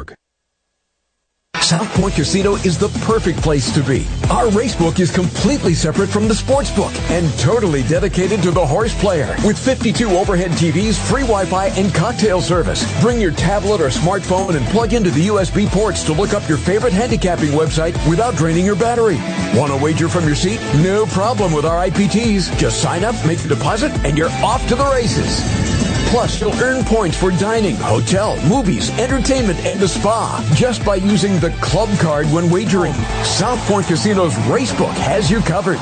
South 1.70 1.88
Point 1.94 2.14
Casino 2.14 2.57
is 2.57 2.76
the 2.76 2.88
perfect 3.07 3.40
place 3.42 3.72
to 3.72 3.80
be. 3.84 4.05
Our 4.28 4.46
racebook 4.46 4.98
is 4.98 5.12
completely 5.12 5.72
separate 5.72 6.09
from 6.09 6.26
the 6.26 6.34
sports 6.34 6.68
book 6.68 6.92
and 7.11 7.32
totally 7.38 7.84
dedicated 7.84 8.42
to 8.42 8.51
the 8.51 8.66
horse 8.66 8.92
player. 8.98 9.36
With 9.44 9.57
52 9.57 10.09
overhead 10.09 10.51
TVs, 10.51 10.98
free 11.09 11.22
Wi-Fi, 11.22 11.66
and 11.78 11.94
cocktail 11.94 12.40
service. 12.40 12.82
Bring 13.01 13.20
your 13.20 13.30
tablet 13.30 13.80
or 13.80 13.86
smartphone 13.86 14.57
and 14.57 14.66
plug 14.66 14.94
into 14.94 15.11
the 15.11 15.28
USB 15.28 15.68
ports 15.68 16.03
to 16.07 16.12
look 16.12 16.34
up 16.34 16.48
your 16.48 16.59
favorite 16.59 16.92
handicapping 16.92 17.51
website 17.51 17.94
without 18.11 18.34
draining 18.34 18.66
your 18.66 18.74
battery. 18.74 19.18
Want 19.57 19.70
to 19.70 19.80
wager 19.80 20.09
from 20.09 20.24
your 20.24 20.34
seat? 20.34 20.59
No 20.82 21.07
problem 21.07 21.53
with 21.53 21.64
our 21.64 21.86
IPTs. 21.86 22.59
Just 22.59 22.82
sign 22.82 23.05
up, 23.05 23.14
make 23.24 23.38
the 23.38 23.55
deposit, 23.55 23.92
and 24.05 24.18
you're 24.18 24.32
off 24.42 24.66
to 24.66 24.74
the 24.74 24.86
races. 24.86 25.69
Plus, 26.07 26.40
you'll 26.40 26.55
earn 26.55 26.84
points 26.84 27.16
for 27.16 27.30
dining, 27.30 27.76
hotel, 27.76 28.40
movies, 28.46 28.90
entertainment, 28.98 29.59
and 29.61 29.78
the 29.78 29.88
spa 29.88 30.44
just 30.55 30.84
by 30.84 30.96
using 30.96 31.38
the 31.38 31.51
club 31.61 31.88
card 31.98 32.26
when 32.26 32.51
wagering. 32.51 32.94
South 33.22 33.61
Point 33.68 33.86
Casino's 33.86 34.34
Racebook 34.48 34.94
has 34.94 35.30
you 35.30 35.40
covered. 35.40 35.78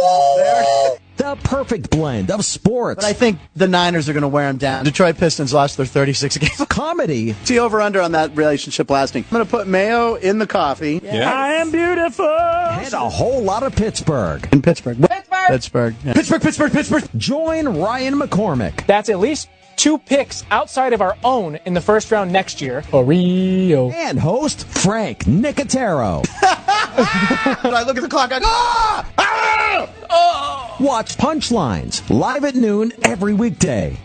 The 1.17 1.37
perfect 1.43 1.91
blend 1.91 2.31
of 2.31 2.43
sports. 2.43 3.03
But 3.03 3.07
I 3.07 3.13
think 3.13 3.37
the 3.55 3.67
Niners 3.67 4.09
are 4.09 4.13
going 4.13 4.23
to 4.23 4.27
wear 4.27 4.47
them 4.47 4.57
down. 4.57 4.83
Detroit 4.83 5.19
Pistons 5.19 5.53
lost 5.53 5.77
their 5.77 5.85
36 5.85 6.37
games. 6.37 6.65
Comedy. 6.69 7.33
See 7.43 7.59
over 7.59 7.81
under 7.81 8.01
on 8.01 8.13
that 8.13 8.35
relationship 8.35 8.89
lasting. 8.89 9.25
I'm 9.25 9.29
going 9.29 9.45
to 9.45 9.51
put 9.51 9.67
mayo 9.67 10.15
in 10.15 10.39
the 10.39 10.47
coffee. 10.47 11.01
Yeah. 11.03 11.31
I 11.31 11.53
am 11.55 11.69
beautiful. 11.69 12.25
And 12.25 12.91
a 12.93 13.09
whole 13.09 13.43
lot 13.43 13.61
of 13.61 13.75
Pittsburgh. 13.75 14.49
In 14.51 14.63
Pittsburgh. 14.63 14.99
Pittsburgh. 14.99 15.47
Pittsburgh. 15.49 15.95
Yeah. 16.03 16.13
Pittsburgh, 16.13 16.41
Pittsburgh, 16.41 16.71
Pittsburgh. 16.71 17.03
Join 17.15 17.77
Ryan 17.77 18.15
McCormick. 18.15 18.87
That's 18.87 19.09
at 19.09 19.19
least 19.19 19.49
two 19.79 19.97
picks 19.97 20.43
outside 20.51 20.91
of 20.91 21.01
our 21.01 21.17
own 21.23 21.55
in 21.65 21.73
the 21.73 21.79
first 21.79 22.11
round 22.11 22.33
next 22.33 22.59
year. 22.59 22.81
Oreo. 22.91 23.93
And 23.93 24.19
host 24.19 24.67
Frank 24.67 25.19
Nicotero. 25.19 26.25
I 26.43 27.83
look 27.87 27.95
at 27.95 28.03
the 28.03 28.09
clock. 28.09 28.33
I 28.33 28.39
go, 28.39 28.45
ah! 28.45 29.09
Ah! 29.17 29.89
Oh! 30.09 30.75
Watch 30.81 31.15
Punchlines 31.17 32.07
live 32.09 32.43
at 32.43 32.55
noon 32.55 32.91
every 33.03 33.33
weekday. 33.33 33.97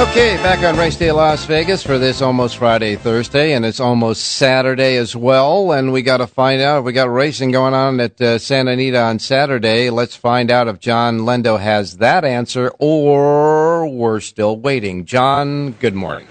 Okay, 0.00 0.36
back 0.36 0.64
on 0.64 0.78
Race 0.78 0.96
Day 0.96 1.12
Las 1.12 1.44
Vegas 1.44 1.82
for 1.82 1.98
this 1.98 2.22
almost 2.22 2.56
Friday, 2.56 2.96
Thursday, 2.96 3.52
and 3.52 3.66
it's 3.66 3.80
almost 3.80 4.24
Saturday 4.24 4.96
as 4.96 5.14
well. 5.14 5.72
And 5.72 5.92
we 5.92 6.00
got 6.00 6.16
to 6.16 6.26
find 6.26 6.62
out 6.62 6.78
if 6.78 6.84
we 6.86 6.94
got 6.94 7.12
racing 7.12 7.50
going 7.50 7.74
on 7.74 8.00
at 8.00 8.18
uh, 8.18 8.38
Santa 8.38 8.70
Anita 8.70 8.98
on 8.98 9.18
Saturday. 9.18 9.90
Let's 9.90 10.16
find 10.16 10.50
out 10.50 10.68
if 10.68 10.80
Jon 10.80 11.18
Lindo 11.18 11.60
has 11.60 11.98
that 11.98 12.24
answer, 12.24 12.72
or 12.78 13.86
we're 13.88 14.20
still 14.20 14.56
waiting. 14.56 15.04
John, 15.04 15.72
good 15.72 15.94
morning. 15.94 16.26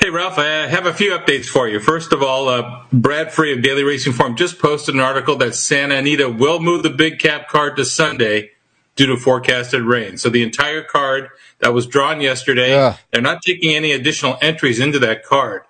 Hey, 0.00 0.08
Ralph, 0.08 0.38
I 0.38 0.66
have 0.66 0.86
a 0.86 0.94
few 0.94 1.10
updates 1.10 1.46
for 1.46 1.68
you. 1.68 1.80
First 1.80 2.14
of 2.14 2.22
all, 2.22 2.48
uh, 2.48 2.82
Brad 2.94 3.30
Free 3.30 3.52
of 3.52 3.62
Daily 3.62 3.82
Racing 3.82 4.14
Form 4.14 4.36
just 4.36 4.58
posted 4.58 4.94
an 4.94 5.02
article 5.02 5.36
that 5.36 5.54
Santa 5.54 5.96
Anita 5.96 6.30
will 6.30 6.60
move 6.60 6.82
the 6.82 6.90
big 6.90 7.18
cap 7.18 7.46
card 7.48 7.76
to 7.76 7.84
Sunday 7.84 8.52
due 8.96 9.06
to 9.06 9.16
forecasted 9.16 9.82
rain. 9.82 10.16
So 10.16 10.28
the 10.28 10.42
entire 10.42 10.82
card 10.82 11.28
that 11.60 11.72
was 11.74 11.86
drawn 11.86 12.20
yesterday, 12.20 12.70
Yeah. 12.70 12.96
they're 13.10 13.22
not 13.22 13.42
taking 13.42 13.74
any 13.74 13.92
additional 13.92 14.38
entries 14.40 14.78
into 14.80 14.98
that 15.00 15.24
card. 15.24 15.62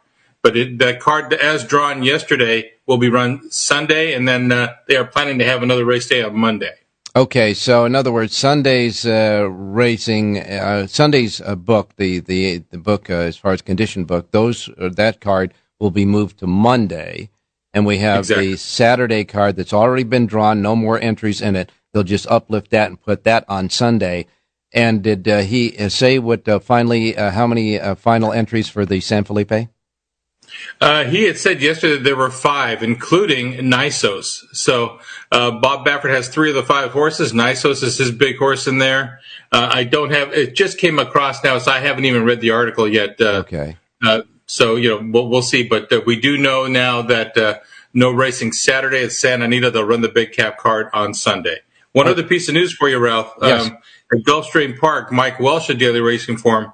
But 0.43 0.57
it, 0.57 0.79
that 0.79 1.01
card, 1.01 1.33
as 1.33 1.65
drawn 1.65 2.03
yesterday, 2.03 2.73
will 2.87 2.99
be 2.99 3.09
run 3.09 3.51
Sunday, 3.51 4.13
and 4.13 4.29
then 4.29 4.53
uh, 4.53 4.75
they 4.87 4.97
are 4.97 5.07
planning 5.07 5.39
to 5.39 5.45
have 5.47 5.63
another 5.63 5.87
race 5.87 6.07
day 6.07 6.23
on 6.23 6.37
Monday. 6.37 6.75
Okay, 7.17 7.55
so 7.55 7.87
in 7.87 7.95
other 7.95 8.13
words, 8.13 8.37
Sunday's 8.37 9.07
uh, 9.07 9.49
racing, 9.51 10.41
uh, 10.41 10.87
Sunday's 10.87 11.41
uh, 11.41 11.55
book, 11.55 11.95
the 11.97 12.19
the 12.19 12.59
the 12.71 12.77
book 12.77 13.09
uh, 13.09 13.15
as 13.15 13.37
far 13.39 13.53
as 13.53 13.63
condition 13.63 14.05
book, 14.05 14.33
those 14.33 14.69
uh, 14.77 14.91
that 14.91 15.21
card 15.21 15.55
will 15.81 15.93
be 15.93 16.05
moved 16.05 16.39
to 16.41 16.47
Monday, 16.47 17.31
and 17.73 17.87
we 17.87 17.99
have 17.99 18.19
Exactly. 18.19 18.51
the 18.51 18.57
Saturday 18.59 19.25
card 19.25 19.57
that's 19.57 19.73
already 19.73 20.03
been 20.03 20.27
drawn, 20.27 20.61
no 20.61 20.75
more 20.77 21.01
entries 21.01 21.41
in 21.41 21.57
it. 21.57 21.71
They'll 21.95 22.03
just 22.03 22.27
uplift 22.27 22.73
that 22.73 22.89
and 22.91 23.01
put 23.01 23.23
that 23.23 23.45
on 23.49 23.71
Sunday. 23.71 24.27
And 24.73 25.01
did 25.03 25.29
uh, 25.29 25.39
he 25.43 25.79
uh, 25.79 25.89
say 25.89 26.19
what 26.19 26.49
uh, 26.49 26.59
finally 26.59 27.17
uh, 27.17 27.31
how 27.31 27.47
many 27.47 27.79
uh, 27.79 27.95
final 27.95 28.33
entries 28.33 28.69
for 28.69 28.85
the 28.85 29.01
San 29.01 29.23
Felipe? 29.23 29.69
Uh, 30.81 31.05
he 31.05 31.23
had 31.23 31.39
said 31.39 31.63
yesterday 31.63 32.03
there 32.03 32.17
were 32.17 32.31
five, 32.31 32.83
including 32.83 33.55
Nysos. 33.55 34.41
So 34.53 34.99
uh, 35.31 35.53
Bob 35.53 35.87
Baffert 35.87 36.11
has 36.11 36.29
three 36.29 36.49
of 36.49 36.57
the 36.57 36.65
five 36.65 36.91
horses. 36.91 37.33
Nysos 37.33 37.83
is 37.85 37.97
his 37.97 38.11
big 38.11 38.37
horse 38.39 38.67
in 38.67 38.79
there. 38.79 39.21
Uh, 39.53 39.71
I 39.73 39.85
don't 39.85 40.11
have 40.11 40.33
it. 40.33 40.57
Just 40.57 40.79
came 40.79 40.99
across 40.99 41.45
now, 41.45 41.59
so 41.59 41.71
I 41.71 41.79
haven't 41.79 42.05
even 42.07 42.25
read 42.25 42.41
the 42.41 42.51
article 42.51 42.89
yet. 42.89 43.21
Uh, 43.21 43.45
Okay. 43.47 43.77
uh, 44.03 44.23
so 44.47 44.75
you 44.77 44.91
know 44.91 45.09
we'll, 45.13 45.29
we'll 45.29 45.43
see, 45.43 45.63
but 45.63 45.91
uh, 45.93 46.03
we 46.05 46.21
do 46.21 46.37
know 46.37 46.67
now 46.67 47.01
that 47.03 47.37
uh, 47.39 47.59
no 47.95 48.11
racing 48.11 48.53
Saturday 48.53 49.05
at 49.05 49.13
Santa 49.13 49.45
Anita. 49.45 49.71
They'll 49.71 49.85
run 49.85 50.01
the 50.03 50.09
big 50.09 50.33
cap 50.33 50.59
card 50.59 50.89
on 50.93 51.15
Sunday. 51.15 51.61
One 51.95 52.09
other 52.09 52.25
piece 52.25 52.49
of 52.49 52.55
news 52.55 52.73
for 52.73 52.89
you, 52.89 52.99
Ralph. 52.99 53.33
Yes. 53.41 53.69
Um, 53.69 53.79
at 54.13 54.19
Gulfstream 54.25 54.79
Park, 54.79 55.13
Mike 55.13 55.39
Welsch 55.39 55.71
at 55.71 55.79
Daily 55.79 56.01
Racing 56.01 56.37
Form 56.37 56.73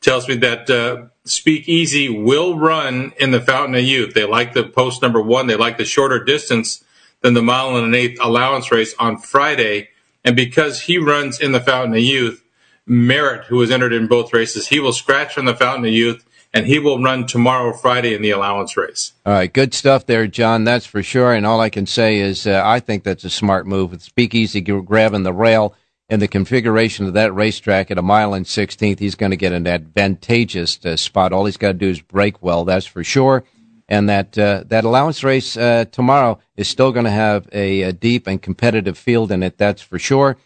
tells 0.00 0.26
me 0.26 0.34
that 0.36 0.68
uh, 0.70 1.08
Speakeasy 1.24 2.08
will 2.08 2.58
run 2.58 3.12
in 3.20 3.32
the 3.32 3.40
Fountain 3.40 3.74
of 3.74 3.84
Youth. 3.84 4.14
They 4.14 4.24
like 4.24 4.54
the 4.54 4.64
post 4.64 5.02
number 5.02 5.20
one. 5.20 5.46
They 5.46 5.56
like 5.56 5.76
the 5.76 5.84
shorter 5.84 6.24
distance 6.24 6.82
than 7.20 7.34
the 7.34 7.42
mile 7.42 7.76
and 7.76 7.86
an 7.86 7.94
eighth 7.94 8.18
allowance 8.22 8.72
race 8.72 8.94
on 8.98 9.18
Friday. 9.18 9.90
And 10.24 10.34
because 10.34 10.80
he 10.80 10.96
runs 10.96 11.38
in 11.38 11.52
the 11.52 11.60
Fountain 11.60 11.94
of 11.94 12.00
Youth, 12.00 12.42
Merritt, 12.86 13.44
who 13.44 13.58
was 13.58 13.70
entered 13.70 13.92
in 13.92 14.08
both 14.08 14.32
races, 14.32 14.68
he 14.68 14.80
will 14.80 14.94
scratch 14.94 15.34
from 15.34 15.44
the 15.44 15.54
Fountain 15.54 15.84
of 15.84 15.92
Youth 15.92 16.24
and 16.54 16.66
he 16.66 16.78
will 16.78 17.02
run 17.02 17.26
tomorrow, 17.26 17.72
Friday, 17.72 18.14
in 18.14 18.22
the 18.22 18.30
allowance 18.30 18.76
race. 18.76 19.12
All 19.24 19.32
right, 19.32 19.52
good 19.52 19.74
stuff 19.74 20.06
there, 20.06 20.26
John. 20.26 20.64
That's 20.64 20.86
for 20.86 21.02
sure. 21.02 21.32
And 21.32 21.46
all 21.46 21.60
I 21.60 21.70
can 21.70 21.86
say 21.86 22.18
is 22.18 22.46
uh, 22.46 22.62
I 22.64 22.80
think 22.80 23.04
that's 23.04 23.24
a 23.24 23.30
smart 23.30 23.66
move 23.66 23.90
with 23.90 24.02
Speakeasy 24.02 24.60
grabbing 24.60 25.22
the 25.22 25.32
rail 25.32 25.74
and 26.08 26.20
the 26.20 26.28
configuration 26.28 27.06
of 27.06 27.14
that 27.14 27.34
racetrack 27.34 27.90
at 27.90 27.96
a 27.96 28.02
mile 28.02 28.34
and 28.34 28.44
16th. 28.44 28.98
He's 28.98 29.14
going 29.14 29.30
to 29.30 29.36
get 29.36 29.52
an 29.52 29.66
advantageous 29.66 30.84
uh, 30.84 30.96
spot. 30.96 31.32
All 31.32 31.46
he's 31.46 31.56
got 31.56 31.68
to 31.68 31.74
do 31.74 31.88
is 31.88 32.02
break 32.02 32.42
well, 32.42 32.64
that's 32.64 32.86
for 32.86 33.02
sure. 33.02 33.44
And 33.88 34.08
that 34.08 34.38
uh, 34.38 34.64
that 34.68 34.84
allowance 34.84 35.24
race 35.24 35.56
uh, 35.56 35.86
tomorrow 35.90 36.38
is 36.56 36.68
still 36.68 36.92
going 36.92 37.04
to 37.04 37.10
have 37.10 37.48
a, 37.52 37.82
a 37.82 37.92
deep 37.92 38.26
and 38.26 38.40
competitive 38.40 38.96
field 38.96 39.32
in 39.32 39.42
it, 39.42 39.58
that's 39.58 39.82
for 39.82 39.98
sure. 39.98 40.36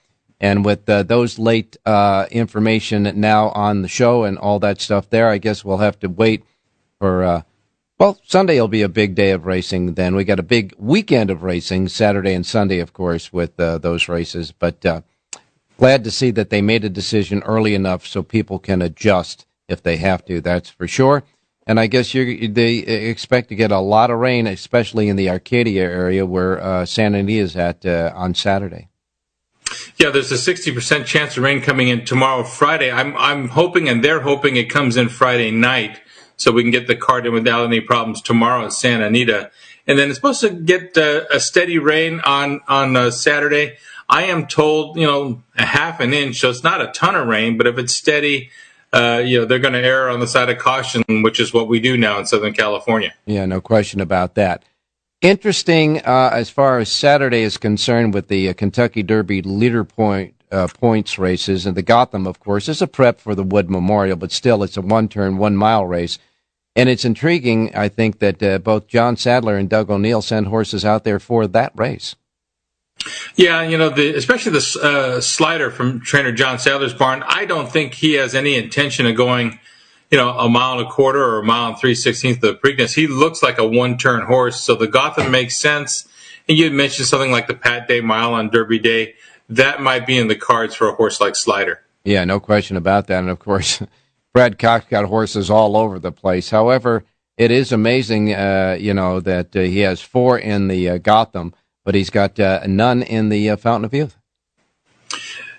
And 0.41 0.64
with 0.64 0.89
uh, 0.89 1.03
those 1.03 1.39
late 1.39 1.76
uh, 1.87 2.26
information 2.30 3.11
now 3.18 3.49
on 3.51 3.82
the 3.82 3.89
show 3.89 4.24
and 4.24 4.37
all 4.37 4.59
that 4.61 4.80
stuff 4.80 5.09
there, 5.09 5.28
I 5.28 5.39
guess 5.39 5.64
we'll 5.64 5.78
have 5.78 5.99
to 6.01 6.09
wait 6.09 6.45
for. 6.99 7.22
Uh, 7.22 7.43
well, 7.99 8.18
Sunday 8.24 8.61
will 8.61 8.68
be 8.68 8.82
a 8.82 8.91
big 8.91 9.14
day 9.14 9.30
of 9.30 9.47
racing. 9.47 9.95
Then 9.95 10.14
we 10.14 10.24
got 10.24 10.39
a 10.39 10.43
big 10.43 10.74
weekend 10.76 11.30
of 11.30 11.43
racing, 11.43 11.89
Saturday 11.89 12.34
and 12.34 12.45
Sunday, 12.45 12.80
of 12.80 12.93
course, 12.93 13.32
with 13.32 13.59
uh, 13.59 13.78
those 13.78 14.07
races. 14.09 14.53
But 14.53 14.84
uh, 14.84 15.01
glad 15.78 16.05
to 16.05 16.11
see 16.11 16.30
that 16.32 16.51
they 16.51 16.61
made 16.61 16.84
a 16.84 16.91
decision 16.91 17.43
early 17.45 17.74
enough 17.74 18.07
so 18.07 18.22
people 18.22 18.59
can 18.59 18.82
adjust 18.82 19.47
if 19.66 19.82
they 19.82 19.97
have 19.97 20.26
to. 20.26 20.43
That's 20.43 20.68
for 20.68 20.87
sure. 20.87 21.22
And 21.66 21.80
I 21.80 21.87
guess 21.87 22.12
they 22.12 22.76
expect 22.76 23.49
to 23.49 23.57
get 23.57 23.72
a 23.72 23.80
lot 23.80 24.11
of 24.11 24.18
rain, 24.18 24.47
especially 24.47 25.09
in 25.09 25.16
the 25.16 25.30
Arcadia 25.30 25.82
area 25.82 26.24
where 26.24 26.62
uh, 26.62 26.84
San 26.84 27.14
Anita 27.14 27.43
is 27.43 27.57
at 27.57 27.84
uh, 27.84 28.12
on 28.14 28.34
Saturday. 28.34 28.89
Yeah, 29.96 30.10
there's 30.10 30.32
a 30.32 30.34
60% 30.34 31.06
chance 31.06 31.36
of 31.36 31.42
rain 31.42 31.60
coming 31.60 31.88
in 31.88 32.04
tomorrow, 32.04 32.44
Friday. 32.44 32.90
I'm, 32.90 33.16
I'm 33.16 33.48
hoping 33.48 33.88
and 33.88 34.04
they're 34.04 34.20
hoping 34.20 34.56
it 34.56 34.70
comes 34.70 34.96
in 34.96 35.08
Friday 35.08 35.50
night 35.50 36.00
so 36.36 36.52
we 36.52 36.62
can 36.62 36.70
get 36.70 36.86
the 36.86 36.96
card 36.96 37.26
in 37.26 37.32
without 37.32 37.64
any 37.64 37.80
problems 37.80 38.20
tomorrow 38.20 38.64
at 38.64 38.72
Santa 38.72 39.06
Anita. 39.06 39.50
And 39.86 39.98
then 39.98 40.08
it's 40.08 40.18
supposed 40.18 40.40
to 40.40 40.50
get 40.50 40.96
uh, 40.98 41.24
a 41.30 41.40
steady 41.40 41.78
rain 41.78 42.20
on, 42.20 42.60
on 42.68 42.96
uh, 42.96 43.10
Saturday. 43.10 43.76
I 44.08 44.24
am 44.24 44.46
told, 44.46 44.96
you 44.96 45.06
know, 45.06 45.42
a 45.56 45.64
half 45.64 46.00
an 46.00 46.12
inch, 46.12 46.40
so 46.40 46.50
it's 46.50 46.62
not 46.62 46.80
a 46.80 46.88
ton 46.88 47.14
of 47.14 47.26
rain, 47.26 47.56
but 47.56 47.66
if 47.66 47.78
it's 47.78 47.94
steady, 47.94 48.50
uh, 48.92 49.22
you 49.24 49.40
know, 49.40 49.44
they're 49.44 49.58
going 49.58 49.74
to 49.74 49.82
err 49.82 50.08
on 50.08 50.20
the 50.20 50.26
side 50.26 50.48
of 50.48 50.58
caution, 50.58 51.02
which 51.22 51.40
is 51.40 51.52
what 51.52 51.68
we 51.68 51.80
do 51.80 51.96
now 51.96 52.18
in 52.18 52.26
Southern 52.26 52.52
California. 52.52 53.14
Yeah, 53.26 53.46
no 53.46 53.60
question 53.60 54.00
about 54.00 54.34
that. 54.34 54.64
Interesting 55.26 55.98
uh, 56.02 56.30
as 56.32 56.50
far 56.50 56.78
as 56.78 56.88
Saturday 56.88 57.42
is 57.42 57.56
concerned 57.56 58.14
with 58.14 58.28
the 58.28 58.48
uh, 58.48 58.52
Kentucky 58.52 59.02
Derby 59.02 59.42
leader 59.42 59.82
point 59.82 60.36
uh, 60.52 60.68
points 60.68 61.18
races. 61.18 61.66
And 61.66 61.76
the 61.76 61.82
Gotham, 61.82 62.28
of 62.28 62.38
course, 62.38 62.68
is 62.68 62.80
a 62.80 62.86
prep 62.86 63.18
for 63.20 63.34
the 63.34 63.42
Wood 63.42 63.68
Memorial, 63.68 64.16
but 64.16 64.30
still, 64.30 64.62
it's 64.62 64.76
a 64.76 64.82
one 64.82 65.08
turn, 65.08 65.36
one 65.36 65.56
mile 65.56 65.84
race. 65.84 66.20
And 66.76 66.88
it's 66.88 67.04
intriguing, 67.04 67.74
I 67.74 67.88
think, 67.88 68.20
that 68.20 68.40
uh, 68.40 68.58
both 68.58 68.86
John 68.86 69.16
Sadler 69.16 69.56
and 69.56 69.68
Doug 69.68 69.90
O'Neill 69.90 70.22
send 70.22 70.46
horses 70.46 70.84
out 70.84 71.02
there 71.02 71.18
for 71.18 71.48
that 71.48 71.72
race. 71.74 72.14
Yeah, 73.34 73.62
you 73.62 73.76
know, 73.76 73.88
the, 73.88 74.14
especially 74.14 74.52
the 74.52 74.80
uh, 74.80 75.20
slider 75.20 75.72
from 75.72 76.02
trainer 76.02 76.30
John 76.30 76.60
Sadler's 76.60 76.94
barn. 76.94 77.24
I 77.26 77.46
don't 77.46 77.68
think 77.68 77.94
he 77.94 78.12
has 78.12 78.32
any 78.32 78.54
intention 78.54 79.06
of 79.06 79.16
going, 79.16 79.58
you 80.11 80.18
know, 80.18 80.30
a 80.30 80.48
mile 80.48 80.78
and 80.78 80.86
a 80.86 80.90
quarter 80.90 81.22
or 81.22 81.38
a 81.40 81.44
mile 81.44 81.70
and 81.70 81.78
three 81.78 81.94
sixteenths 81.94 82.42
of 82.42 82.42
the 82.42 82.54
Preakness. 82.54 82.94
He 82.94 83.07
looks 83.07 83.42
like 83.42 83.59
a 83.59 83.66
one 83.66 83.98
turn 83.98 84.26
horse, 84.26 84.61
so 84.61 84.74
the 84.74 84.86
Gotham 84.86 85.30
makes 85.30 85.57
sense. 85.57 86.09
And 86.48 86.57
you 86.57 86.64
had 86.64 86.72
mentioned 86.72 87.09
something 87.09 87.30
like 87.30 87.48
the 87.48 87.54
Pat 87.54 87.88
Day 87.88 88.00
Mile 88.00 88.34
on 88.34 88.50
Derby 88.50 88.78
Day. 88.78 89.14
That 89.48 89.80
might 89.80 90.07
be 90.07 90.16
in 90.16 90.28
the 90.28 90.36
cards 90.36 90.74
for 90.74 90.88
a 90.88 90.94
horse 90.94 91.20
like 91.20 91.34
Slider. 91.34 91.82
Yeah, 92.04 92.24
no 92.24 92.38
question 92.38 92.76
about 92.76 93.09
that. 93.09 93.18
And 93.18 93.30
of 93.30 93.38
course, 93.38 93.82
Brad 94.32 94.59
Cox 94.59 94.86
got 94.88 95.07
horses 95.07 95.50
all 95.50 95.76
over 95.76 95.98
the 95.98 96.12
place. 96.12 96.50
However, 96.50 97.04
it 97.36 97.50
is 97.50 97.72
amazing, 97.72 98.32
uh, 98.32 98.76
you 98.78 98.94
know, 98.94 99.20
that 99.20 99.57
uh, 99.57 99.61
he 99.61 99.80
has 99.80 100.00
four 100.00 100.38
in 100.38 100.68
the 100.68 100.88
uh, 100.90 100.98
Gotham 100.98 101.52
but 101.86 101.94
he's 101.94 102.11
got 102.11 102.38
uh, 102.38 102.66
none 102.66 103.00
in 103.00 103.30
the 103.30 103.48
uh, 103.48 103.57
Fountain 103.57 103.84
of 103.86 103.94
Youth. 103.94 104.15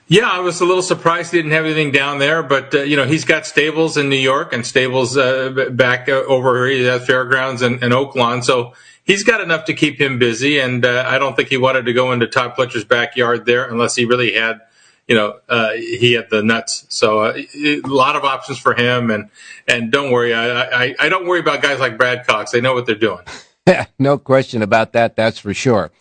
Yeah, 0.09 0.29
I 0.29 0.39
was 0.39 0.61
a 0.61 0.65
little 0.65 0.81
surprised 0.81 1.31
he 1.31 1.37
didn't 1.37 1.51
have 1.51 1.65
anything 1.65 1.91
down 1.91 2.19
there, 2.19 2.41
but 2.41 2.73
uh, 2.73 2.79
you 2.83 2.95
know 2.95 3.05
he's 3.05 3.25
got 3.25 3.45
stables 3.45 3.97
in 3.97 4.09
New 4.09 4.15
York 4.15 4.53
and 4.53 4.65
stables 4.65 5.17
uh, 5.17 5.69
back 5.71 6.07
uh, 6.07 6.23
over 6.27 6.67
here 6.67 6.91
at 6.91 7.05
Fairgrounds 7.05 7.61
and, 7.61 7.83
and 7.83 7.93
Oaklawn, 7.93 8.43
so 8.43 8.73
he's 9.07 9.23
got 9.23 9.41
enough 9.41 9.65
to 9.65 9.73
keep 9.73 9.99
him 9.99 10.19
busy. 10.19 10.59
And 10.59 10.85
uh, 10.85 11.05
I 11.07 11.17
don't 11.17 11.35
think 11.35 11.49
he 11.49 11.57
wanted 11.57 11.85
to 11.85 11.93
go 11.93 12.11
into 12.11 12.27
Todd 12.27 12.53
Pletcher's 12.55 12.85
backyard 12.85 13.45
there 13.45 13.67
unless 13.67 13.95
he 13.95 14.05
really 14.05 14.33
had, 14.33 14.59
you 15.07 15.15
know, 15.15 15.39
uh, 15.49 15.71
he 15.71 16.13
had 16.13 16.29
the 16.29 16.43
nuts. 16.43 16.85
So 16.89 17.21
uh, 17.21 17.41
a 17.55 17.79
lot 17.81 18.15
of 18.15 18.23
options 18.23 18.59
for 18.59 18.75
him. 18.75 19.09
And 19.09 19.29
and 19.67 19.91
don't 19.91 20.11
worry, 20.11 20.33
I, 20.33 20.85
I 20.85 20.95
I 20.99 21.09
don't 21.09 21.25
worry 21.25 21.39
about 21.39 21.63
guys 21.63 21.79
like 21.79 21.97
Brad 21.97 22.27
Cox. 22.27 22.51
They 22.51 22.61
know 22.61 22.75
what 22.75 22.85
they're 22.85 22.95
doing. 22.95 23.23
no 23.99 24.17
question 24.17 24.61
about 24.61 24.93
that. 24.93 25.15
That's 25.15 25.39
for 25.39 25.53
sure. 25.53 25.91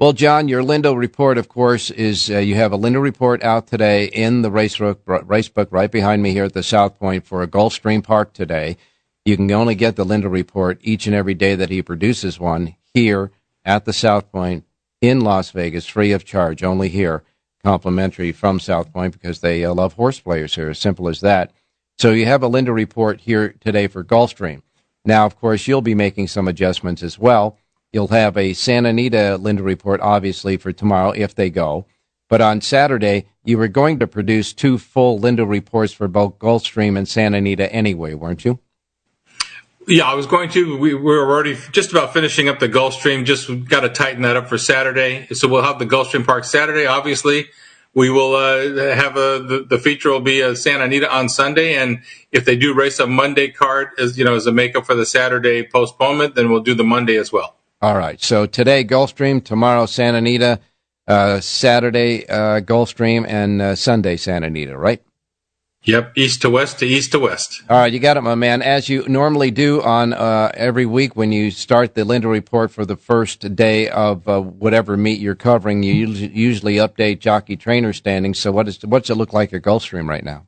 Well, 0.00 0.12
John, 0.12 0.46
your 0.46 0.62
Lindo 0.62 0.96
report, 0.96 1.38
of 1.38 1.48
course, 1.48 1.90
is 1.90 2.30
uh, 2.30 2.38
you 2.38 2.54
have 2.54 2.72
a 2.72 2.78
Lindo 2.78 3.02
report 3.02 3.42
out 3.42 3.66
today 3.66 4.04
in 4.04 4.42
the 4.42 4.50
race 4.50 4.78
book, 4.78 5.02
race 5.04 5.48
book 5.48 5.66
right 5.72 5.90
behind 5.90 6.22
me 6.22 6.30
here 6.30 6.44
at 6.44 6.52
the 6.52 6.62
South 6.62 6.96
Point 7.00 7.26
for 7.26 7.42
a 7.42 7.48
Gulfstream 7.48 8.04
Park 8.04 8.32
today. 8.32 8.76
You 9.24 9.34
can 9.34 9.50
only 9.50 9.74
get 9.74 9.96
the 9.96 10.04
Lindo 10.04 10.30
report 10.30 10.78
each 10.82 11.08
and 11.08 11.16
every 11.16 11.34
day 11.34 11.56
that 11.56 11.70
he 11.70 11.82
produces 11.82 12.38
one 12.38 12.76
here 12.94 13.32
at 13.64 13.86
the 13.86 13.92
South 13.92 14.30
Point 14.30 14.64
in 15.00 15.22
Las 15.22 15.50
Vegas, 15.50 15.86
free 15.88 16.12
of 16.12 16.24
charge, 16.24 16.62
only 16.62 16.90
here, 16.90 17.24
complimentary 17.64 18.30
from 18.30 18.60
South 18.60 18.92
Point 18.92 19.12
because 19.12 19.40
they 19.40 19.64
uh, 19.64 19.74
love 19.74 19.94
horse 19.94 20.20
players 20.20 20.54
here. 20.54 20.70
As 20.70 20.78
simple 20.78 21.08
as 21.08 21.22
that. 21.22 21.52
So 21.98 22.12
you 22.12 22.24
have 22.26 22.44
a 22.44 22.48
Lindo 22.48 22.72
report 22.72 23.22
here 23.22 23.48
today 23.58 23.88
for 23.88 24.04
Gulfstream. 24.04 24.62
Now, 25.04 25.26
of 25.26 25.34
course, 25.40 25.66
you'll 25.66 25.82
be 25.82 25.96
making 25.96 26.28
some 26.28 26.46
adjustments 26.46 27.02
as 27.02 27.18
well. 27.18 27.58
You'll 27.92 28.08
have 28.08 28.36
a 28.36 28.52
Santa 28.52 28.90
Anita 28.90 29.38
Lindo 29.40 29.64
report, 29.64 30.00
obviously, 30.00 30.56
for 30.56 30.72
tomorrow 30.72 31.10
if 31.10 31.34
they 31.34 31.48
go. 31.48 31.86
But 32.28 32.42
on 32.42 32.60
Saturday, 32.60 33.26
you 33.44 33.56
were 33.56 33.68
going 33.68 33.98
to 34.00 34.06
produce 34.06 34.52
two 34.52 34.76
full 34.76 35.18
Lindo 35.18 35.48
reports 35.48 35.92
for 35.94 36.08
both 36.08 36.38
Gulfstream 36.38 36.98
and 36.98 37.08
Santa 37.08 37.38
Anita 37.38 37.72
anyway, 37.72 38.12
weren't 38.12 38.44
you? 38.44 38.58
Yeah, 39.86 40.04
I 40.04 40.12
was 40.12 40.26
going 40.26 40.50
to. 40.50 40.76
We, 40.76 40.92
we 40.92 41.00
were 41.00 41.26
already 41.26 41.56
just 41.72 41.90
about 41.92 42.12
finishing 42.12 42.50
up 42.50 42.58
the 42.58 42.68
Gulfstream. 42.68 43.24
Just 43.24 43.48
got 43.68 43.80
to 43.80 43.88
tighten 43.88 44.20
that 44.20 44.36
up 44.36 44.48
for 44.48 44.58
Saturday. 44.58 45.26
So 45.32 45.48
we'll 45.48 45.62
have 45.62 45.78
the 45.78 45.86
Gulfstream 45.86 46.26
Park 46.26 46.44
Saturday. 46.44 46.84
Obviously, 46.84 47.46
we 47.94 48.10
will 48.10 48.34
uh, 48.34 48.94
have 48.94 49.16
a 49.16 49.42
the, 49.42 49.66
the, 49.66 49.78
feature 49.78 50.10
will 50.10 50.20
be 50.20 50.42
a 50.42 50.54
Santa 50.54 50.84
Anita 50.84 51.10
on 51.10 51.30
Sunday, 51.30 51.74
and 51.74 52.02
if 52.30 52.44
they 52.44 52.54
do 52.54 52.74
race 52.74 52.98
a 52.98 53.06
Monday 53.06 53.50
card 53.50 53.88
as 53.98 54.18
you 54.18 54.26
know 54.26 54.34
as 54.34 54.46
a 54.46 54.52
makeup 54.52 54.84
for 54.84 54.94
the 54.94 55.06
Saturday 55.06 55.66
postponement, 55.66 56.34
then 56.34 56.50
we'll 56.50 56.60
do 56.60 56.74
the 56.74 56.84
Monday 56.84 57.16
as 57.16 57.32
well. 57.32 57.56
All 57.80 57.96
right. 57.96 58.20
So 58.22 58.46
today, 58.46 58.84
Gulfstream. 58.84 59.44
Tomorrow, 59.44 59.86
Santa 59.86 60.18
Anita. 60.18 60.60
Uh, 61.06 61.40
Saturday, 61.40 62.28
uh, 62.28 62.60
Gulfstream, 62.60 63.26
and 63.26 63.62
uh, 63.62 63.74
Sunday, 63.74 64.18
Santa 64.18 64.48
Anita, 64.48 64.76
right? 64.76 65.02
Yep, 65.84 66.18
east 66.18 66.42
to 66.42 66.50
west 66.50 66.80
to 66.80 66.86
east 66.86 67.12
to 67.12 67.18
west. 67.18 67.62
All 67.70 67.78
right, 67.78 67.90
you 67.90 67.98
got 67.98 68.18
it, 68.18 68.20
my 68.20 68.34
man. 68.34 68.60
As 68.60 68.90
you 68.90 69.08
normally 69.08 69.50
do 69.50 69.80
on 69.80 70.12
uh, 70.12 70.50
every 70.52 70.84
week 70.84 71.16
when 71.16 71.32
you 71.32 71.50
start 71.50 71.94
the 71.94 72.02
Lindo 72.02 72.30
report 72.30 72.70
for 72.70 72.84
the 72.84 72.96
first 72.96 73.56
day 73.56 73.88
of 73.88 74.28
uh, 74.28 74.38
whatever 74.42 74.98
meet 74.98 75.18
you're 75.18 75.34
covering, 75.34 75.82
you 75.82 75.94
usually 75.94 76.74
update 76.74 77.20
jockey 77.20 77.56
trainer 77.56 77.94
standings. 77.94 78.38
So, 78.38 78.52
what 78.52 78.68
is 78.68 78.82
what's 78.84 79.08
it 79.08 79.14
look 79.14 79.32
like 79.32 79.54
at 79.54 79.62
Gulfstream 79.62 80.10
right 80.10 80.24
now? 80.24 80.46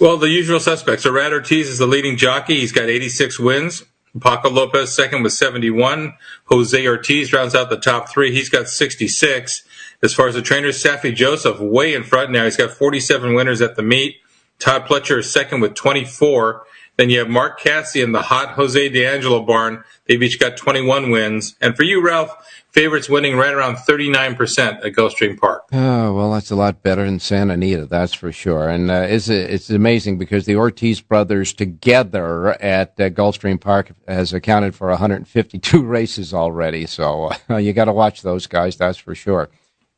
Well, 0.00 0.16
the 0.16 0.30
usual 0.30 0.60
suspects. 0.60 1.02
So, 1.02 1.10
Irad 1.10 1.32
Ortiz 1.32 1.68
is 1.68 1.78
the 1.78 1.86
leading 1.86 2.16
jockey. 2.16 2.60
He's 2.60 2.72
got 2.72 2.88
86 2.88 3.38
wins. 3.38 3.84
Paco 4.20 4.50
Lopez 4.50 4.94
second 4.94 5.22
with 5.22 5.32
71. 5.32 6.14
Jose 6.46 6.86
Ortiz 6.86 7.32
rounds 7.32 7.54
out 7.54 7.70
the 7.70 7.76
top 7.76 8.08
three. 8.08 8.32
He's 8.32 8.48
got 8.48 8.68
66. 8.68 9.62
As 10.02 10.14
far 10.14 10.28
as 10.28 10.34
the 10.34 10.42
trainers, 10.42 10.82
Saffie 10.82 11.14
Joseph 11.14 11.60
way 11.60 11.94
in 11.94 12.04
front 12.04 12.30
now. 12.30 12.44
He's 12.44 12.56
got 12.56 12.70
47 12.70 13.34
winners 13.34 13.60
at 13.60 13.76
the 13.76 13.82
meet. 13.82 14.16
Todd 14.58 14.86
Pletcher 14.86 15.18
is 15.18 15.30
second 15.30 15.60
with 15.60 15.74
24. 15.74 16.64
Then 16.96 17.10
you 17.10 17.20
have 17.20 17.28
Mark 17.28 17.60
Casse 17.60 18.02
and 18.02 18.12
the 18.12 18.22
hot 18.22 18.50
Jose 18.50 18.88
D'Angelo 18.88 19.40
barn. 19.42 19.84
They've 20.06 20.22
each 20.22 20.40
got 20.40 20.56
21 20.56 21.10
wins. 21.10 21.54
And 21.60 21.76
for 21.76 21.84
you, 21.84 22.04
Ralph, 22.04 22.32
favorites 22.78 23.08
winning 23.08 23.36
right 23.36 23.52
around 23.52 23.74
39% 23.74 24.84
at 24.84 24.92
Gulfstream 24.92 25.36
Park. 25.36 25.64
Oh, 25.72 26.14
well, 26.14 26.32
that's 26.32 26.52
a 26.52 26.54
lot 26.54 26.80
better 26.80 27.04
than 27.04 27.18
Santa 27.18 27.54
Anita, 27.54 27.86
that's 27.86 28.14
for 28.14 28.30
sure. 28.30 28.68
And 28.68 28.88
uh, 28.88 29.04
it's, 29.08 29.28
it's 29.28 29.68
amazing 29.68 30.16
because 30.16 30.46
the 30.46 30.54
Ortiz 30.54 31.00
brothers 31.00 31.52
together 31.52 32.50
at 32.62 32.90
uh, 33.00 33.10
Gulfstream 33.10 33.60
Park 33.60 33.90
has 34.06 34.32
accounted 34.32 34.76
for 34.76 34.90
152 34.90 35.82
races 35.84 36.32
already. 36.32 36.86
So 36.86 37.32
uh, 37.50 37.56
you 37.56 37.72
got 37.72 37.86
to 37.86 37.92
watch 37.92 38.22
those 38.22 38.46
guys, 38.46 38.76
that's 38.76 38.98
for 38.98 39.16
sure. 39.16 39.50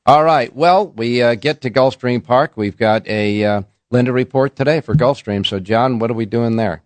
All 0.06 0.24
right. 0.24 0.54
Well, 0.56 0.88
we 0.88 1.20
uh, 1.20 1.34
get 1.34 1.60
to 1.60 1.70
Gulfstream 1.70 2.24
Park. 2.24 2.52
We've 2.56 2.78
got 2.78 3.06
a 3.06 3.44
uh, 3.44 3.62
Lindo 3.92 4.14
report 4.14 4.56
today 4.56 4.80
for 4.80 4.94
Gulfstream. 4.94 5.44
So, 5.44 5.60
John, 5.60 5.98
what 5.98 6.10
are 6.10 6.14
we 6.14 6.24
doing 6.24 6.56
there? 6.56 6.82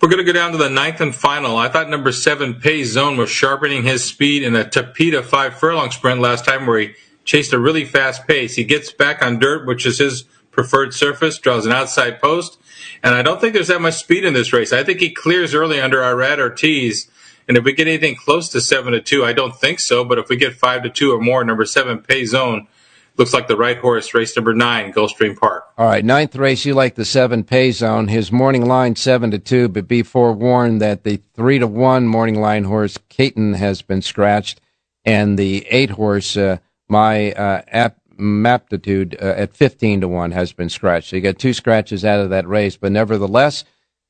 We're 0.00 0.08
going 0.08 0.24
to 0.24 0.24
go 0.24 0.32
down 0.32 0.52
to 0.52 0.58
the 0.58 0.68
ninth 0.68 1.00
and 1.00 1.14
final. 1.14 1.56
I 1.56 1.68
thought 1.68 1.88
number 1.88 2.12
seven, 2.12 2.54
Pay 2.54 2.84
Zone, 2.84 3.16
was 3.16 3.30
sharpening 3.30 3.84
his 3.84 4.04
speed 4.04 4.42
in 4.42 4.56
a 4.56 4.64
Tapeta 4.64 5.24
five 5.24 5.58
furlong 5.58 5.90
sprint 5.90 6.20
last 6.20 6.44
time 6.44 6.66
where 6.66 6.80
he 6.80 6.94
chased 7.24 7.52
a 7.52 7.58
really 7.58 7.84
fast 7.84 8.26
pace. 8.26 8.56
He 8.56 8.64
gets 8.64 8.92
back 8.92 9.22
on 9.22 9.38
dirt, 9.38 9.66
which 9.66 9.86
is 9.86 9.98
his 9.98 10.24
preferred 10.50 10.92
surface, 10.92 11.38
draws 11.38 11.66
an 11.66 11.72
outside 11.72 12.20
post. 12.20 12.58
And 13.02 13.14
I 13.14 13.22
don't 13.22 13.40
think 13.40 13.54
there's 13.54 13.68
that 13.68 13.80
much 13.80 13.94
speed 13.94 14.24
in 14.24 14.34
this 14.34 14.52
race. 14.52 14.72
I 14.72 14.84
think 14.84 15.00
he 15.00 15.10
clears 15.10 15.54
early 15.54 15.80
under 15.80 15.98
Irad 15.98 16.38
Ortiz. 16.38 17.08
And 17.48 17.56
if 17.56 17.64
we 17.64 17.72
get 17.72 17.88
anything 17.88 18.16
close 18.16 18.48
to 18.50 18.60
seven 18.60 18.92
to 18.92 19.00
two, 19.00 19.24
I 19.24 19.32
don't 19.32 19.56
think 19.56 19.80
so. 19.80 20.04
But 20.04 20.18
if 20.18 20.28
we 20.28 20.36
get 20.36 20.54
five 20.54 20.82
to 20.82 20.90
two 20.90 21.12
or 21.12 21.20
more, 21.20 21.44
number 21.44 21.64
seven, 21.64 21.98
Pay 21.98 22.24
Zone, 22.24 22.68
looks 23.16 23.34
like 23.34 23.46
the 23.48 23.56
right 23.56 23.78
horse, 23.78 24.14
race 24.14 24.36
number 24.36 24.54
nine, 24.54 24.92
Gulfstream 24.92 25.38
Park. 25.38 25.64
All 25.78 25.86
right, 25.86 26.04
ninth 26.04 26.34
race, 26.36 26.64
you 26.64 26.74
like 26.74 26.94
the 26.94 27.04
seven 27.04 27.44
pay 27.44 27.70
zone. 27.72 28.08
His 28.08 28.32
morning 28.32 28.66
line 28.66 28.96
seven 28.96 29.30
to 29.30 29.38
two, 29.38 29.68
but 29.68 29.88
be 29.88 30.02
forewarned 30.02 30.80
that 30.80 31.04
the 31.04 31.20
three 31.34 31.58
to 31.58 31.66
one 31.66 32.06
morning 32.08 32.40
line 32.40 32.64
horse, 32.64 32.98
Caton, 33.08 33.54
has 33.54 33.82
been 33.82 34.02
scratched, 34.02 34.60
and 35.04 35.38
the 35.38 35.66
eight 35.68 35.90
horse, 35.90 36.36
uh, 36.36 36.58
my 36.88 37.32
uh, 37.32 37.62
ap- 37.68 37.98
Maptitude, 38.18 39.16
uh, 39.20 39.34
at 39.36 39.56
fifteen 39.56 40.00
to 40.00 40.08
one, 40.08 40.30
has 40.30 40.52
been 40.52 40.68
scratched. 40.68 41.10
So 41.10 41.16
you 41.16 41.22
got 41.22 41.38
two 41.38 41.52
scratches 41.54 42.04
out 42.04 42.20
of 42.20 42.30
that 42.30 42.46
race, 42.46 42.76
but 42.76 42.92
nevertheless. 42.92 43.64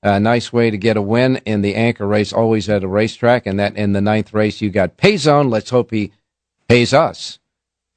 A 0.05 0.19
nice 0.19 0.53
way 0.53 0.69
to 0.69 0.77
get 0.77 0.97
a 0.97 1.01
win 1.01 1.37
in 1.47 1.63
the 1.63 1.77
anchor 1.77 2.09
race, 2.09 2.33
always 2.33 2.69
at 2.69 2.83
a 2.83 2.89
racetrack. 2.89 3.47
And 3.47 3.61
that 3.61 3.77
in 3.77 3.93
the 3.93 4.01
ninth 4.01 4.35
race, 4.35 4.61
you 4.61 4.69
got 4.69 4.97
pay 4.97 5.17
zone. 5.17 5.49
Let's 5.49 5.71
hope 5.71 5.93
he 5.93 6.11
pays 6.69 6.93
us 6.93 7.39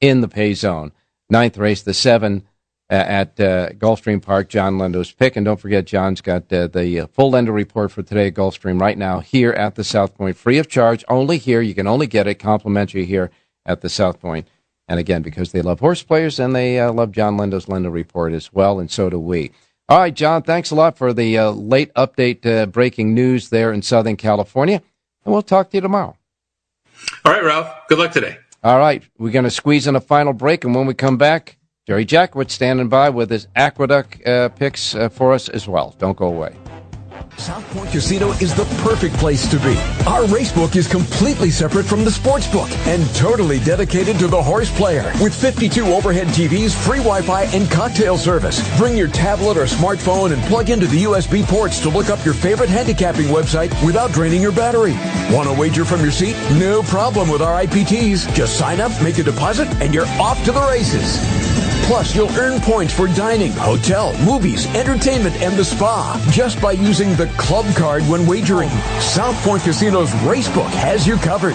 in 0.00 0.20
the 0.20 0.28
pay 0.28 0.54
zone. 0.54 0.92
Ninth 1.28 1.58
race, 1.58 1.82
the 1.82 1.94
seven 1.94 2.46
uh, 2.88 2.94
at 2.94 3.40
uh, 3.40 3.70
Gulfstream 3.70 4.22
Park, 4.22 4.48
Jon 4.48 4.78
Lindo's 4.78 5.10
pick. 5.10 5.34
And 5.34 5.44
don't 5.44 5.60
forget, 5.60 5.86
John's 5.86 6.20
got 6.20 6.52
uh, 6.52 6.68
the 6.68 7.08
full 7.12 7.32
Lindo 7.32 7.52
report 7.52 7.90
for 7.90 8.02
today 8.02 8.28
at 8.28 8.34
Gulfstream 8.34 8.80
right 8.80 8.96
now 8.96 9.18
here 9.20 9.50
at 9.50 9.74
the 9.74 9.84
South 9.84 10.14
Point, 10.14 10.36
free 10.36 10.58
of 10.58 10.68
charge, 10.68 11.04
only 11.08 11.38
here. 11.38 11.60
You 11.60 11.74
can 11.74 11.88
only 11.88 12.06
get 12.06 12.28
it 12.28 12.36
complimentary 12.36 13.04
here 13.04 13.30
at 13.64 13.80
the 13.80 13.88
South 13.88 14.20
Point. 14.20 14.46
And 14.86 15.00
again, 15.00 15.22
because 15.22 15.50
they 15.50 15.62
love 15.62 15.80
horse 15.80 16.04
players 16.04 16.38
and 16.38 16.54
they 16.54 16.78
uh, 16.78 16.92
love 16.92 17.10
Jon 17.10 17.36
Lindo's 17.36 17.66
Lindo 17.66 17.92
report 17.92 18.32
as 18.32 18.52
well, 18.52 18.78
and 18.78 18.88
so 18.88 19.10
do 19.10 19.18
we. 19.18 19.50
All 19.88 19.98
right, 19.98 20.14
John, 20.14 20.42
thanks 20.42 20.70
a 20.70 20.76
lot 20.76 20.96
for 20.96 21.12
the 21.12 21.38
uh, 21.38 21.50
late 21.50 21.92
update 21.94 22.70
breaking 22.70 23.14
news 23.14 23.48
there 23.50 23.72
in 23.72 23.82
Southern 23.82 24.16
California. 24.16 24.80
And 25.24 25.32
we'll 25.32 25.42
talk 25.42 25.70
to 25.70 25.76
you 25.76 25.80
tomorrow. 25.80 26.16
All 27.24 27.32
right, 27.32 27.42
Ralph. 27.42 27.68
Good 27.88 27.98
luck 27.98 28.12
today. 28.12 28.38
All 28.66 28.80
right, 28.80 29.00
we're 29.16 29.30
going 29.30 29.44
to 29.44 29.50
squeeze 29.52 29.86
in 29.86 29.94
a 29.94 30.00
final 30.00 30.32
break, 30.32 30.64
and 30.64 30.74
when 30.74 30.88
we 30.88 30.94
come 30.94 31.16
back, 31.16 31.56
Jerry 31.86 32.04
Jackowitz 32.04 32.50
standing 32.50 32.88
by 32.88 33.10
with 33.10 33.30
his 33.30 33.46
aqueduct 33.54 34.26
uh, 34.26 34.48
picks 34.48 34.92
uh, 34.92 35.08
for 35.08 35.32
us 35.32 35.48
as 35.48 35.68
well. 35.68 35.94
Don't 36.00 36.16
go 36.16 36.26
away. 36.26 36.56
South 37.38 37.64
Point 37.70 37.90
Casino 37.90 38.30
is 38.32 38.54
the 38.54 38.64
perfect 38.82 39.14
place 39.16 39.48
to 39.50 39.58
be. 39.58 39.76
Our 40.06 40.24
racebook 40.24 40.74
is 40.74 40.88
completely 40.88 41.50
separate 41.50 41.84
from 41.84 42.04
the 42.04 42.10
sports 42.10 42.46
book 42.50 42.70
and 42.86 43.06
totally 43.14 43.58
dedicated 43.60 44.18
to 44.18 44.26
the 44.26 44.42
horse 44.42 44.74
player. 44.76 45.12
With 45.22 45.34
52 45.34 45.84
overhead 45.86 46.28
TVs, 46.28 46.74
free 46.74 46.98
Wi-Fi, 46.98 47.44
and 47.44 47.70
cocktail 47.70 48.16
service. 48.16 48.60
Bring 48.78 48.96
your 48.96 49.08
tablet 49.08 49.56
or 49.56 49.64
smartphone 49.64 50.32
and 50.32 50.42
plug 50.44 50.70
into 50.70 50.86
the 50.86 51.04
USB 51.04 51.44
ports 51.44 51.80
to 51.80 51.88
look 51.88 52.08
up 52.08 52.24
your 52.24 52.34
favorite 52.34 52.70
handicapping 52.70 53.26
website 53.26 53.70
without 53.84 54.12
draining 54.12 54.42
your 54.42 54.52
battery. 54.52 54.94
Want 55.34 55.48
to 55.48 55.54
wager 55.58 55.84
from 55.84 56.00
your 56.00 56.12
seat? 56.12 56.36
No 56.58 56.82
problem 56.82 57.28
with 57.28 57.42
our 57.42 57.62
IPTs. 57.64 58.32
Just 58.34 58.58
sign 58.58 58.80
up, 58.80 58.90
make 59.02 59.18
a 59.18 59.22
deposit, 59.22 59.68
and 59.82 59.94
you're 59.94 60.08
off 60.20 60.42
to 60.44 60.52
the 60.52 60.62
races. 60.62 61.55
Plus, 61.86 62.16
you'll 62.16 62.36
earn 62.36 62.60
points 62.60 62.92
for 62.92 63.06
dining, 63.06 63.52
hotel, 63.52 64.12
movies, 64.24 64.66
entertainment, 64.74 65.36
and 65.36 65.54
the 65.56 65.64
spa 65.64 66.20
just 66.32 66.60
by 66.60 66.72
using 66.72 67.14
the 67.14 67.28
club 67.38 67.64
card 67.76 68.02
when 68.08 68.26
wagering. 68.26 68.70
South 68.98 69.36
Point 69.44 69.62
Casino's 69.62 70.10
Racebook 70.24 70.70
has 70.70 71.06
you 71.06 71.16
covered. 71.16 71.54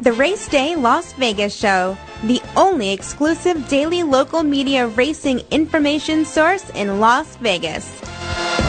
The 0.00 0.12
Race 0.12 0.46
Day 0.46 0.76
Las 0.76 1.14
Vegas 1.14 1.52
Show, 1.52 1.98
the 2.22 2.40
only 2.54 2.92
exclusive 2.92 3.68
daily 3.68 4.04
local 4.04 4.44
media 4.44 4.86
racing 4.86 5.40
information 5.50 6.24
source 6.24 6.70
in 6.76 7.00
Las 7.00 7.34
Vegas. 7.38 8.00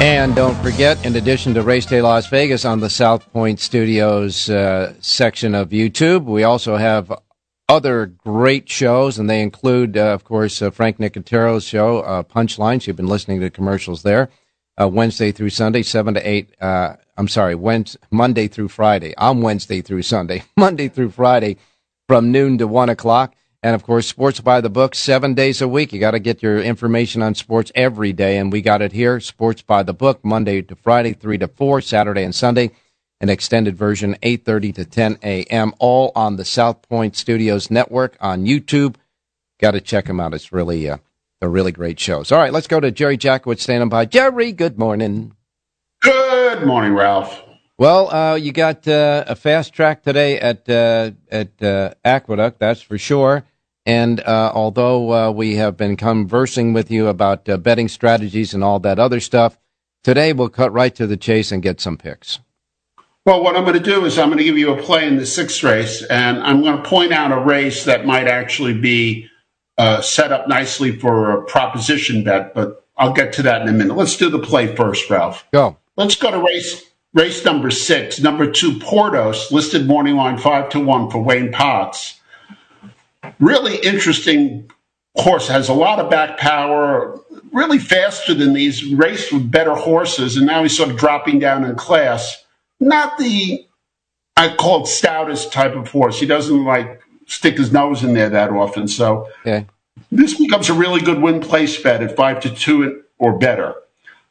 And 0.02 0.34
don't 0.36 0.58
forget, 0.64 1.06
in 1.06 1.16
addition 1.16 1.54
to 1.54 1.62
Race 1.62 1.86
Day 1.86 2.02
Las 2.02 2.28
Vegas 2.28 2.66
on 2.66 2.80
the 2.80 2.90
South 2.90 3.32
Point 3.32 3.60
Studios 3.60 4.50
uh, 4.50 4.96
section 5.00 5.54
of 5.54 5.70
YouTube, 5.70 6.24
we 6.24 6.44
also 6.44 6.76
have 6.76 7.14
other 7.70 8.08
great 8.08 8.68
shows, 8.68 9.20
and 9.20 9.30
they 9.30 9.42
include, 9.42 9.96
uh, 9.96 10.08
of 10.08 10.24
course, 10.24 10.62
uh, 10.62 10.72
Frank 10.72 11.00
Nicotero's 11.00 11.64
show, 11.64 12.00
uh, 12.00 12.24
Punchlines. 12.24 12.88
You've 12.88 12.96
been 12.96 13.08
listening 13.08 13.40
to 13.40 13.50
commercials 13.52 14.02
there. 14.02 14.30
Uh, 14.82 14.88
Wednesday 14.88 15.32
through 15.32 15.52
Sunday, 15.52 15.84
7 15.84 16.16
to 16.16 16.28
8. 16.28 16.56
Uh, 16.60 16.96
I'm 17.16 17.28
sorry, 17.28 17.54
Wednesday, 17.54 18.00
Monday 18.10 18.48
through 18.48 18.70
Friday. 18.70 19.14
I'm 19.18 19.42
Wednesday 19.42 19.82
through 19.82 20.02
Sunday. 20.02 20.44
Monday 20.58 20.88
through 20.88 21.12
Friday 21.12 21.58
from 22.08 22.32
noon 22.32 22.58
to 22.58 22.68
1 22.68 22.90
o'clock. 22.90 23.36
And 23.62 23.76
of 23.76 23.84
course, 23.84 24.08
Sports 24.08 24.40
by 24.40 24.62
the 24.62 24.70
Book, 24.70 24.96
seven 24.96 25.34
days 25.34 25.62
a 25.62 25.68
week. 25.68 25.92
You 25.92 26.00
got 26.00 26.12
to 26.12 26.20
get 26.20 26.42
your 26.42 26.62
information 26.62 27.22
on 27.22 27.36
sports 27.36 27.74
every 27.76 28.14
day. 28.14 28.38
And 28.38 28.54
we 28.54 28.62
got 28.62 28.82
it 28.82 28.94
here, 28.94 29.20
Sports 29.20 29.62
by 29.62 29.84
the 29.84 29.94
Book, 29.94 30.24
Monday 30.24 30.62
to 30.62 30.76
Friday, 30.76 31.12
3 31.12 31.38
to 31.40 31.48
4, 31.50 31.82
Saturday 31.82 32.24
and 32.24 32.34
Sunday 32.34 32.72
an 33.22 33.30
extended 33.30 33.76
version 33.76 34.16
8:30 34.24 34.76
to 34.76 34.86
10 34.86 35.20
a.m. 35.24 35.74
all 35.80 36.12
on 36.16 36.38
the 36.38 36.46
South 36.46 36.82
Point 36.84 37.16
Studios 37.16 37.70
network 37.70 38.18
on 38.20 38.46
YouTube. 38.46 38.96
Got 39.60 39.72
to 39.72 39.82
check 39.82 40.06
them 40.06 40.20
out. 40.20 40.34
It's 40.34 40.54
really 40.54 40.90
uh, 40.90 40.98
a 41.42 41.50
really 41.50 41.72
great 41.72 42.00
shows. 42.00 42.32
All 42.32 42.40
right, 42.40 42.54
let's 42.54 42.68
go 42.68 42.80
to 42.80 42.92
Jerry 42.92 43.18
Jackowitz 43.18 43.62
standing 43.62 43.90
by. 43.90 44.06
Jerry, 44.06 44.52
good 44.52 44.80
morning. 44.80 45.36
Good 46.02 46.66
morning, 46.66 46.94
Ralph. 46.94 47.44
Well, 47.78 48.14
uh, 48.14 48.36
you 48.36 48.52
got 48.52 48.88
uh, 48.88 49.24
a 49.28 49.36
fast 49.36 49.74
track 49.74 50.04
today 50.04 50.40
at 50.40 50.70
uh, 50.70 51.12
at 51.30 51.62
uh, 51.62 51.94
Aqueduct, 52.04 52.60
that's 52.60 52.82
for 52.82 52.98
sure. 52.98 53.46
And 53.86 54.20
uh, 54.20 54.52
although 54.54 55.32
we 55.32 55.56
have 55.56 55.76
been 55.76 55.96
conversing 55.96 56.74
with 56.74 56.92
you 56.92 57.08
about 57.08 57.46
betting 57.64 57.88
strategies 57.88 58.54
and 58.54 58.64
all 58.64 58.80
that 58.82 59.00
other 59.00 59.20
stuff, 59.20 59.58
today 60.04 60.32
we'll 60.32 60.50
cut 60.50 60.72
right 60.72 60.94
to 60.94 61.08
the 61.08 61.18
chase 61.18 61.52
and 61.52 61.64
get 61.64 61.82
some 61.82 61.98
picks. 61.98 62.40
Well, 63.26 63.44
what 63.44 63.56
I'm 63.56 63.64
going 63.64 63.78
to 63.78 63.80
do 63.80 64.06
is 64.06 64.18
I'm 64.18 64.30
going 64.30 64.40
to 64.40 64.44
give 64.44 64.58
you 64.58 64.74
a 64.74 64.82
play 64.82 65.08
in 65.08 65.18
the 65.18 65.26
sixth 65.26 65.62
race, 65.62 66.04
and 66.04 66.40
I'm 66.40 66.62
going 66.62 66.82
to 66.82 66.90
point 66.90 67.12
out 67.12 67.32
a 67.32 67.40
race 67.40 67.86
that 67.86 68.06
might 68.06 68.28
actually 68.28 68.74
be 68.74 69.30
uh, 69.78 70.02
set 70.02 70.32
up 70.32 70.48
nicely 70.48 70.98
for 70.98 71.32
a 71.32 71.44
proposition 71.46 72.24
bet, 72.24 72.54
but 72.54 72.86
I'll 72.98 73.14
get 73.14 73.34
to 73.34 73.44
that 73.44 73.62
in 73.62 73.70
a 73.70 73.72
minute. 73.72 73.96
Let's 73.96 74.18
do 74.18 74.30
the 74.30 74.40
play 74.40 74.76
first, 74.76 75.10
Ralph. 75.10 75.46
Go. 75.52 75.78
Let's 75.96 76.16
go 76.16 76.32
to 76.32 76.40
race 76.40 76.86
race 77.14 77.44
number 77.44 77.72
six. 77.72 78.20
Number 78.20 78.50
two, 78.50 78.74
Portos, 78.74 79.52
listed 79.52 79.88
morning 79.88 80.16
line 80.16 80.38
five 80.38 80.70
to 80.70 80.80
one 80.80 81.10
for 81.10 81.22
Wayne 81.22 81.52
Potts. 81.52 82.20
Really 83.40 83.78
interesting 83.78 84.70
horse, 85.16 85.48
has 85.48 85.70
a 85.70 85.74
lot 85.74 86.00
of 86.00 86.10
back 86.10 86.38
power, 86.38 87.20
really 87.52 87.80
faster 87.80 88.34
than 88.34 88.54
these, 88.54 88.86
raced 88.86 89.34
with 89.34 89.50
better 89.50 89.76
horses, 89.76 90.38
and 90.38 90.46
now 90.46 90.62
he's 90.64 90.76
sort 90.76 90.90
of 90.90 90.98
dropping 90.98 91.40
down 91.40 91.64
in 91.64 91.76
class 91.76 92.44
not 92.80 93.18
the 93.18 93.66
I 94.38 94.56
call 94.56 94.84
it 94.84 94.88
stoutest 94.88 95.52
type 95.52 95.76
of 95.76 95.90
horse. 95.90 96.20
He 96.20 96.26
doesn't 96.26 96.64
like 96.64 97.02
stick 97.28 97.58
his 97.58 97.72
nose 97.72 98.04
in 98.04 98.14
there 98.14 98.30
that 98.30 98.52
often. 98.52 98.88
So 98.88 99.28
okay. 99.42 99.66
this 100.12 100.38
becomes 100.38 100.70
a 100.70 100.74
really 100.74 101.02
good 101.02 101.22
win 101.22 101.42
place 101.42 101.82
bet 101.82 102.02
at 102.02 102.16
five 102.16 102.40
to 102.42 102.50
two 102.50 103.04
or 103.18 103.38
better. 103.38 103.76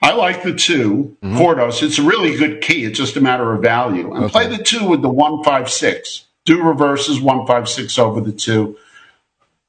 I 0.01 0.15
like 0.15 0.43
the 0.45 0.55
2 0.55 1.17
mm-hmm. 1.23 1.37
Portos. 1.37 1.83
It's 1.83 1.99
a 1.99 2.03
really 2.03 2.37
good 2.37 2.63
key. 2.63 2.85
It's 2.85 2.97
just 2.97 3.17
a 3.17 3.21
matter 3.21 3.53
of 3.53 3.63
value. 3.63 4.15
And 4.15 4.25
okay. 4.25 4.33
play 4.33 4.47
the 4.47 4.63
two 4.63 4.87
with 4.87 5.03
the 5.03 5.11
one 5.11 5.43
five 5.43 5.69
six. 5.69 6.27
Do 6.45 6.63
reverses 6.63 7.21
one 7.21 7.47
five 7.47 7.69
six 7.69 7.99
over 7.99 8.21
the 8.21 8.33
two. 8.33 8.79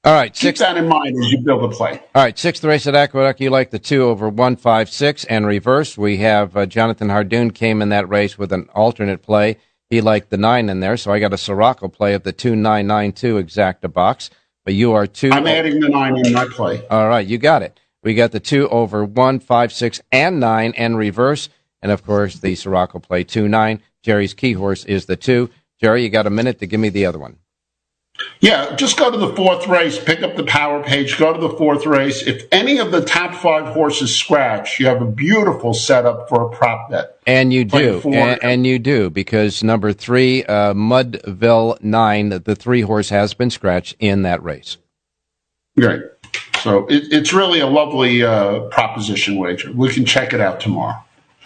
All 0.09 0.15
right, 0.15 0.33
keep 0.33 0.57
sixth, 0.57 0.61
that 0.61 0.75
in 0.75 0.87
mind 0.87 1.15
as 1.23 1.31
you 1.31 1.37
build 1.37 1.63
a 1.63 1.67
play. 1.67 2.01
All 2.15 2.23
right, 2.23 2.35
sixth 2.35 2.63
race 2.63 2.87
at 2.87 2.95
Aqueduct. 2.95 3.39
You 3.39 3.51
like 3.51 3.69
the 3.69 3.77
two 3.77 4.05
over 4.05 4.27
one 4.27 4.55
five 4.55 4.89
six 4.89 5.23
and 5.25 5.45
reverse. 5.45 5.99
We 5.99 6.17
have 6.17 6.57
uh, 6.57 6.65
Jonathan 6.65 7.09
Hardoon 7.09 7.53
came 7.53 7.79
in 7.79 7.89
that 7.89 8.09
race 8.09 8.35
with 8.35 8.51
an 8.51 8.69
alternate 8.73 9.21
play. 9.21 9.57
He 9.87 10.01
liked 10.01 10.31
the 10.31 10.37
nine 10.37 10.67
in 10.67 10.79
there, 10.79 10.97
so 10.97 11.11
I 11.11 11.19
got 11.19 11.33
a 11.33 11.35
Siraco 11.35 11.93
play 11.93 12.15
of 12.15 12.23
the 12.23 12.31
two 12.31 12.55
nine 12.55 12.87
nine 12.87 13.11
two 13.11 13.35
exacta 13.35 13.93
box. 13.93 14.31
But 14.65 14.73
you 14.73 14.93
are 14.93 15.05
two. 15.05 15.29
I'm 15.31 15.45
adding 15.45 15.79
the 15.79 15.89
nine 15.89 16.17
in 16.17 16.33
my 16.33 16.45
play. 16.45 16.87
All 16.87 17.07
right, 17.07 17.27
you 17.27 17.37
got 17.37 17.61
it. 17.61 17.79
We 18.01 18.15
got 18.15 18.31
the 18.31 18.39
two 18.39 18.67
over 18.69 19.05
one 19.05 19.39
five 19.39 19.71
six 19.71 20.01
and 20.11 20.39
nine 20.39 20.73
and 20.75 20.97
reverse, 20.97 21.49
and 21.83 21.91
of 21.91 22.03
course 22.03 22.39
the 22.39 22.53
Siraco 22.53 22.99
play 22.99 23.23
two 23.23 23.47
nine. 23.47 23.83
Jerry's 24.01 24.33
key 24.33 24.53
horse 24.53 24.85
is 24.85 25.05
the 25.05 25.17
two. 25.17 25.51
Jerry, 25.79 26.01
you 26.01 26.09
got 26.09 26.25
a 26.25 26.31
minute 26.31 26.57
to 26.61 26.65
give 26.65 26.79
me 26.79 26.89
the 26.89 27.05
other 27.05 27.19
one. 27.19 27.37
Yeah, 28.41 28.75
just 28.75 28.97
go 28.97 29.11
to 29.11 29.17
the 29.17 29.35
fourth 29.35 29.67
race, 29.67 30.01
pick 30.01 30.23
up 30.23 30.37
the 30.37 30.43
power 30.43 30.81
page, 30.81 31.17
go 31.17 31.33
to 31.33 31.39
the 31.39 31.49
fourth 31.49 31.85
race. 31.85 32.25
If 32.25 32.45
any 32.51 32.77
of 32.77 32.91
the 32.91 33.03
top 33.03 33.35
five 33.35 33.73
horses 33.73 34.15
scratch, 34.15 34.79
you 34.79 34.87
have 34.87 35.01
a 35.01 35.05
beautiful 35.05 35.73
setup 35.73 36.29
for 36.29 36.43
a 36.43 36.49
prop 36.49 36.89
bet. 36.89 37.17
And 37.27 37.51
you 37.51 37.65
do, 37.65 38.01
and, 38.05 38.41
and, 38.41 38.65
you 38.65 38.79
do, 38.79 39.09
because 39.09 39.61
number 39.61 39.91
three, 39.91 40.45
uh, 40.45 40.73
Mudville 40.73 41.81
Nine, 41.81 42.29
the 42.29 42.55
three 42.55 42.81
horse 42.81 43.09
has 43.09 43.33
been 43.33 43.49
scratched 43.49 43.95
in 43.99 44.21
that 44.21 44.41
race. 44.41 44.77
Great. 45.77 46.03
So 46.61 46.87
it, 46.87 47.11
it's 47.11 47.33
really 47.33 47.59
a 47.59 47.67
lovely 47.67 48.23
uh, 48.23 48.61
proposition 48.69 49.37
wager. 49.37 49.71
We 49.71 49.89
can 49.89 50.05
check 50.05 50.33
it 50.33 50.41
out 50.41 50.59
tomorrow. 50.59 50.95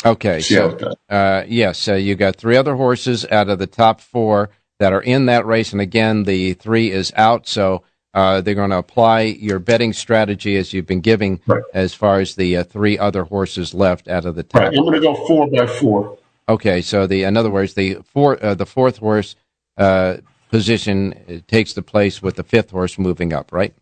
Okay, 0.06 0.42
See 0.42 0.56
so 0.56 0.96
uh, 1.10 1.44
yes, 1.48 1.88
you 1.88 2.16
got 2.16 2.36
three 2.36 2.58
other 2.58 2.76
horses 2.76 3.26
out 3.32 3.48
of 3.48 3.58
the 3.60 3.68
top 3.68 4.02
four 4.02 4.50
that 4.80 4.94
are 4.94 5.02
in 5.02 5.26
that 5.28 5.46
race. 5.46 5.72
And 5.72 5.82
again, 5.82 6.24
the 6.24 6.54
three 6.54 6.92
is 6.92 7.12
out. 7.16 7.48
So 7.48 7.84
uh, 8.14 8.42
they're 8.42 8.56
going 8.56 8.70
to 8.70 8.78
apply 8.78 9.22
your 9.22 9.60
betting 9.60 9.94
strategy 9.94 10.56
as 10.56 10.74
you've 10.74 10.86
been 10.86 11.02
giving 11.02 11.42
right. 11.48 11.64
as 11.74 11.94
far 11.94 12.20
as 12.20 12.36
the 12.36 12.58
uh, 12.58 12.64
three 12.64 12.98
other 12.98 13.24
horses 13.24 13.74
left 13.74 14.08
out 14.08 14.26
of 14.26 14.36
the 14.36 14.44
top. 14.44 14.62
Right. 14.62 14.78
I'm 14.78 14.84
going 14.84 14.94
to 14.94 15.00
go 15.00 15.16
four 15.28 15.50
by 15.50 15.66
four. 15.66 16.18
Okay, 16.50 16.82
so 16.82 17.08
the 17.08 17.24
in 17.24 17.38
other 17.38 17.50
words, 17.50 17.74
the 17.74 18.00
four 18.04 18.44
uh, 18.44 18.54
the 18.54 18.66
fourth 18.66 18.98
horse 18.98 19.36
uh, 19.78 20.18
position 20.50 21.14
uh, 21.30 21.38
takes 21.48 21.74
the 21.74 21.82
place 21.82 22.22
with 22.22 22.36
the 22.36 22.44
fifth 22.44 22.72
horse 22.72 23.00
moving 23.00 23.32
up, 23.34 23.52
right? 23.54 23.74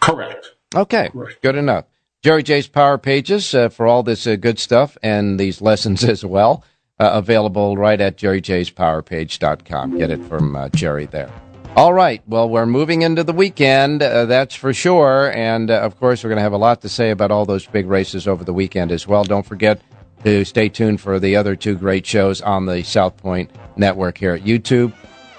Correct. 0.00 0.50
Okay, 0.74 1.10
good 1.40 1.54
enough. 1.54 1.84
Jerry 2.22 2.42
J's 2.42 2.68
Power 2.68 2.98
Pages 2.98 3.54
uh, 3.54 3.68
for 3.68 3.86
all 3.86 4.02
this 4.02 4.26
uh, 4.26 4.36
good 4.36 4.58
stuff 4.58 4.96
and 5.02 5.38
these 5.38 5.60
lessons 5.60 6.04
as 6.08 6.24
well. 6.24 6.64
Uh, 7.02 7.10
available 7.14 7.76
right 7.76 8.00
at 8.00 8.16
jerryjspowerpage.com. 8.16 9.98
Get 9.98 10.12
it 10.12 10.22
from 10.26 10.54
uh, 10.54 10.68
Jerry 10.68 11.06
there. 11.06 11.32
All 11.74 11.92
right. 11.92 12.22
Well, 12.28 12.48
we're 12.48 12.64
moving 12.64 13.02
into 13.02 13.24
the 13.24 13.32
weekend, 13.32 14.04
uh, 14.04 14.26
that's 14.26 14.54
for 14.54 14.72
sure. 14.72 15.32
And 15.32 15.68
uh, 15.68 15.80
of 15.80 15.98
course, 15.98 16.22
we're 16.22 16.30
going 16.30 16.36
to 16.36 16.44
have 16.44 16.52
a 16.52 16.58
lot 16.58 16.80
to 16.82 16.88
say 16.88 17.10
about 17.10 17.32
all 17.32 17.44
those 17.44 17.66
big 17.66 17.88
races 17.88 18.28
over 18.28 18.44
the 18.44 18.52
weekend 18.52 18.92
as 18.92 19.08
well. 19.08 19.24
Don't 19.24 19.44
forget 19.44 19.80
to 20.22 20.44
stay 20.44 20.68
tuned 20.68 21.00
for 21.00 21.18
the 21.18 21.34
other 21.34 21.56
two 21.56 21.74
great 21.74 22.06
shows 22.06 22.40
on 22.40 22.66
the 22.66 22.84
South 22.84 23.16
Point 23.16 23.50
Network 23.76 24.16
here 24.16 24.34
at 24.34 24.42
YouTube. 24.42 24.92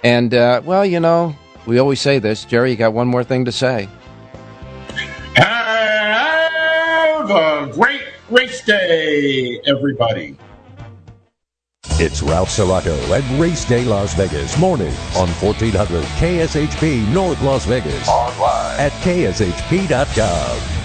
And, 0.03 0.33
uh, 0.33 0.61
well, 0.65 0.85
you 0.85 0.99
know, 0.99 1.33
we 1.65 1.79
always 1.79 2.01
say 2.01 2.19
this. 2.19 2.43
Jerry, 2.43 2.71
you 2.71 2.75
got 2.75 2.91
one 2.91 3.07
more 3.07 3.23
thing 3.23 3.45
to 3.45 3.53
say. 3.53 3.87
Have 5.35 7.29
a 7.29 7.71
great 7.73 8.03
race 8.29 8.65
day, 8.65 9.61
everybody. 9.65 10.35
It's 12.03 12.21
Ralph 12.21 12.49
Siraco 12.49 12.99
at 13.17 13.39
Race 13.39 13.63
Day 13.63 13.85
Las 13.85 14.13
Vegas 14.13 14.59
morning 14.59 14.93
on 15.15 15.29
1400 15.39 16.03
KSHP 16.03 17.07
North 17.07 17.41
Las 17.41 17.63
Vegas. 17.63 18.09
Online 18.09 18.77
at 18.77 18.91
kshp.com. 19.03 20.82